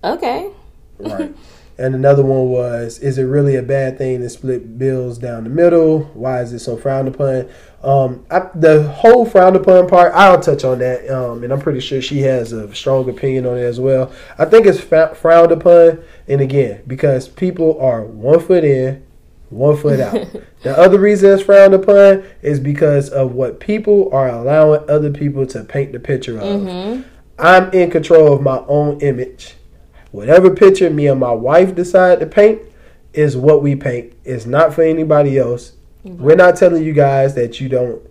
okay. 0.05 0.51
right. 0.99 1.35
and 1.79 1.95
another 1.95 2.23
one 2.25 2.49
was: 2.49 2.99
Is 2.99 3.19
it 3.19 3.25
really 3.25 3.57
a 3.57 3.63
bad 3.63 3.99
thing 3.99 4.21
to 4.21 4.29
split 4.29 4.79
bills 4.79 5.19
down 5.19 5.45
the 5.45 5.51
middle? 5.51 6.05
Why 6.15 6.43
is 6.43 6.53
it 6.53 6.59
so 6.59 6.77
frowned 6.77 7.09
upon? 7.09 7.49
Um, 7.83 8.27
I, 8.31 8.49
the 8.55 8.83
whole 8.83 9.25
frowned 9.25 9.55
upon 9.55 9.89
part, 9.89 10.13
I'll 10.15 10.41
touch 10.41 10.65
on 10.65 10.81
that, 10.81 11.09
um, 11.09 11.45
and 11.45 11.53
I'm 11.53 11.61
pretty 11.61 11.81
sure 11.81 12.03
she 12.03 12.21
has 12.23 12.53
a 12.53 12.75
strong 12.75 13.09
opinion 13.09 13.47
on 13.47 13.57
it 13.57 13.63
as 13.63 13.79
well. 13.79 14.13
I 14.37 14.45
think 14.47 14.67
it's 14.67 14.81
frowned 14.81 15.53
upon, 15.53 16.03
and 16.27 16.41
again, 16.41 16.83
because 16.87 17.29
people 17.29 17.81
are 17.81 18.03
one 18.03 18.41
foot 18.41 18.65
in, 18.65 19.07
one 19.51 19.77
foot 19.77 20.01
out. 20.01 20.13
the 20.63 20.77
other 20.77 20.99
reason 20.99 21.31
it's 21.33 21.43
frowned 21.43 21.75
upon 21.75 22.25
is 22.43 22.59
because 22.59 23.11
of 23.11 23.33
what 23.33 23.61
people 23.61 24.11
are 24.13 24.29
allowing 24.29 24.89
other 24.91 25.13
people 25.13 25.47
to 25.47 25.63
paint 25.65 25.93
the 25.93 26.01
picture 26.01 26.39
of. 26.39 26.63
hmm 26.63 27.03
I'm 27.41 27.71
in 27.73 27.89
control 27.91 28.33
of 28.33 28.43
my 28.43 28.65
own 28.67 29.01
image. 29.01 29.55
Whatever 30.11 30.55
picture 30.55 30.91
me 30.91 31.07
and 31.07 31.21
my 31.21 31.33
wife 31.33 31.75
decide 31.75 32.21
to 32.21 32.27
paint 32.27 32.63
is 33.13 33.37
what 33.37 33.63
we 33.63 33.77
paint. 33.77 34.15
It's 34.25 34.47
not 34.47 34.75
for 34.75 34.83
anybody 34.83 35.39
else. 35.39 35.73
We're 36.05 36.37
not 36.37 36.57
telling 36.57 36.85
you 36.85 36.93
guys 36.93 37.35
that 37.35 37.61
you 37.61 37.69
don't 37.69 38.03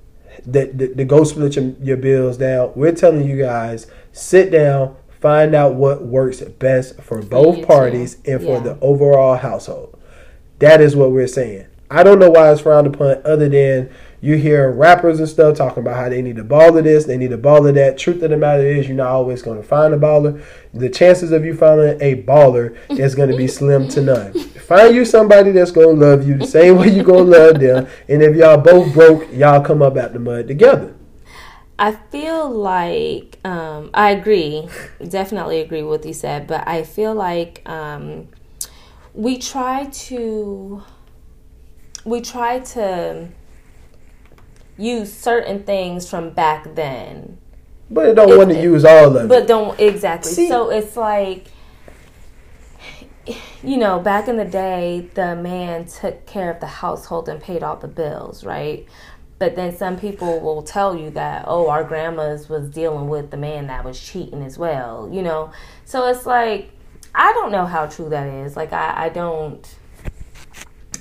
that, 0.46 0.78
that, 0.78 0.98
to 0.98 1.06
go 1.06 1.24
split 1.24 1.56
your, 1.56 1.74
your 1.82 1.98
bills 1.98 2.38
down. 2.38 2.72
We're 2.76 2.92
telling 2.92 3.28
you 3.28 3.38
guys 3.38 3.88
sit 4.12 4.52
down, 4.52 4.96
find 5.20 5.56
out 5.56 5.76
what 5.76 6.04
works 6.06 6.42
best 6.42 7.02
for 7.02 7.22
both 7.22 7.66
parties 7.66 8.16
too. 8.16 8.34
and 8.34 8.44
for 8.44 8.60
the 8.60 8.78
overall 8.82 9.36
household. 9.36 10.00
That 10.60 10.82
is 10.82 10.96
what 10.96 11.12
we're 11.12 11.28
saying. 11.28 11.68
I 11.90 12.04
don't 12.04 12.20
know 12.20 12.30
why 12.30 12.52
it's 12.52 12.62
frowned 12.62 12.88
upon 12.88 13.22
other 13.24 13.48
than 13.48 13.90
you 14.20 14.36
hear 14.36 14.72
rappers 14.72 15.20
and 15.20 15.30
stuff 15.30 15.58
talking 15.58 15.84
about 15.84 15.96
how 15.96 16.10
they 16.10 16.22
need 16.22 16.40
a 16.40 16.44
baller 16.44 16.82
this, 16.84 17.06
they 17.06 17.18
need 17.18 17.32
a 17.32 17.38
baller 17.38 17.74
that. 17.74 17.98
Truth 17.98 18.24
of 18.24 18.32
the 18.32 18.38
matter 18.38 18.66
is, 18.66 18.88
you're 18.88 18.98
not 18.98 19.08
always 19.08 19.42
going 19.44 19.62
to 19.62 19.68
find 19.68 19.94
a 19.94 19.98
baller. 19.98 20.44
The 20.74 20.90
chances 20.90 21.32
of 21.32 21.46
you 21.46 21.56
finding 21.56 22.02
a 22.02 22.24
baller 22.24 22.78
is 22.90 23.14
going 23.14 23.30
to 23.30 23.38
be 23.38 23.48
slim 23.48 23.88
to 23.90 24.02
none. 24.02 24.34
Find 24.34 24.96
you 24.96 25.06
somebody 25.06 25.52
that's 25.52 25.72
going 25.72 26.00
to 26.00 26.06
love 26.06 26.28
you 26.28 26.38
the 26.38 26.48
same 26.48 26.78
way 26.78 26.90
you're 26.90 27.04
going 27.04 27.32
to 27.32 27.38
love 27.38 27.60
them. 27.60 27.88
And 28.10 28.24
if 28.24 28.36
y'all 28.36 28.58
both 28.58 28.94
broke, 28.94 29.32
y'all 29.32 29.62
come 29.62 29.82
up 29.82 29.98
out 29.98 30.14
the 30.14 30.20
mud 30.20 30.48
together. 30.48 30.96
I 31.80 31.92
feel 31.92 32.50
like 32.50 33.40
um, 33.46 33.92
I 33.94 34.10
agree, 34.12 34.68
definitely 35.08 35.62
agree 35.62 35.84
with 35.84 36.02
what 36.02 36.08
you 36.08 36.14
said, 36.14 36.48
but 36.48 36.68
I 36.68 36.82
feel 36.82 37.14
like 37.14 37.62
um, 37.70 38.30
we 39.14 39.38
try 39.38 39.86
to 39.86 40.82
we 42.04 42.22
try 42.22 42.60
to 42.60 43.28
use 44.78 45.12
certain 45.14 45.64
things 45.64 46.10
from 46.10 46.32
back 46.32 46.76
then, 46.76 47.38
But 47.90 48.10
it 48.10 48.16
don't 48.16 48.38
want 48.38 48.52
to 48.52 48.62
use 48.62 48.86
all 48.86 49.06
of 49.06 49.16
it. 49.16 49.28
but 49.28 49.48
don't 49.48 49.80
exactly. 49.80 50.32
See- 50.32 50.48
so 50.48 50.70
it's 50.70 50.96
like 50.96 51.48
you 53.64 53.78
know, 53.78 54.00
back 54.00 54.28
in 54.28 54.38
the 54.38 54.46
day, 54.46 55.10
the 55.14 55.36
man 55.36 55.86
took 55.86 56.26
care 56.26 56.52
of 56.52 56.60
the 56.60 56.68
household 56.68 57.28
and 57.28 57.42
paid 57.42 57.64
all 57.64 57.76
the 57.76 57.88
bills, 57.88 58.44
right? 58.44 58.86
But 59.40 59.56
then 59.56 59.76
some 59.76 60.00
people 60.00 60.40
will 60.40 60.64
tell 60.64 60.96
you 60.96 61.10
that, 61.12 61.46
oh, 61.48 61.70
our 61.70 61.84
grandmas 61.84 62.50
was 62.50 62.70
dealing 62.70 63.08
with 63.08 63.30
the 63.30 63.38
man 63.38 63.68
that 63.68 63.84
was 63.84 64.00
cheating 64.00 64.42
as 64.42 64.58
well, 64.58 65.10
you 65.12 65.22
know? 65.22 65.52
So 65.86 66.08
it's 66.08 66.26
like, 66.26 66.72
I 67.14 67.34
don't 67.34 67.52
know 67.52 67.66
how 67.66 67.86
true 67.88 68.10
that 68.10 68.28
is. 68.28 68.56
Like, 68.56 68.74
I, 68.74 69.06
I 69.06 69.10
don't, 69.10 69.76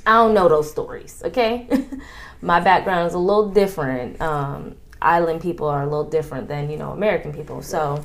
I 0.06 0.14
don't 0.14 0.34
know 0.34 0.48
those 0.48 0.70
stories, 0.70 1.22
okay? 1.24 1.68
My 2.40 2.60
background 2.60 3.08
is 3.08 3.14
a 3.14 3.18
little 3.18 3.50
different. 3.50 4.20
Um, 4.20 4.76
island 5.00 5.40
people 5.40 5.68
are 5.68 5.82
a 5.82 5.86
little 5.86 6.08
different 6.08 6.48
than, 6.48 6.70
you 6.70 6.76
know, 6.76 6.90
American 6.90 7.32
people. 7.32 7.62
So 7.62 8.04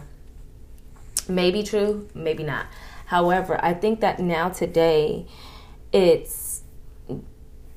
maybe 1.27 1.63
true, 1.63 2.07
maybe 2.13 2.43
not. 2.43 2.65
However, 3.05 3.59
I 3.63 3.73
think 3.73 3.99
that 4.01 4.19
now 4.19 4.49
today, 4.49 5.27
it's 5.91 6.63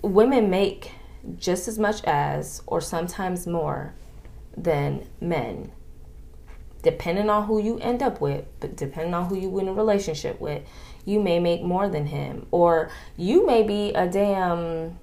women 0.03 0.51
make 0.51 0.93
just 1.37 1.67
as 1.67 1.79
much 1.79 2.05
as, 2.05 2.63
or 2.67 2.81
sometimes 2.81 3.47
more, 3.47 3.95
than 4.57 5.07
men. 5.21 5.73
Depending 6.83 7.31
on 7.31 7.47
who 7.47 7.61
you 7.61 7.79
end 7.79 8.03
up 8.03 8.21
with, 8.21 8.45
but 8.61 8.77
depending 8.77 9.15
on 9.15 9.27
who 9.27 9.37
you 9.37 9.59
in 9.59 9.69
a 9.69 9.73
relationship 9.73 10.39
with, 10.41 10.63
you 11.05 11.21
may 11.21 11.41
make 11.41 11.63
more 11.63 11.89
than 11.89 12.07
him. 12.07 12.47
Or 12.51 12.91
you 13.17 13.47
may 13.47 13.63
be 13.63 13.93
a 13.95 14.07
damn 14.07 14.99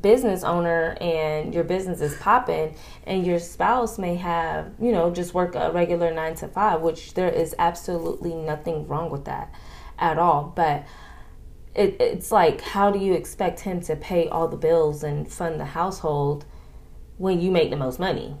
business 0.00 0.44
owner 0.44 0.96
and 1.00 1.52
your 1.52 1.64
business 1.64 2.00
is 2.00 2.14
popping 2.16 2.74
and 3.04 3.26
your 3.26 3.38
spouse 3.38 3.98
may 3.98 4.14
have 4.14 4.72
you 4.80 4.92
know 4.92 5.10
just 5.10 5.34
work 5.34 5.54
a 5.56 5.72
regular 5.72 6.12
nine 6.12 6.34
to 6.34 6.46
five 6.46 6.80
which 6.80 7.14
there 7.14 7.28
is 7.28 7.54
absolutely 7.58 8.34
nothing 8.34 8.86
wrong 8.86 9.10
with 9.10 9.24
that 9.24 9.52
at 9.98 10.18
all 10.18 10.52
but 10.54 10.84
it, 11.74 11.96
it's 11.98 12.30
like 12.30 12.60
how 12.60 12.90
do 12.90 12.98
you 12.98 13.12
expect 13.12 13.60
him 13.60 13.80
to 13.80 13.96
pay 13.96 14.28
all 14.28 14.46
the 14.46 14.56
bills 14.56 15.02
and 15.02 15.30
fund 15.30 15.58
the 15.58 15.64
household 15.64 16.44
when 17.18 17.40
you 17.40 17.50
make 17.50 17.70
the 17.70 17.76
most 17.76 17.98
money 17.98 18.36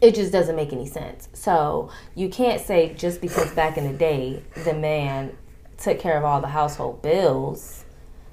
it 0.00 0.14
just 0.14 0.32
doesn't 0.32 0.56
make 0.56 0.72
any 0.72 0.86
sense. 0.86 1.28
So 1.32 1.90
you 2.14 2.28
can't 2.28 2.60
say 2.60 2.94
just 2.94 3.20
because 3.20 3.52
back 3.52 3.76
in 3.76 3.84
the 3.84 3.96
day 3.96 4.42
the 4.64 4.74
man 4.74 5.36
took 5.76 5.98
care 5.98 6.16
of 6.16 6.24
all 6.24 6.40
the 6.40 6.48
household 6.48 7.02
bills 7.02 7.79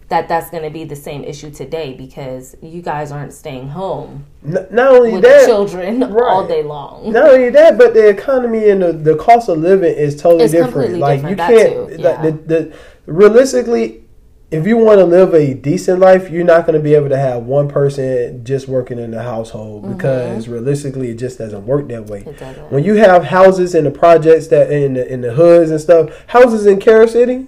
that 0.09 0.29
that's 0.29 0.49
going 0.49 0.63
to 0.63 0.69
be 0.69 0.85
the 0.85 0.95
same 0.95 1.23
issue 1.23 1.51
today 1.51 1.93
because 1.93 2.55
you 2.61 2.81
guys 2.81 3.11
aren't 3.11 3.33
staying 3.33 3.67
home 3.69 4.25
N- 4.45 4.67
not 4.71 4.93
only 4.93 5.13
with 5.13 5.23
that, 5.23 5.45
children 5.45 5.99
right. 6.11 6.23
all 6.23 6.47
day 6.47 6.63
long. 6.63 7.11
Not 7.11 7.29
only 7.29 7.49
that, 7.49 7.77
but 7.77 7.93
the 7.93 8.07
economy 8.07 8.69
and 8.69 8.81
the, 8.81 8.93
the 8.93 9.15
cost 9.17 9.49
of 9.49 9.57
living 9.57 9.93
is 9.93 10.15
totally 10.15 10.45
It's 10.45 10.53
different. 10.53 10.97
Like 10.97 11.21
different, 11.21 11.29
you 11.31 11.35
that 11.35 11.49
can't 11.49 11.89
too, 11.89 12.01
yeah. 12.01 12.21
the, 12.21 12.31
the 12.31 12.77
realistically, 13.05 14.03
if 14.49 14.65
you 14.65 14.77
want 14.77 14.99
to 14.99 15.05
live 15.05 15.33
a 15.33 15.53
decent 15.53 15.99
life, 15.99 16.29
you're 16.29 16.45
not 16.45 16.65
going 16.65 16.77
to 16.77 16.83
be 16.83 16.95
able 16.95 17.09
to 17.09 17.17
have 17.17 17.43
one 17.43 17.67
person 17.67 18.45
just 18.45 18.69
working 18.69 18.97
in 18.97 19.11
the 19.11 19.21
household 19.21 19.97
because 19.97 20.47
realistically, 20.47 21.09
it 21.09 21.15
just 21.15 21.37
doesn't 21.37 21.65
work 21.65 21.89
that 21.89 22.05
way. 22.05 22.21
Mm-hmm. 22.21 22.29
It 22.29 22.39
doesn't. 22.39 22.71
When 22.71 22.85
you 22.85 22.93
have 22.95 23.25
houses 23.25 23.75
in 23.75 23.83
the 23.83 23.91
projects 23.91 24.47
that 24.47 24.71
in 24.71 24.93
the, 24.93 25.11
in 25.11 25.19
the 25.19 25.33
hoods 25.33 25.69
and 25.69 25.81
stuff, 25.81 26.11
houses 26.27 26.65
in 26.65 26.79
Carol 26.79 27.09
City 27.09 27.47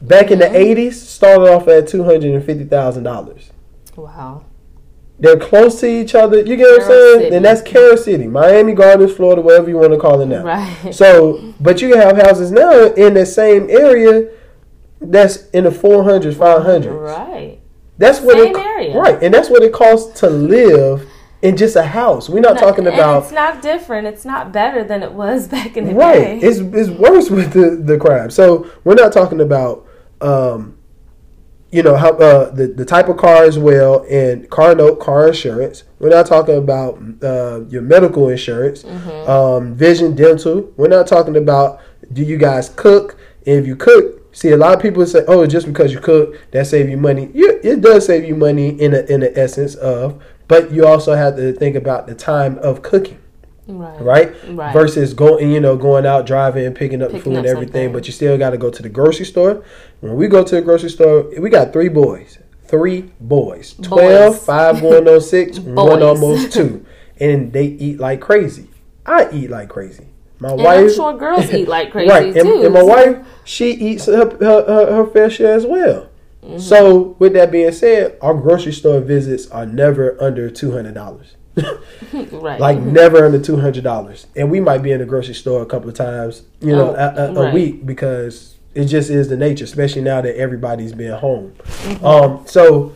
back 0.00 0.30
in 0.30 0.38
the 0.38 0.46
Mm-hmm. 0.46 0.78
'80s 0.80 0.92
started 0.94 1.50
off 1.50 1.68
at 1.68 1.88
two 1.88 2.04
hundred 2.04 2.34
and 2.34 2.44
fifty 2.44 2.64
thousand 2.64 3.04
dollars. 3.04 3.50
Wow. 3.96 4.44
They're 5.18 5.38
close 5.38 5.78
to 5.80 5.86
each 5.86 6.14
other. 6.16 6.38
You 6.40 6.56
get 6.56 6.66
what 6.66 6.82
I'm 6.82 6.88
saying? 6.88 7.20
City. 7.20 7.36
And 7.36 7.44
that's 7.44 7.62
Carol 7.62 7.96
City, 7.96 8.26
Miami 8.26 8.72
Gardens, 8.74 9.12
Florida, 9.12 9.40
whatever 9.40 9.70
you 9.70 9.76
want 9.78 9.92
to 9.92 9.98
call 9.98 10.20
it 10.20 10.26
now. 10.26 10.42
Right. 10.44 10.92
So, 10.92 11.54
but 11.60 11.80
you 11.80 11.90
can 11.90 11.98
have 12.00 12.16
houses 12.16 12.50
now 12.50 12.72
in 12.94 13.14
the 13.14 13.24
same 13.24 13.70
area 13.70 14.30
that's 15.00 15.48
in 15.50 15.64
the 15.64 15.70
400s, 15.70 16.34
500s. 16.34 17.00
Right. 17.00 17.60
That's 17.96 18.20
what 18.20 18.36
Same 18.38 18.56
it, 18.56 18.58
area. 18.58 18.98
Right, 18.98 19.22
and 19.22 19.32
that's 19.32 19.48
what 19.48 19.62
it 19.62 19.72
costs 19.72 20.18
to 20.20 20.28
live 20.28 21.08
in 21.42 21.56
just 21.56 21.76
a 21.76 21.82
house. 21.82 22.28
We're 22.28 22.40
not 22.40 22.58
talking 22.58 22.86
and 22.86 22.94
about 22.94 23.24
it's 23.24 23.32
not 23.32 23.60
different. 23.62 24.06
It's 24.06 24.24
not 24.24 24.52
better 24.52 24.82
than 24.84 25.02
it 25.02 25.12
was 25.12 25.48
back 25.56 25.76
in 25.76 25.86
the 25.86 25.94
right. 25.94 26.14
day. 26.14 26.38
It's 26.40 26.58
it's 26.58 26.90
worse 26.90 27.30
with 27.30 27.52
the 27.52 27.70
the 27.76 27.98
crime. 27.98 28.30
So 28.30 28.70
we're 28.84 28.94
not 28.94 29.12
talking 29.12 29.40
about 29.40 29.86
um, 30.20 30.78
you 31.70 31.82
know 31.82 31.96
how 31.96 32.10
uh, 32.16 32.50
the 32.50 32.68
the 32.68 32.84
type 32.84 33.08
of 33.08 33.16
car 33.16 33.44
as 33.44 33.58
well 33.58 34.06
and 34.08 34.48
car 34.48 34.74
note 34.74 35.00
car 35.00 35.28
insurance. 35.28 35.84
We're 35.98 36.10
not 36.10 36.26
talking 36.26 36.56
about 36.56 36.98
uh, 37.22 37.64
your 37.68 37.82
medical 37.82 38.28
insurance, 38.28 38.82
Mm-hmm. 38.84 39.30
um, 39.30 39.74
vision, 39.74 40.14
dental. 40.14 40.72
We're 40.76 40.88
not 40.88 41.06
talking 41.06 41.36
about 41.36 41.80
do 42.12 42.22
you 42.22 42.36
guys 42.38 42.68
cook? 42.70 43.18
If 43.44 43.66
you 43.66 43.76
cook, 43.76 44.34
see 44.34 44.50
a 44.50 44.56
lot 44.56 44.74
of 44.74 44.80
people 44.80 45.04
say, 45.04 45.24
"Oh, 45.26 45.46
just 45.46 45.66
because 45.66 45.92
you 45.92 46.00
cook, 46.00 46.38
that 46.52 46.66
save 46.66 46.88
you 46.88 46.96
money." 46.96 47.30
Yeah, 47.34 47.52
it 47.62 47.80
does 47.80 48.06
save 48.06 48.24
you 48.24 48.36
money 48.36 48.68
in 48.80 48.94
a, 48.94 49.00
in 49.00 49.20
the 49.20 49.36
essence 49.38 49.74
of, 49.74 50.22
but 50.48 50.70
you 50.72 50.86
also 50.86 51.14
have 51.14 51.36
to 51.36 51.52
think 51.52 51.76
about 51.76 52.06
the 52.06 52.14
time 52.14 52.58
of 52.58 52.82
cooking 52.82 53.18
right. 53.66 54.00
right? 54.00 54.34
Right. 54.48 54.72
Versus 54.72 55.14
going, 55.14 55.50
you 55.50 55.60
know, 55.60 55.76
going 55.76 56.06
out 56.06 56.26
driving 56.26 56.66
and 56.66 56.74
picking 56.76 57.02
up 57.02 57.10
Picking 57.10 57.22
food 57.22 57.32
up 57.32 57.38
and 57.38 57.46
everything, 57.46 57.86
something. 57.86 57.92
but 57.92 58.06
you 58.06 58.12
still 58.12 58.36
got 58.38 58.50
to 58.50 58.58
go 58.58 58.70
to 58.70 58.82
the 58.82 58.88
grocery 58.88 59.26
store. 59.26 59.64
When 60.00 60.16
we 60.16 60.28
go 60.28 60.44
to 60.44 60.54
the 60.56 60.62
grocery 60.62 60.90
store, 60.90 61.30
we 61.40 61.50
got 61.50 61.72
three 61.72 61.88
boys, 61.88 62.38
three 62.64 63.02
boys, 63.20 63.74
12, 63.82 64.32
Boys. 64.34 64.44
five 64.44 64.80
going 64.80 65.08
on 65.08 65.08
oh, 65.08 65.18
six, 65.18 65.58
one 65.60 65.74
Boys. 66.00 66.02
almost 66.02 66.52
two, 66.52 66.84
and 67.18 67.52
they 67.52 67.66
eat 67.66 67.98
like 68.00 68.20
crazy. 68.20 68.68
I 69.06 69.30
eat 69.30 69.50
like 69.50 69.68
crazy. 69.68 70.08
My 70.40 70.50
And 70.50 70.62
wife, 70.62 70.78
I'm 70.80 70.94
sure 70.94 71.16
girls 71.16 71.50
eat 71.52 71.68
like 71.68 71.90
crazy 71.92 72.10
right? 72.12 72.36
And, 72.36 72.42
too. 72.46 72.62
and 72.64 72.74
my 72.74 72.82
wife, 72.82 73.26
she 73.44 73.70
eats 73.70 74.06
her, 74.06 74.28
her, 74.36 74.64
her, 74.66 74.96
her 74.96 75.06
fair 75.06 75.30
share 75.30 75.54
as 75.54 75.64
well. 75.64 76.08
Mm-hmm. 76.44 76.58
So, 76.58 77.16
with 77.18 77.32
that 77.34 77.50
being 77.50 77.72
said, 77.72 78.18
our 78.20 78.34
grocery 78.34 78.72
store 78.72 79.00
visits 79.00 79.48
are 79.50 79.64
never 79.66 80.16
under 80.22 80.50
two 80.50 80.72
hundred 80.72 80.94
dollars. 80.94 81.36
right. 82.32 82.58
like 82.60 82.80
never 82.80 83.24
under 83.24 83.40
two 83.40 83.56
hundred 83.56 83.84
dollars, 83.84 84.26
and 84.36 84.50
we 84.50 84.60
might 84.60 84.78
be 84.82 84.90
in 84.92 84.98
the 84.98 85.06
grocery 85.06 85.34
store 85.34 85.62
a 85.62 85.66
couple 85.66 85.88
of 85.88 85.94
times, 85.94 86.42
you 86.60 86.74
know, 86.74 86.90
Oh, 86.90 86.94
a, 86.94 87.14
a, 87.28 87.34
a 87.34 87.42
right. 87.44 87.54
week 87.54 87.86
because 87.86 88.56
it 88.74 88.86
just 88.86 89.08
is 89.08 89.28
the 89.28 89.36
nature, 89.36 89.64
especially 89.64 90.02
now 90.02 90.20
that 90.20 90.36
everybody's 90.36 90.92
been 90.92 91.12
home. 91.12 91.52
Mm-hmm. 91.62 92.04
Um, 92.04 92.44
so 92.46 92.92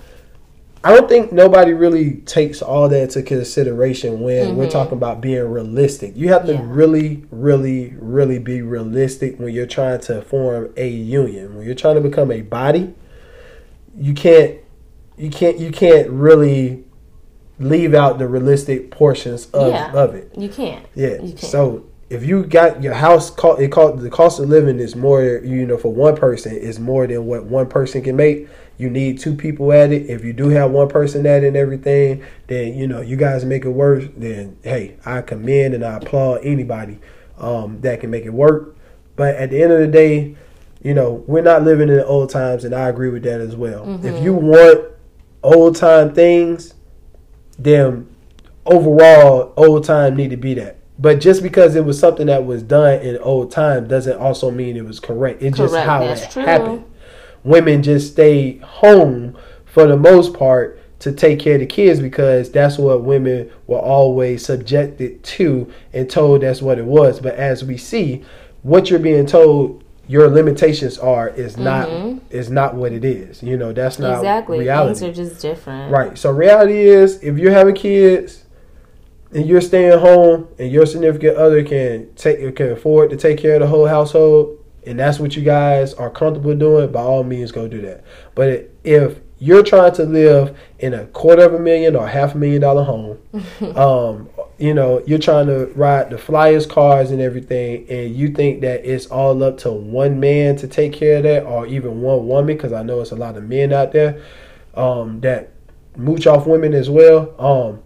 I 0.82 0.92
don't 0.94 1.08
think 1.08 1.32
nobody 1.32 1.72
really 1.72 2.16
takes 2.22 2.60
all 2.60 2.88
that 2.88 3.00
into 3.02 3.22
consideration 3.22 4.20
when 4.20 4.56
we're 4.56 4.68
talking 4.70 4.94
about 4.94 5.20
being 5.20 5.44
realistic. 5.48 6.16
You 6.16 6.28
have 6.28 6.44
to 6.46 6.54
Mm-hmm. 6.54 6.62
Yeah. 6.68 6.74
really, 6.74 7.24
really, 7.30 7.94
really 8.00 8.38
be 8.40 8.62
realistic 8.62 9.38
when 9.38 9.54
you're 9.54 9.66
trying 9.66 10.00
to 10.02 10.20
form 10.22 10.72
a 10.76 10.88
union. 10.88 11.56
When 11.56 11.64
you're 11.64 11.74
trying 11.76 11.94
to 11.94 12.00
become 12.00 12.30
a 12.32 12.40
body, 12.42 12.94
you 13.98 14.14
can't, 14.14 14.58
you 15.16 15.30
can't, 15.30 15.58
you 15.58 15.70
can't 15.70 16.08
really 16.10 16.84
leave 17.58 17.94
out 17.94 18.18
the 18.18 18.28
realistic 18.28 18.90
portions 18.90 19.46
of, 19.46 19.72
Yeah. 19.72 19.92
of 19.92 20.14
it. 20.14 20.30
you 20.36 20.48
can't. 20.48 20.84
Yeah. 20.94 21.14
You 21.20 21.32
can't. 21.32 21.40
So 21.40 21.84
if 22.10 22.24
you 22.24 22.44
got 22.44 22.82
your 22.82 22.94
house, 22.94 23.30
co- 23.30 23.56
it 23.56 23.70
cost 23.72 24.00
the 24.02 24.10
cost 24.10 24.40
of 24.40 24.48
living 24.48 24.78
is 24.78 24.96
more. 24.96 25.22
You 25.22 25.66
know, 25.66 25.76
for 25.76 25.92
one 25.92 26.16
person 26.16 26.56
is 26.56 26.78
more 26.80 27.06
than 27.06 27.26
what 27.26 27.44
one 27.44 27.66
person 27.68 28.02
can 28.02 28.16
make. 28.16 28.48
You 28.78 28.88
need 28.88 29.18
two 29.18 29.34
people 29.34 29.72
at 29.72 29.90
it. 29.92 30.08
If 30.08 30.24
you 30.24 30.32
do 30.32 30.48
have 30.50 30.70
one 30.70 30.88
person 30.88 31.26
at 31.26 31.42
it 31.42 31.48
and 31.48 31.56
everything, 31.56 32.22
then 32.46 32.74
you 32.78 32.86
know 32.86 33.00
you 33.00 33.16
guys 33.16 33.44
make 33.44 33.64
it 33.64 33.70
work. 33.70 34.04
Then 34.16 34.56
hey, 34.62 34.96
I 35.04 35.20
commend 35.20 35.74
and 35.74 35.84
I 35.84 35.96
applaud 35.96 36.40
anybody 36.44 36.98
um, 37.38 37.80
that 37.82 38.00
can 38.00 38.10
make 38.10 38.24
it 38.24 38.32
work. 38.32 38.76
But 39.16 39.34
at 39.34 39.50
the 39.50 39.60
end 39.62 39.72
of 39.72 39.80
the 39.80 39.88
day, 39.88 40.36
you 40.82 40.94
know 40.94 41.24
we're 41.26 41.42
not 41.42 41.62
living 41.62 41.88
in 41.88 41.96
the 41.96 42.06
old 42.06 42.30
times, 42.30 42.64
and 42.64 42.74
I 42.74 42.88
agree 42.88 43.10
with 43.10 43.22
that 43.24 43.40
as 43.40 43.56
well. 43.56 43.84
Mm-hmm. 43.84 44.06
If 44.06 44.22
you 44.22 44.34
want 44.34 44.84
old 45.42 45.76
time 45.76 46.14
things, 46.14 46.74
then 47.58 48.08
overall 48.66 49.52
old 49.56 49.84
time 49.84 50.16
need 50.16 50.30
to 50.30 50.36
be 50.36 50.54
that. 50.54 50.78
But 50.98 51.20
just 51.20 51.42
because 51.42 51.76
it 51.76 51.84
was 51.84 51.98
something 51.98 52.26
that 52.26 52.44
was 52.44 52.62
done 52.62 53.00
in 53.00 53.18
old 53.18 53.52
time 53.52 53.86
doesn't 53.86 54.18
also 54.18 54.50
mean 54.50 54.76
it 54.76 54.84
was 54.84 54.98
correct. 54.98 55.42
It's 55.42 55.56
just 55.56 55.74
how 55.74 56.00
that's 56.00 56.22
it 56.22 56.30
true. 56.30 56.42
happened. 56.42 56.84
Women 57.44 57.82
just 57.82 58.12
stayed 58.12 58.62
home 58.62 59.36
for 59.64 59.86
the 59.86 59.96
most 59.96 60.34
part 60.34 60.80
to 61.00 61.12
take 61.12 61.38
care 61.38 61.54
of 61.54 61.60
the 61.60 61.66
kids 61.66 62.00
because 62.00 62.50
that's 62.50 62.78
what 62.78 63.04
women 63.04 63.48
were 63.68 63.78
always 63.78 64.44
subjected 64.44 65.22
to 65.22 65.72
and 65.92 66.10
told 66.10 66.42
that's 66.42 66.60
what 66.60 66.78
it 66.78 66.84
was. 66.84 67.20
But 67.20 67.36
as 67.36 67.64
we 67.64 67.76
see, 67.76 68.24
what 68.62 68.90
you're 68.90 68.98
being 68.98 69.26
told 69.26 69.84
your 70.08 70.28
limitations 70.28 70.98
are 70.98 71.28
is 71.28 71.56
not 71.56 71.88
is 72.30 72.50
not 72.50 72.74
what 72.74 72.92
it 72.92 73.04
is. 73.04 73.42
You 73.42 73.56
know, 73.56 73.72
that's 73.72 73.98
not 73.98 74.08
Mm-hmm. 74.08 74.18
exactly. 74.20 74.58
reality. 74.58 75.00
Things 75.00 75.18
are 75.18 75.22
just 75.24 75.40
different. 75.42 75.92
Right. 75.92 76.16
So 76.18 76.30
reality 76.32 76.80
is, 76.80 77.22
if 77.22 77.38
you're 77.38 77.52
having 77.52 77.74
kids 77.74 78.44
and 79.32 79.46
you're 79.46 79.60
staying 79.60 79.98
home, 79.98 80.48
and 80.58 80.72
your 80.72 80.86
significant 80.86 81.36
other 81.36 81.62
can 81.62 82.12
take 82.14 82.56
can 82.56 82.72
afford 82.72 83.10
to 83.10 83.16
take 83.16 83.38
care 83.38 83.54
of 83.56 83.60
the 83.60 83.66
whole 83.66 83.86
household, 83.86 84.58
and 84.86 84.98
that's 84.98 85.18
what 85.20 85.36
you 85.36 85.42
guys 85.42 85.92
are 85.94 86.08
comfortable 86.10 86.54
doing, 86.54 86.90
by 86.90 87.02
all 87.02 87.22
means, 87.24 87.52
go 87.52 87.68
do 87.68 87.82
that. 87.82 88.02
But 88.34 88.70
if 88.84 89.18
you're 89.38 89.62
trying 89.62 89.94
to 89.94 90.04
live 90.04 90.58
in 90.78 90.94
a 90.94 91.06
quarter 91.06 91.44
of 91.44 91.54
a 91.54 91.58
million 91.58 91.94
or 91.94 92.08
half 92.08 92.34
a 92.34 92.38
million 92.38 92.60
dollar 92.60 92.84
home, 92.84 93.18
um, 93.76 94.28
you 94.58 94.74
know, 94.74 95.02
you're 95.06 95.20
trying 95.20 95.46
to 95.46 95.66
ride 95.76 96.10
the 96.10 96.16
flyest 96.16 96.68
cars 96.68 97.10
and 97.12 97.20
everything, 97.20 97.88
and 97.88 98.14
you 98.14 98.28
think 98.28 98.60
that 98.62 98.84
it's 98.84 99.06
all 99.06 99.42
up 99.44 99.58
to 99.58 99.70
one 99.70 100.18
man 100.18 100.56
to 100.56 100.66
take 100.66 100.92
care 100.92 101.18
of 101.18 101.22
that, 101.22 101.44
or 101.44 101.66
even 101.66 102.00
one 102.02 102.26
woman, 102.26 102.56
because 102.56 102.72
I 102.72 102.82
know 102.82 103.00
it's 103.00 103.12
a 103.12 103.16
lot 103.16 103.36
of 103.36 103.44
men 103.44 103.72
out 103.72 103.92
there 103.92 104.20
um, 104.74 105.20
that 105.20 105.50
mooch 105.96 106.26
off 106.26 106.46
women 106.46 106.74
as 106.74 106.90
well. 106.90 107.34
Um, 107.38 107.82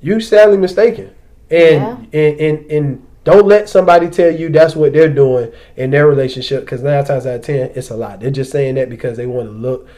you 0.00 0.20
sadly 0.20 0.58
mistaken, 0.58 1.14
and 1.50 2.08
and, 2.12 2.40
and 2.40 2.70
and 2.70 3.06
don't 3.24 3.46
let 3.46 3.68
somebody 3.70 4.10
tell 4.10 4.30
you 4.30 4.50
that's 4.50 4.76
what 4.76 4.92
they're 4.92 5.12
doing 5.12 5.50
in 5.76 5.90
their 5.90 6.06
relationship 6.06 6.60
because 6.60 6.82
nine 6.82 7.04
times 7.04 7.24
out 7.26 7.36
of 7.36 7.42
ten 7.42 7.70
it's 7.74 7.90
a 7.90 7.96
lie. 7.96 8.16
They're 8.16 8.30
just 8.30 8.52
saying 8.52 8.74
that 8.74 8.90
because 8.90 9.16
they 9.16 9.26
want 9.26 9.48
to 9.48 9.52
look, 9.52 9.88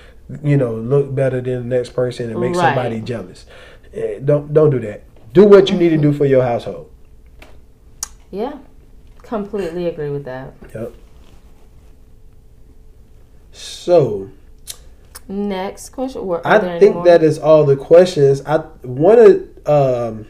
you 0.42 0.56
know, 0.56 0.74
look 0.74 1.14
better 1.14 1.40
than 1.40 1.68
the 1.68 1.76
next 1.76 1.90
person 1.90 2.30
and 2.30 2.40
make 2.40 2.54
Right. 2.54 2.74
somebody 2.74 3.00
jealous. 3.00 3.46
Eh, 3.94 4.18
Don't 4.24 4.52
don't 4.52 4.70
do 4.70 4.80
that. 4.80 5.04
Do 5.32 5.44
what 5.44 5.70
you 5.70 5.76
need 5.76 5.90
to 5.90 5.98
do 5.98 6.12
for 6.12 6.24
your 6.24 6.42
household. 6.42 6.90
Yeah. 8.30 8.58
Completely 9.22 9.86
agree 9.86 10.10
with 10.10 10.24
that. 10.24 10.54
Yep. 10.74 10.92
So 13.52 14.30
Next 15.28 15.88
question. 15.90 16.24
Were, 16.24 16.46
I 16.46 16.78
think 16.78 17.04
that 17.04 17.22
is 17.22 17.38
all 17.38 17.64
the 17.64 17.76
questions. 17.76 18.42
I 18.46 18.58
want 18.84 19.18
to 19.18 19.72
um, 19.72 20.28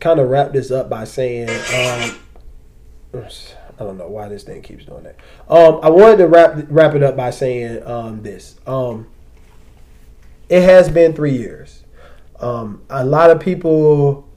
kind 0.00 0.20
of 0.20 0.28
wrap 0.28 0.52
this 0.52 0.70
up 0.70 0.90
by 0.90 1.04
saying, 1.04 1.48
um, 1.48 2.18
I 3.80 3.84
don't 3.84 3.96
know 3.96 4.08
why 4.08 4.28
this 4.28 4.42
thing 4.42 4.60
keeps 4.60 4.84
doing 4.84 5.04
that. 5.04 5.16
Um, 5.48 5.80
I 5.82 5.88
wanted 5.88 6.18
to 6.18 6.28
wrap 6.28 6.66
wrap 6.68 6.94
it 6.94 7.02
up 7.02 7.16
by 7.16 7.30
saying 7.30 7.82
um, 7.86 8.22
this. 8.22 8.56
Um, 8.66 9.06
it 10.50 10.62
has 10.62 10.90
been 10.90 11.14
three 11.14 11.36
years. 11.36 11.82
Um, 12.40 12.82
a 12.90 13.04
lot 13.04 13.30
of 13.30 13.40
people 13.40 14.28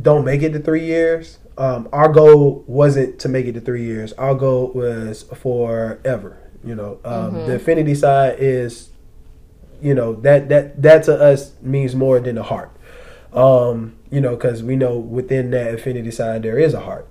don't 0.00 0.24
make 0.24 0.42
it 0.42 0.52
to 0.54 0.58
three 0.58 0.86
years. 0.86 1.38
Um, 1.58 1.88
our 1.92 2.08
goal 2.08 2.64
wasn't 2.66 3.18
to 3.20 3.28
make 3.28 3.44
it 3.44 3.52
to 3.52 3.60
three 3.60 3.84
years. 3.84 4.14
Our 4.14 4.34
goal 4.34 4.72
was 4.74 5.24
forever. 5.24 6.38
You 6.64 6.74
know, 6.74 6.98
um, 7.04 7.34
the 7.46 7.56
affinity 7.56 7.94
side 7.94 8.36
is, 8.38 8.88
you 9.82 9.94
know, 9.94 10.14
that 10.16 10.48
that 10.48 10.80
that 10.80 11.02
to 11.04 11.14
us 11.14 11.52
means 11.60 11.94
more 11.94 12.20
than 12.20 12.36
the 12.36 12.42
heart. 12.42 12.70
Um, 13.34 13.96
you 14.10 14.22
know, 14.22 14.34
because 14.34 14.62
we 14.62 14.76
know 14.76 14.96
within 14.96 15.50
that 15.50 15.74
affinity 15.74 16.10
side 16.10 16.42
there 16.42 16.58
is 16.58 16.72
a 16.72 16.80
heart. 16.80 17.06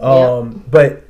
Um, 0.00 0.64
But 0.70 1.04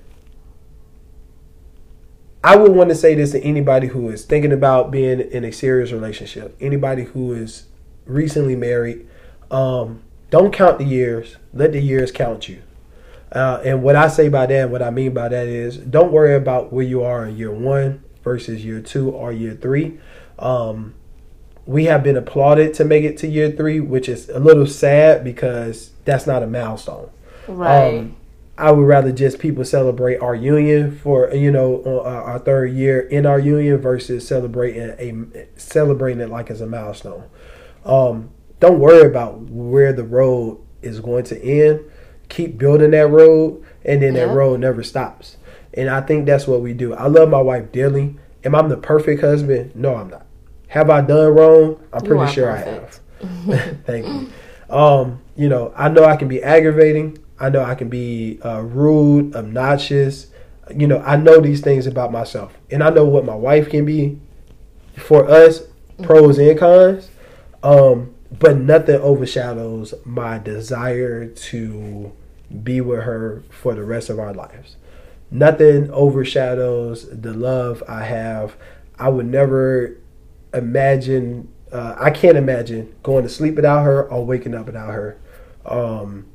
I 2.45 2.57
would 2.57 2.73
want 2.73 2.91
to 2.91 2.95
say 2.97 3.15
this 3.15 3.33
to 3.33 3.41
anybody 3.41 3.89
who 3.89 4.09
is 4.09 4.25
thinking 4.25 4.53
about 4.53 4.91
being 4.91 5.21
in 5.21 5.45
a 5.45 5.53
serious 5.53 5.91
relationship, 5.91 6.57
anybody 6.61 7.05
who 7.05 7.33
is 7.33 7.67
recently 8.05 8.55
married. 8.55 9.07
Um, 9.51 10.03
don't 10.31 10.53
count 10.53 10.79
the 10.79 10.85
years. 10.85 11.37
Let 11.53 11.73
the 11.73 11.81
years 11.81 12.13
count 12.13 12.49
you. 12.49 12.63
Uh, 13.33 13.61
and 13.65 13.83
what 13.83 13.97
I 13.97 14.09
say 14.09 14.29
by 14.29 14.47
that, 14.47 14.71
what 14.71 14.83
I 14.83 14.91
mean 14.91 15.13
by 15.13 15.29
that 15.29 15.47
is, 15.47 15.77
don't 15.77 16.13
worry 16.13 16.35
about 16.35 16.73
where 16.73 16.85
you 16.85 17.03
are 17.03 17.27
in 17.27 17.37
year 17.37 17.51
one 17.51 18.05
versus 18.23 18.65
year 18.65 18.81
two 18.81 19.11
or 19.11 19.33
year 19.33 19.55
three. 19.55 19.99
Um, 20.39 20.95
we 21.67 21.87
have 21.87 22.05
been 22.05 22.17
applauded 22.17 22.75
to 22.75 22.85
make 22.85 23.03
it 23.03 23.17
to 23.19 23.27
year 23.27 23.51
three, 23.51 23.81
which 23.81 24.09
is 24.09 24.29
a 24.29 24.39
little 24.39 24.67
sad 24.67 25.25
because 25.25 25.91
that's 26.05 26.27
not 26.27 26.43
a 26.43 26.47
milestone. 26.47 27.11
Right. 27.49 27.99
Um, 27.99 28.17
I 28.59 28.71
would 28.73 28.87
rather 28.87 29.13
just 29.13 29.39
people 29.39 29.65
celebrate 29.65 30.19
our 30.19 30.35
union 30.35 30.97
for 30.99 31.33
you 31.35 31.51
know 31.51 31.83
uh, 31.85 32.01
our 32.03 32.39
third 32.39 32.73
year 32.73 33.01
in 33.01 33.27
our 33.27 33.39
union 33.39 33.79
versus 33.79 34.27
celebrating 34.27 34.83
a 34.99 35.47
celebrating 35.57 36.21
it 36.21 36.31
like 36.31 36.51
as 36.51 36.61
a 36.61 36.67
milestone. 36.67 37.25
Um, 37.85 38.31
don't 38.61 38.79
worry 38.81 39.07
about 39.07 39.41
where 39.43 39.93
the 39.93 40.05
road 40.05 40.59
is 40.83 41.01
going 41.01 41.25
to 41.25 41.43
end. 41.43 41.81
Keep 42.29 42.59
building 42.59 42.91
that 42.93 43.09
road, 43.09 43.63
and 43.85 44.03
then 44.03 44.15
Yep. 44.15 44.29
that 44.29 44.35
road 44.35 44.61
never 44.61 44.83
stops. 44.83 45.37
And 45.75 45.91
I 45.91 46.01
think 46.01 46.27
that's 46.27 46.47
what 46.49 46.63
we 46.63 46.73
do. 46.73 46.95
I 46.95 47.07
love 47.07 47.29
my 47.29 47.41
wife 47.41 47.71
dearly. 47.71 48.17
Am 48.45 48.55
I 48.55 48.63
the 48.67 48.77
perfect 48.77 49.21
husband? 49.21 49.73
No, 49.77 49.95
I'm 49.95 50.09
not. 50.09 50.27
Have 50.69 50.89
I 50.91 51.03
done 51.03 51.35
wrong? 51.35 51.81
I'm 51.93 52.03
pretty 52.03 52.33
sure 52.33 52.51
perfect. 52.51 53.01
I 53.23 53.27
have. 53.27 53.77
Thank 53.87 54.07
you. 54.07 54.75
Um, 54.75 55.21
you 55.37 55.49
know, 55.49 55.73
I 55.77 55.89
know 55.89 56.05
I 56.05 56.17
can 56.17 56.27
be 56.29 56.43
aggravating. 56.43 57.19
I 57.39 57.51
know 57.51 57.63
I 57.63 57.75
can 57.75 57.89
be 57.89 58.41
uh, 58.45 58.61
rude, 58.63 59.35
obnoxious. 59.37 60.29
You 60.75 60.87
know, 60.87 60.99
I 61.01 61.17
know 61.17 61.41
these 61.41 61.61
things 61.61 61.87
about 61.87 62.11
myself, 62.13 62.53
and 62.71 62.83
I 62.83 62.91
know 62.91 63.05
what 63.05 63.25
my 63.25 63.35
wife 63.35 63.69
can 63.71 63.85
be. 63.85 64.19
For 64.97 65.29
us, 65.29 65.63
pros 66.03 66.39
and 66.39 66.59
cons, 66.59 67.11
um, 67.63 68.15
but 68.39 68.57
nothing 68.57 68.97
overshadows 68.97 69.95
my 70.05 70.39
desire 70.39 71.27
to 71.27 72.13
be 72.63 72.81
with 72.81 73.03
her 73.03 73.43
for 73.51 73.75
the 73.75 73.85
rest 73.85 74.09
of 74.09 74.19
our 74.19 74.33
lives. 74.33 74.77
Nothing 75.31 75.91
overshadows 75.91 77.09
the 77.11 77.35
love 77.35 77.83
I 77.89 78.05
have. 78.05 78.57
I 78.99 79.09
would 79.09 79.27
never 79.27 79.97
imagine. 80.55 81.53
Uh, 81.71 81.97
I 81.99 82.11
can't 82.11 82.37
imagine 82.37 82.95
going 83.03 83.25
to 83.25 83.29
sleep 83.29 83.57
without 83.57 83.83
her 83.83 84.09
or 84.09 84.25
waking 84.25 84.55
up 84.55 84.67
without 84.67 84.93
her. 84.93 85.19
Um, 85.65 86.27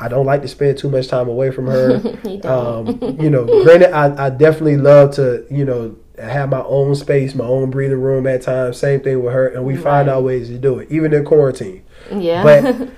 I 0.00 0.08
don't 0.08 0.26
like 0.26 0.42
to 0.42 0.48
spend 0.48 0.78
too 0.78 0.88
much 0.88 1.08
time 1.08 1.28
away 1.28 1.50
from 1.50 1.66
her. 1.66 2.00
You 2.24 2.40
um, 2.48 2.98
you 3.20 3.30
know, 3.30 3.44
granted, 3.64 3.92
I, 3.92 4.26
I 4.26 4.30
definitely 4.30 4.76
love 4.76 5.14
to, 5.16 5.46
you 5.50 5.64
know, 5.64 5.96
have 6.18 6.48
my 6.48 6.62
own 6.62 6.94
space, 6.94 7.34
my 7.34 7.44
own 7.44 7.70
breathing 7.70 8.00
room 8.00 8.26
at 8.26 8.42
times. 8.42 8.78
Same 8.78 9.00
thing 9.00 9.22
with 9.22 9.32
her, 9.32 9.48
and 9.48 9.64
we 9.64 9.76
find 9.76 10.08
our 10.08 10.20
ways 10.20 10.48
to 10.48 10.58
do 10.58 10.78
it, 10.78 10.90
even 10.90 11.12
in 11.12 11.24
quarantine. 11.24 11.84
yeah. 12.10 12.42
But 12.42 12.88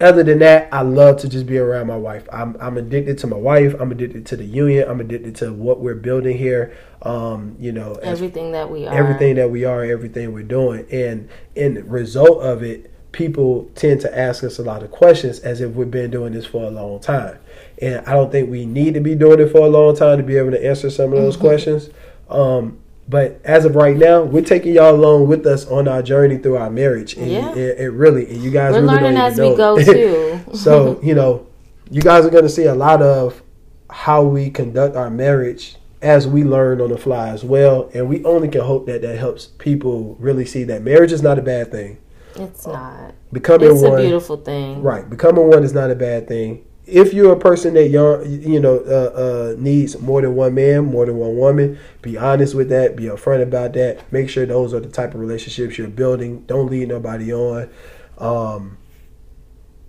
other 0.00 0.22
than 0.22 0.38
that, 0.40 0.68
I 0.72 0.82
love 0.82 1.18
to 1.18 1.28
just 1.28 1.46
be 1.46 1.58
around 1.58 1.86
my 1.86 1.96
wife. 1.96 2.28
I'm 2.32 2.56
I'm 2.60 2.76
addicted 2.76 3.18
to 3.18 3.26
my 3.26 3.36
wife. 3.36 3.74
I'm 3.78 3.90
addicted 3.90 4.26
to 4.26 4.36
the 4.36 4.44
union. 4.44 4.88
I'm 4.88 5.00
addicted 5.00 5.36
to 5.36 5.52
what 5.52 5.80
we're 5.80 5.94
building 5.94 6.36
here. 6.36 6.76
Um, 7.02 7.56
you 7.58 7.72
know, 7.72 7.94
everything 8.02 8.52
that 8.52 8.70
we 8.70 8.86
are. 8.86 8.94
everything 8.94 9.36
that 9.36 9.50
we 9.50 9.64
are, 9.64 9.84
everything 9.84 10.32
we're 10.32 10.42
doing, 10.42 10.86
and 10.90 11.28
in 11.54 11.74
the 11.74 11.84
result 11.84 12.42
of 12.42 12.62
it, 12.62 12.92
people 13.12 13.70
tend 13.74 14.00
to 14.02 14.18
ask 14.18 14.44
us 14.44 14.58
a 14.58 14.62
lot 14.62 14.82
of 14.82 14.90
questions 14.90 15.40
as 15.40 15.60
if 15.60 15.72
we've 15.72 15.90
been 15.90 16.10
doing 16.10 16.32
this 16.32 16.46
for 16.46 16.64
a 16.64 16.70
long 16.70 17.00
time. 17.00 17.38
And 17.80 18.04
I 18.06 18.12
don't 18.12 18.30
think 18.30 18.50
we 18.50 18.66
need 18.66 18.94
to 18.94 19.00
be 19.00 19.14
doing 19.14 19.40
it 19.40 19.48
for 19.50 19.58
a 19.60 19.68
long 19.68 19.96
time 19.96 20.18
to 20.18 20.22
be 20.22 20.36
able 20.36 20.50
to 20.50 20.66
answer 20.66 20.90
some 20.90 21.12
of 21.12 21.18
those 21.18 21.36
questions. 21.36 21.90
Um, 22.28 22.78
but 23.08 23.40
as 23.44 23.64
of 23.64 23.74
right 23.74 23.96
now, 23.96 24.22
we're 24.22 24.44
taking 24.44 24.74
y'all 24.74 24.94
along 24.94 25.28
with 25.28 25.46
us 25.46 25.66
on 25.66 25.88
our 25.88 26.02
journey 26.02 26.36
through 26.36 26.58
our 26.58 26.68
marriage, 26.68 27.14
and, 27.16 27.30
Yeah. 27.30 27.50
and, 27.52 27.58
and 27.58 27.98
really, 27.98 28.28
and 28.28 28.42
you 28.42 28.50
guys 28.50 28.74
We're 28.74 28.82
really 28.82 28.94
learning 28.96 29.16
as 29.16 29.38
we 29.38 29.56
go 29.56 29.78
too. 29.82 30.40
so 30.52 31.00
you 31.02 31.14
know, 31.14 31.46
you 31.90 32.02
guys 32.02 32.26
are 32.26 32.30
going 32.30 32.44
to 32.44 32.50
see 32.50 32.64
a 32.64 32.74
lot 32.74 33.00
of 33.00 33.42
how 33.88 34.22
we 34.22 34.50
conduct 34.50 34.94
our 34.94 35.08
marriage 35.08 35.76
as 36.02 36.28
we 36.28 36.44
learn 36.44 36.82
on 36.82 36.90
the 36.90 36.98
fly 36.98 37.30
as 37.30 37.42
well, 37.42 37.90
and 37.94 38.08
we 38.08 38.22
only 38.24 38.48
can 38.48 38.60
hope 38.60 38.84
that 38.86 39.00
that 39.00 39.16
helps 39.18 39.46
people 39.46 40.14
really 40.20 40.44
see 40.44 40.64
that 40.64 40.82
marriage 40.82 41.10
is 41.12 41.22
not 41.22 41.38
a 41.38 41.42
bad 41.42 41.72
thing. 41.72 41.96
It's 42.38 42.66
not. 42.66 43.14
Becoming 43.32 43.72
It's 43.72 43.82
a 43.82 43.90
one, 43.90 44.00
beautiful 44.00 44.36
thing. 44.38 44.82
right? 44.82 45.08
Becoming 45.08 45.48
one 45.48 45.64
is 45.64 45.72
not 45.72 45.90
a 45.90 45.94
bad 45.94 46.28
thing. 46.28 46.64
If 46.86 47.12
you're 47.12 47.34
a 47.34 47.38
person 47.38 47.74
that 47.74 47.88
young, 47.88 48.24
you 48.26 48.60
know, 48.60 48.78
uh, 48.78 49.18
uh, 49.52 49.54
needs 49.58 49.98
more 50.00 50.22
than 50.22 50.34
one 50.34 50.54
man, 50.54 50.86
more 50.86 51.04
than 51.04 51.16
one 51.18 51.36
woman, 51.36 51.78
be 52.00 52.16
honest 52.16 52.54
with 52.54 52.70
that. 52.70 52.96
Be 52.96 53.04
upfront 53.04 53.42
about 53.42 53.74
that. 53.74 54.10
Make 54.10 54.30
sure 54.30 54.46
those 54.46 54.72
are 54.72 54.80
the 54.80 54.88
type 54.88 55.12
of 55.12 55.20
relationships 55.20 55.76
you're 55.76 55.88
building. 55.88 56.44
Don't 56.46 56.70
lead 56.70 56.88
nobody 56.88 57.32
on. 57.32 57.68
Um, 58.16 58.78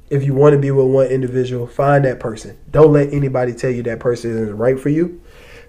if 0.09 0.23
you 0.25 0.33
want 0.33 0.53
to 0.53 0.59
be 0.59 0.71
with 0.71 0.87
one 0.87 1.07
individual, 1.07 1.67
find 1.67 2.03
that 2.03 2.19
person. 2.19 2.57
Don't 2.69 2.91
let 2.91 3.13
anybody 3.13 3.53
tell 3.53 3.71
you 3.71 3.83
that 3.83 3.99
person 4.01 4.31
isn't 4.31 4.57
right 4.57 4.77
for 4.79 4.89
you. 4.89 5.21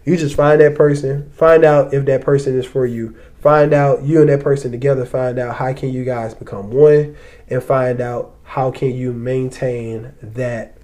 You 0.05 0.16
just 0.16 0.35
find 0.35 0.61
that 0.61 0.74
person. 0.74 1.31
Find 1.31 1.64
out 1.64 1.93
if 1.93 2.07
that 2.07 2.22
person 2.22 2.59
is 2.59 2.64
for 2.66 2.87
you. 2.87 3.16
Find 3.41 3.72
out 3.72 4.03
you 4.03 4.20
and 4.20 4.28
that 4.28 4.43
person 4.43 4.70
together. 4.70 5.07
Find 5.07 5.38
out 5.38 5.57
how 5.57 5.72
can 5.72 5.93
you 5.93 6.05
guys 6.05 6.34
become 6.34 6.70
one, 6.70 7.16
and 7.49 7.62
find 7.62 8.01
out 8.01 8.34
how 8.45 8.70
can 8.70 8.95
you 8.95 9.12
maintain 9.12 10.12
that 10.22 10.76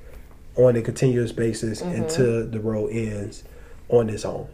on 0.57 0.75
a 0.77 0.83
continuous 0.83 1.33
basis 1.33 1.83
until 1.83 2.47
the 2.47 2.61
road 2.61 2.89
ends 2.89 3.45
on 3.89 4.09
its 4.09 4.25
own. 4.25 4.49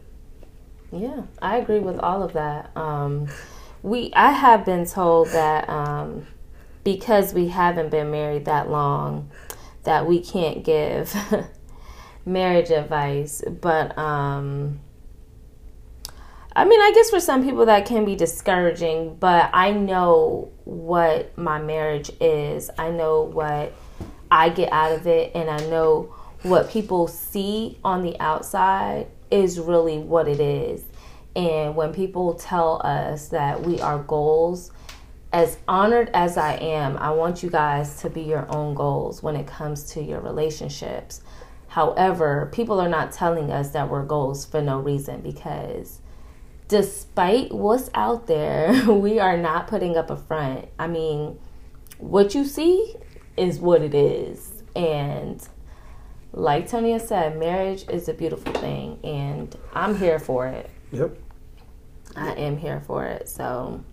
Yeah, 0.90 1.22
I 1.40 1.57
agree 1.59 1.78
with 1.78 1.98
all 2.00 2.22
of 2.22 2.32
that. 2.34 2.70
Um, 2.76 3.28
we, 3.82 4.12
I 4.14 4.32
have 4.32 4.64
been 4.64 4.84
told 4.84 5.28
that 5.28 5.68
um, 5.68 6.26
because 6.84 7.32
we 7.32 7.48
haven't 7.48 7.90
been 7.90 8.11
married 8.11 8.44
that 8.44 8.68
long, 8.68 9.30
that 9.84 10.07
we 10.07 10.20
can't 10.20 10.64
give 10.64 11.14
marriage 12.26 12.70
advice. 12.70 13.42
But 13.48 13.96
um, 13.96 14.80
I 16.55 16.66
mean, 16.66 16.80
I 16.80 16.92
guess 16.94 17.09
for 17.09 17.20
some 17.20 17.44
people 17.44 17.66
that 17.66 17.86
can 17.86 18.05
be 18.05 18.14
discouraging. 18.14 19.16
But 19.16 19.50
I 19.53 19.72
know 19.72 20.53
what 20.64 21.36
my 21.38 21.59
marriage 21.59 22.11
is. 22.20 22.70
I 22.78 22.90
know 22.90 23.22
what 23.22 23.72
I 24.30 24.48
get 24.48 24.72
out 24.72 24.92
of 24.92 25.07
it, 25.07 25.32
and 25.34 25.50
I 25.50 25.59
know 25.68 26.14
what 26.42 26.70
people 26.70 27.07
see 27.07 27.78
on 27.84 28.03
the 28.03 28.18
outside 28.20 29.07
is 29.30 29.59
really 29.59 29.98
what 29.98 30.28
it 30.28 30.40
is. 30.40 30.84
And 31.34 31.74
when 31.74 31.94
people 31.94 32.34
tell 32.34 32.80
us 32.84 33.28
that 33.28 33.62
we 33.62 33.80
are 33.80 33.98
goals, 33.98 34.70
as 35.32 35.57
honored 35.66 36.11
as 36.12 36.36
I 36.36 36.55
am, 36.55 36.98
I 36.98 37.11
want 37.11 37.42
you 37.42 37.48
guys 37.48 38.00
to 38.03 38.11
be 38.11 38.20
your 38.20 38.46
own 38.55 38.74
goals 38.74 39.22
when 39.22 39.36
it 39.36 39.46
comes 39.46 39.84
to 39.92 40.03
your 40.03 40.20
relationships. 40.20 41.22
However, 41.68 42.50
people 42.53 42.80
are 42.80 42.88
not 42.88 43.12
telling 43.12 43.50
us 43.50 43.70
that 43.70 43.88
we're 43.88 44.05
goals 44.05 44.44
for 44.44 44.61
no 44.61 44.78
reason 44.78 45.22
because 45.22 46.00
despite 46.73 47.53
what's 47.53 47.91
out 47.93 48.27
there, 48.27 48.73
we 48.91 49.18
are 49.18 49.37
not 49.37 49.68
putting 49.68 49.95
up 49.95 50.09
a 50.09 50.16
front. 50.16 50.68
I 50.79 50.87
mean, 50.87 51.39
what 51.99 52.35
you 52.35 52.47
see 52.47 52.97
is 53.37 53.59
what 53.59 53.83
it 53.83 53.95
is. 53.95 54.62
And 54.75 55.47
like 56.33 56.70
Tonya 56.70 56.99
said, 56.99 57.39
marriage 57.39 57.85
is 57.91 58.09
a 58.09 58.14
beautiful 58.14 58.55
thing, 58.55 58.99
and 59.05 59.55
I'm 59.75 59.99
here 59.99 60.18
for 60.18 60.47
it. 60.47 60.70
Yep. 60.93 61.14
I 62.16 62.33
am 62.33 62.57
here 62.57 62.81
for 62.81 63.05
it. 63.05 63.29
So, 63.29 63.85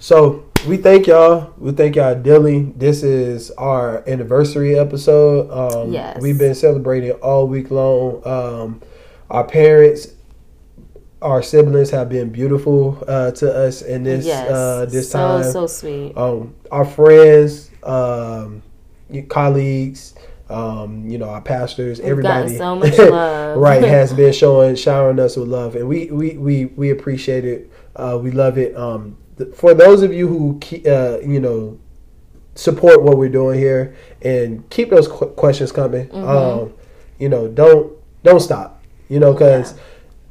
So 0.00 0.44
we 0.66 0.76
thank 0.76 1.06
y'all. 1.06 1.54
We 1.56 1.70
thank 1.70 1.94
y'all 1.94 2.20
dearly. 2.20 2.72
This 2.76 3.04
is 3.04 3.52
our 3.52 4.02
anniversary 4.08 4.76
episode. 4.76 5.50
Um, 5.52 5.92
Yes. 5.92 6.20
We've 6.20 6.38
been 6.38 6.56
celebrating 6.56 7.12
all 7.12 7.46
week 7.46 7.70
long. 7.70 8.26
Um, 8.26 8.82
our 9.30 9.44
parents, 9.44 10.08
our 11.20 11.42
siblings 11.42 11.90
have 11.90 12.08
been 12.08 12.30
beautiful 12.30 13.02
uh, 13.08 13.30
to 13.32 13.52
us 13.52 13.82
in 13.82 14.04
this 14.04 14.24
yes, 14.24 14.50
uh, 14.50 14.86
this 14.88 15.10
so 15.10 15.18
time. 15.18 15.52
so 15.52 15.66
sweet. 15.66 16.16
um, 16.16 16.54
our 16.70 16.84
friends, 16.84 17.70
um, 17.82 18.62
colleagues, 19.28 20.14
um, 20.48 21.08
you 21.08 21.18
know, 21.18 21.28
our 21.28 21.40
pastors, 21.40 21.98
We've 21.98 22.08
everybody, 22.08 22.56
so 22.56 22.74
much 22.76 22.96
love. 22.98 23.58
right, 23.58 23.82
has 23.96 24.12
been 24.12 24.32
showing, 24.32 24.76
showering 24.76 25.18
us 25.18 25.36
with 25.36 25.48
love, 25.48 25.74
and 25.74 25.88
we 25.88 26.06
we 26.10 26.36
we 26.36 26.66
we 26.66 26.90
appreciate 26.90 27.44
it. 27.44 27.70
Uh, 27.96 28.18
we 28.22 28.30
love 28.30 28.56
it. 28.58 28.76
Um, 28.76 29.18
th- 29.36 29.54
for 29.54 29.74
those 29.74 30.02
of 30.02 30.12
you 30.12 30.28
who, 30.28 30.60
uh, 30.88 31.18
you 31.20 31.40
know, 31.40 31.78
support 32.54 33.02
what 33.02 33.16
we're 33.18 33.28
doing 33.28 33.58
here 33.58 33.94
and 34.22 34.68
keep 34.70 34.90
those 34.90 35.06
qu- 35.08 35.26
questions 35.30 35.70
coming. 35.72 36.08
Mm-hmm. 36.08 36.28
Um, 36.28 36.72
you 37.18 37.28
know, 37.28 37.48
don't 37.48 37.92
don't 38.22 38.40
stop. 38.40 38.82
You 39.08 39.18
know, 39.20 39.32
because 39.32 39.74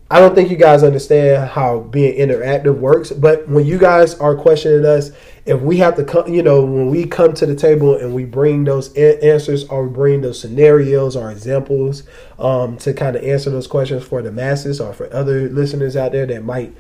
I 0.10 0.22
don't 0.22 0.36
think 0.36 0.50
you 0.50 0.56
guys 0.56 0.84
understand 0.84 1.50
how 1.50 1.80
being 1.80 2.18
interactive 2.18 2.80
works. 2.80 3.12
But 3.12 3.48
when 3.50 3.66
you 3.66 3.78
guys 3.78 4.16
are 4.20 4.36
questioning 4.36 4.86
us, 4.86 5.12
if 5.46 5.60
we 5.62 5.78
have 5.78 5.96
to 5.98 6.06
come, 6.06 6.34
you 6.34 6.42
know, 6.42 6.64
when 6.64 6.90
we 6.90 7.06
come 7.06 7.34
to 7.34 7.46
the 7.46 7.56
table 7.56 7.96
and 7.96 8.14
we 8.14 8.24
bring 8.24 8.64
those 8.64 8.94
answers 8.96 9.66
or 9.66 9.86
we 9.86 9.94
bring 9.94 10.22
those 10.22 10.40
scenarios 10.40 11.18
or 11.18 11.30
examples 11.30 12.04
um, 12.40 12.78
to 12.78 12.94
kind 12.94 13.18
of 13.18 13.24
answer 13.24 13.50
those 13.50 13.68
questions 13.68 14.06
for 14.06 14.22
the 14.22 14.32
masses 14.32 14.80
or 14.80 14.94
for 14.94 15.14
other 15.14 15.50
listeners 15.50 15.98
out 15.98 16.14
there 16.14 16.26
that 16.26 16.44
might 16.44 16.74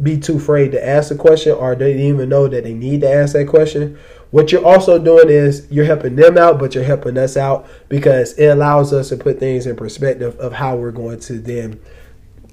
be 0.00 0.16
too 0.16 0.36
afraid 0.36 0.72
to 0.72 0.84
ask 0.84 1.08
the 1.08 1.16
question 1.16 1.52
or 1.52 1.74
they 1.74 1.92
didn't 1.92 2.06
even 2.06 2.28
know 2.28 2.46
that 2.46 2.62
they 2.62 2.74
need 2.74 3.00
to 3.00 3.12
ask 3.12 3.32
that 3.32 3.48
question. 3.48 3.98
What 4.30 4.52
you're 4.52 4.64
also 4.64 4.98
doing 4.98 5.28
is 5.28 5.66
you're 5.68 5.84
helping 5.84 6.14
them 6.14 6.38
out, 6.38 6.58
but 6.60 6.74
you're 6.74 6.84
helping 6.84 7.18
us 7.18 7.36
out 7.36 7.68
because 7.88 8.32
it 8.34 8.46
allows 8.46 8.92
us 8.92 9.08
to 9.08 9.16
put 9.16 9.40
things 9.40 9.66
in 9.66 9.74
perspective 9.74 10.36
of 10.38 10.52
how 10.52 10.76
we're 10.76 10.92
going 10.92 11.20
to 11.20 11.38
then 11.38 11.80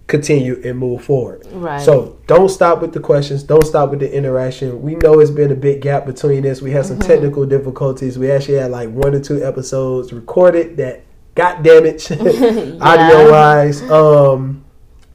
continue 0.09 0.59
and 0.65 0.77
move 0.77 1.03
forward. 1.05 1.47
Right. 1.51 1.79
So 1.79 2.19
don't 2.27 2.49
stop 2.49 2.81
with 2.81 2.91
the 2.93 2.99
questions. 2.99 3.43
Don't 3.43 3.65
stop 3.65 3.91
with 3.91 3.99
the 3.99 4.13
interaction. 4.13 4.81
We 4.81 4.95
know 4.95 5.19
it's 5.19 5.31
been 5.31 5.51
a 5.51 5.55
big 5.55 5.81
gap 5.81 6.05
between 6.05 6.41
this. 6.41 6.61
We 6.61 6.71
had 6.71 6.85
some 6.85 6.99
technical 6.99 7.45
difficulties. 7.45 8.17
We 8.17 8.29
actually 8.29 8.57
had 8.57 8.71
like 8.71 8.89
one 8.89 9.15
or 9.15 9.21
two 9.21 9.43
episodes 9.45 10.11
recorded 10.11 10.75
that 10.77 11.03
got 11.35 11.63
damaged 11.63 12.11
audio 12.81 13.31
wise. 13.31 13.81
Um, 13.83 14.65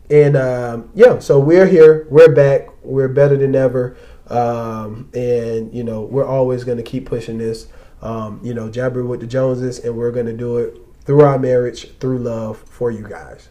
and 0.09 0.37
um, 0.37 0.91
yeah, 0.95 1.19
so 1.19 1.39
we're 1.39 1.67
here. 1.67 2.07
We're 2.09 2.35
back. 2.35 2.69
We're 2.83 3.09
better 3.09 3.37
than 3.37 3.55
ever. 3.55 3.97
Um, 4.29 5.11
and 5.13 5.75
you 5.75 5.85
know 5.85 6.03
we're 6.03 6.27
always 6.27 6.65
going 6.65 6.79
to 6.79 6.85
keep 6.85 7.07
pushing 7.07 7.39
this. 7.39 7.67
Um, 8.01 8.41
you 8.43 8.55
know, 8.55 8.71
jabber 8.71 9.05
with 9.05 9.21
the 9.21 9.27
Joneses, 9.27 9.79
and 9.81 9.97
we're 9.97 10.13
going 10.13 10.27
to 10.27 10.37
do 10.37 10.59
it 10.59 10.79
through 11.05 11.23
our 11.23 11.39
marriage, 11.39 11.97
through 11.99 12.19
love 12.19 12.59
for 12.59 12.91
you 12.91 13.07
guys. 13.07 13.49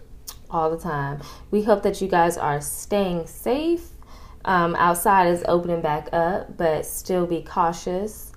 All 0.54 0.70
the 0.70 0.78
time. 0.78 1.22
We 1.52 1.64
hope 1.64 1.84
that 1.84 2.02
you 2.02 2.08
guys 2.08 2.38
are 2.38 2.62
staying 2.62 3.28
safe. 3.28 3.90
Um, 4.46 4.76
outside 4.76 5.28
is 5.28 5.44
opening 5.48 5.82
back 5.82 6.10
up, 6.14 6.58
but 6.58 6.86
still 6.86 7.26
be 7.26 7.42
cautious 7.42 8.34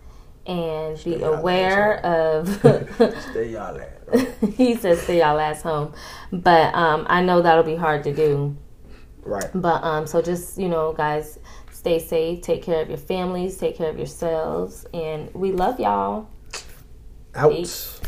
and 0.47 0.97
be 0.97 1.17
Stay 1.17 1.25
out 1.25 1.39
aware 1.41 2.05
of. 2.07 2.49
Stay 3.31 3.53
y'all 3.53 3.79
at. 3.79 3.97
he 4.55 4.77
says, 4.77 5.03
"Stay 5.03 5.19
y'all 5.19 5.39
ass 5.39 5.63
home," 5.63 5.93
but 6.33 6.75
um, 6.75 7.07
I 7.09 7.23
know 7.23 7.43
that'll 7.43 7.65
be 7.65 7.77
hard 7.77 8.05
to 8.05 8.15
do. 8.15 8.57
Right. 9.23 9.51
But 9.55 9.83
um, 9.83 10.07
so 10.07 10.23
just 10.23 10.59
you 10.59 10.69
know, 10.69 10.93
guys, 10.93 11.41
stay 11.73 11.99
safe. 11.99 12.43
Take 12.43 12.63
care 12.63 12.81
of 12.81 12.89
your 12.89 12.99
families. 12.99 13.57
Take 13.57 13.77
care 13.77 13.91
of 13.91 13.97
yourselves, 13.99 14.87
and 14.95 15.33
we 15.35 15.51
love 15.53 15.81
y'all. 15.81 16.29
Out. 17.35 17.53
Peace. 17.53 18.01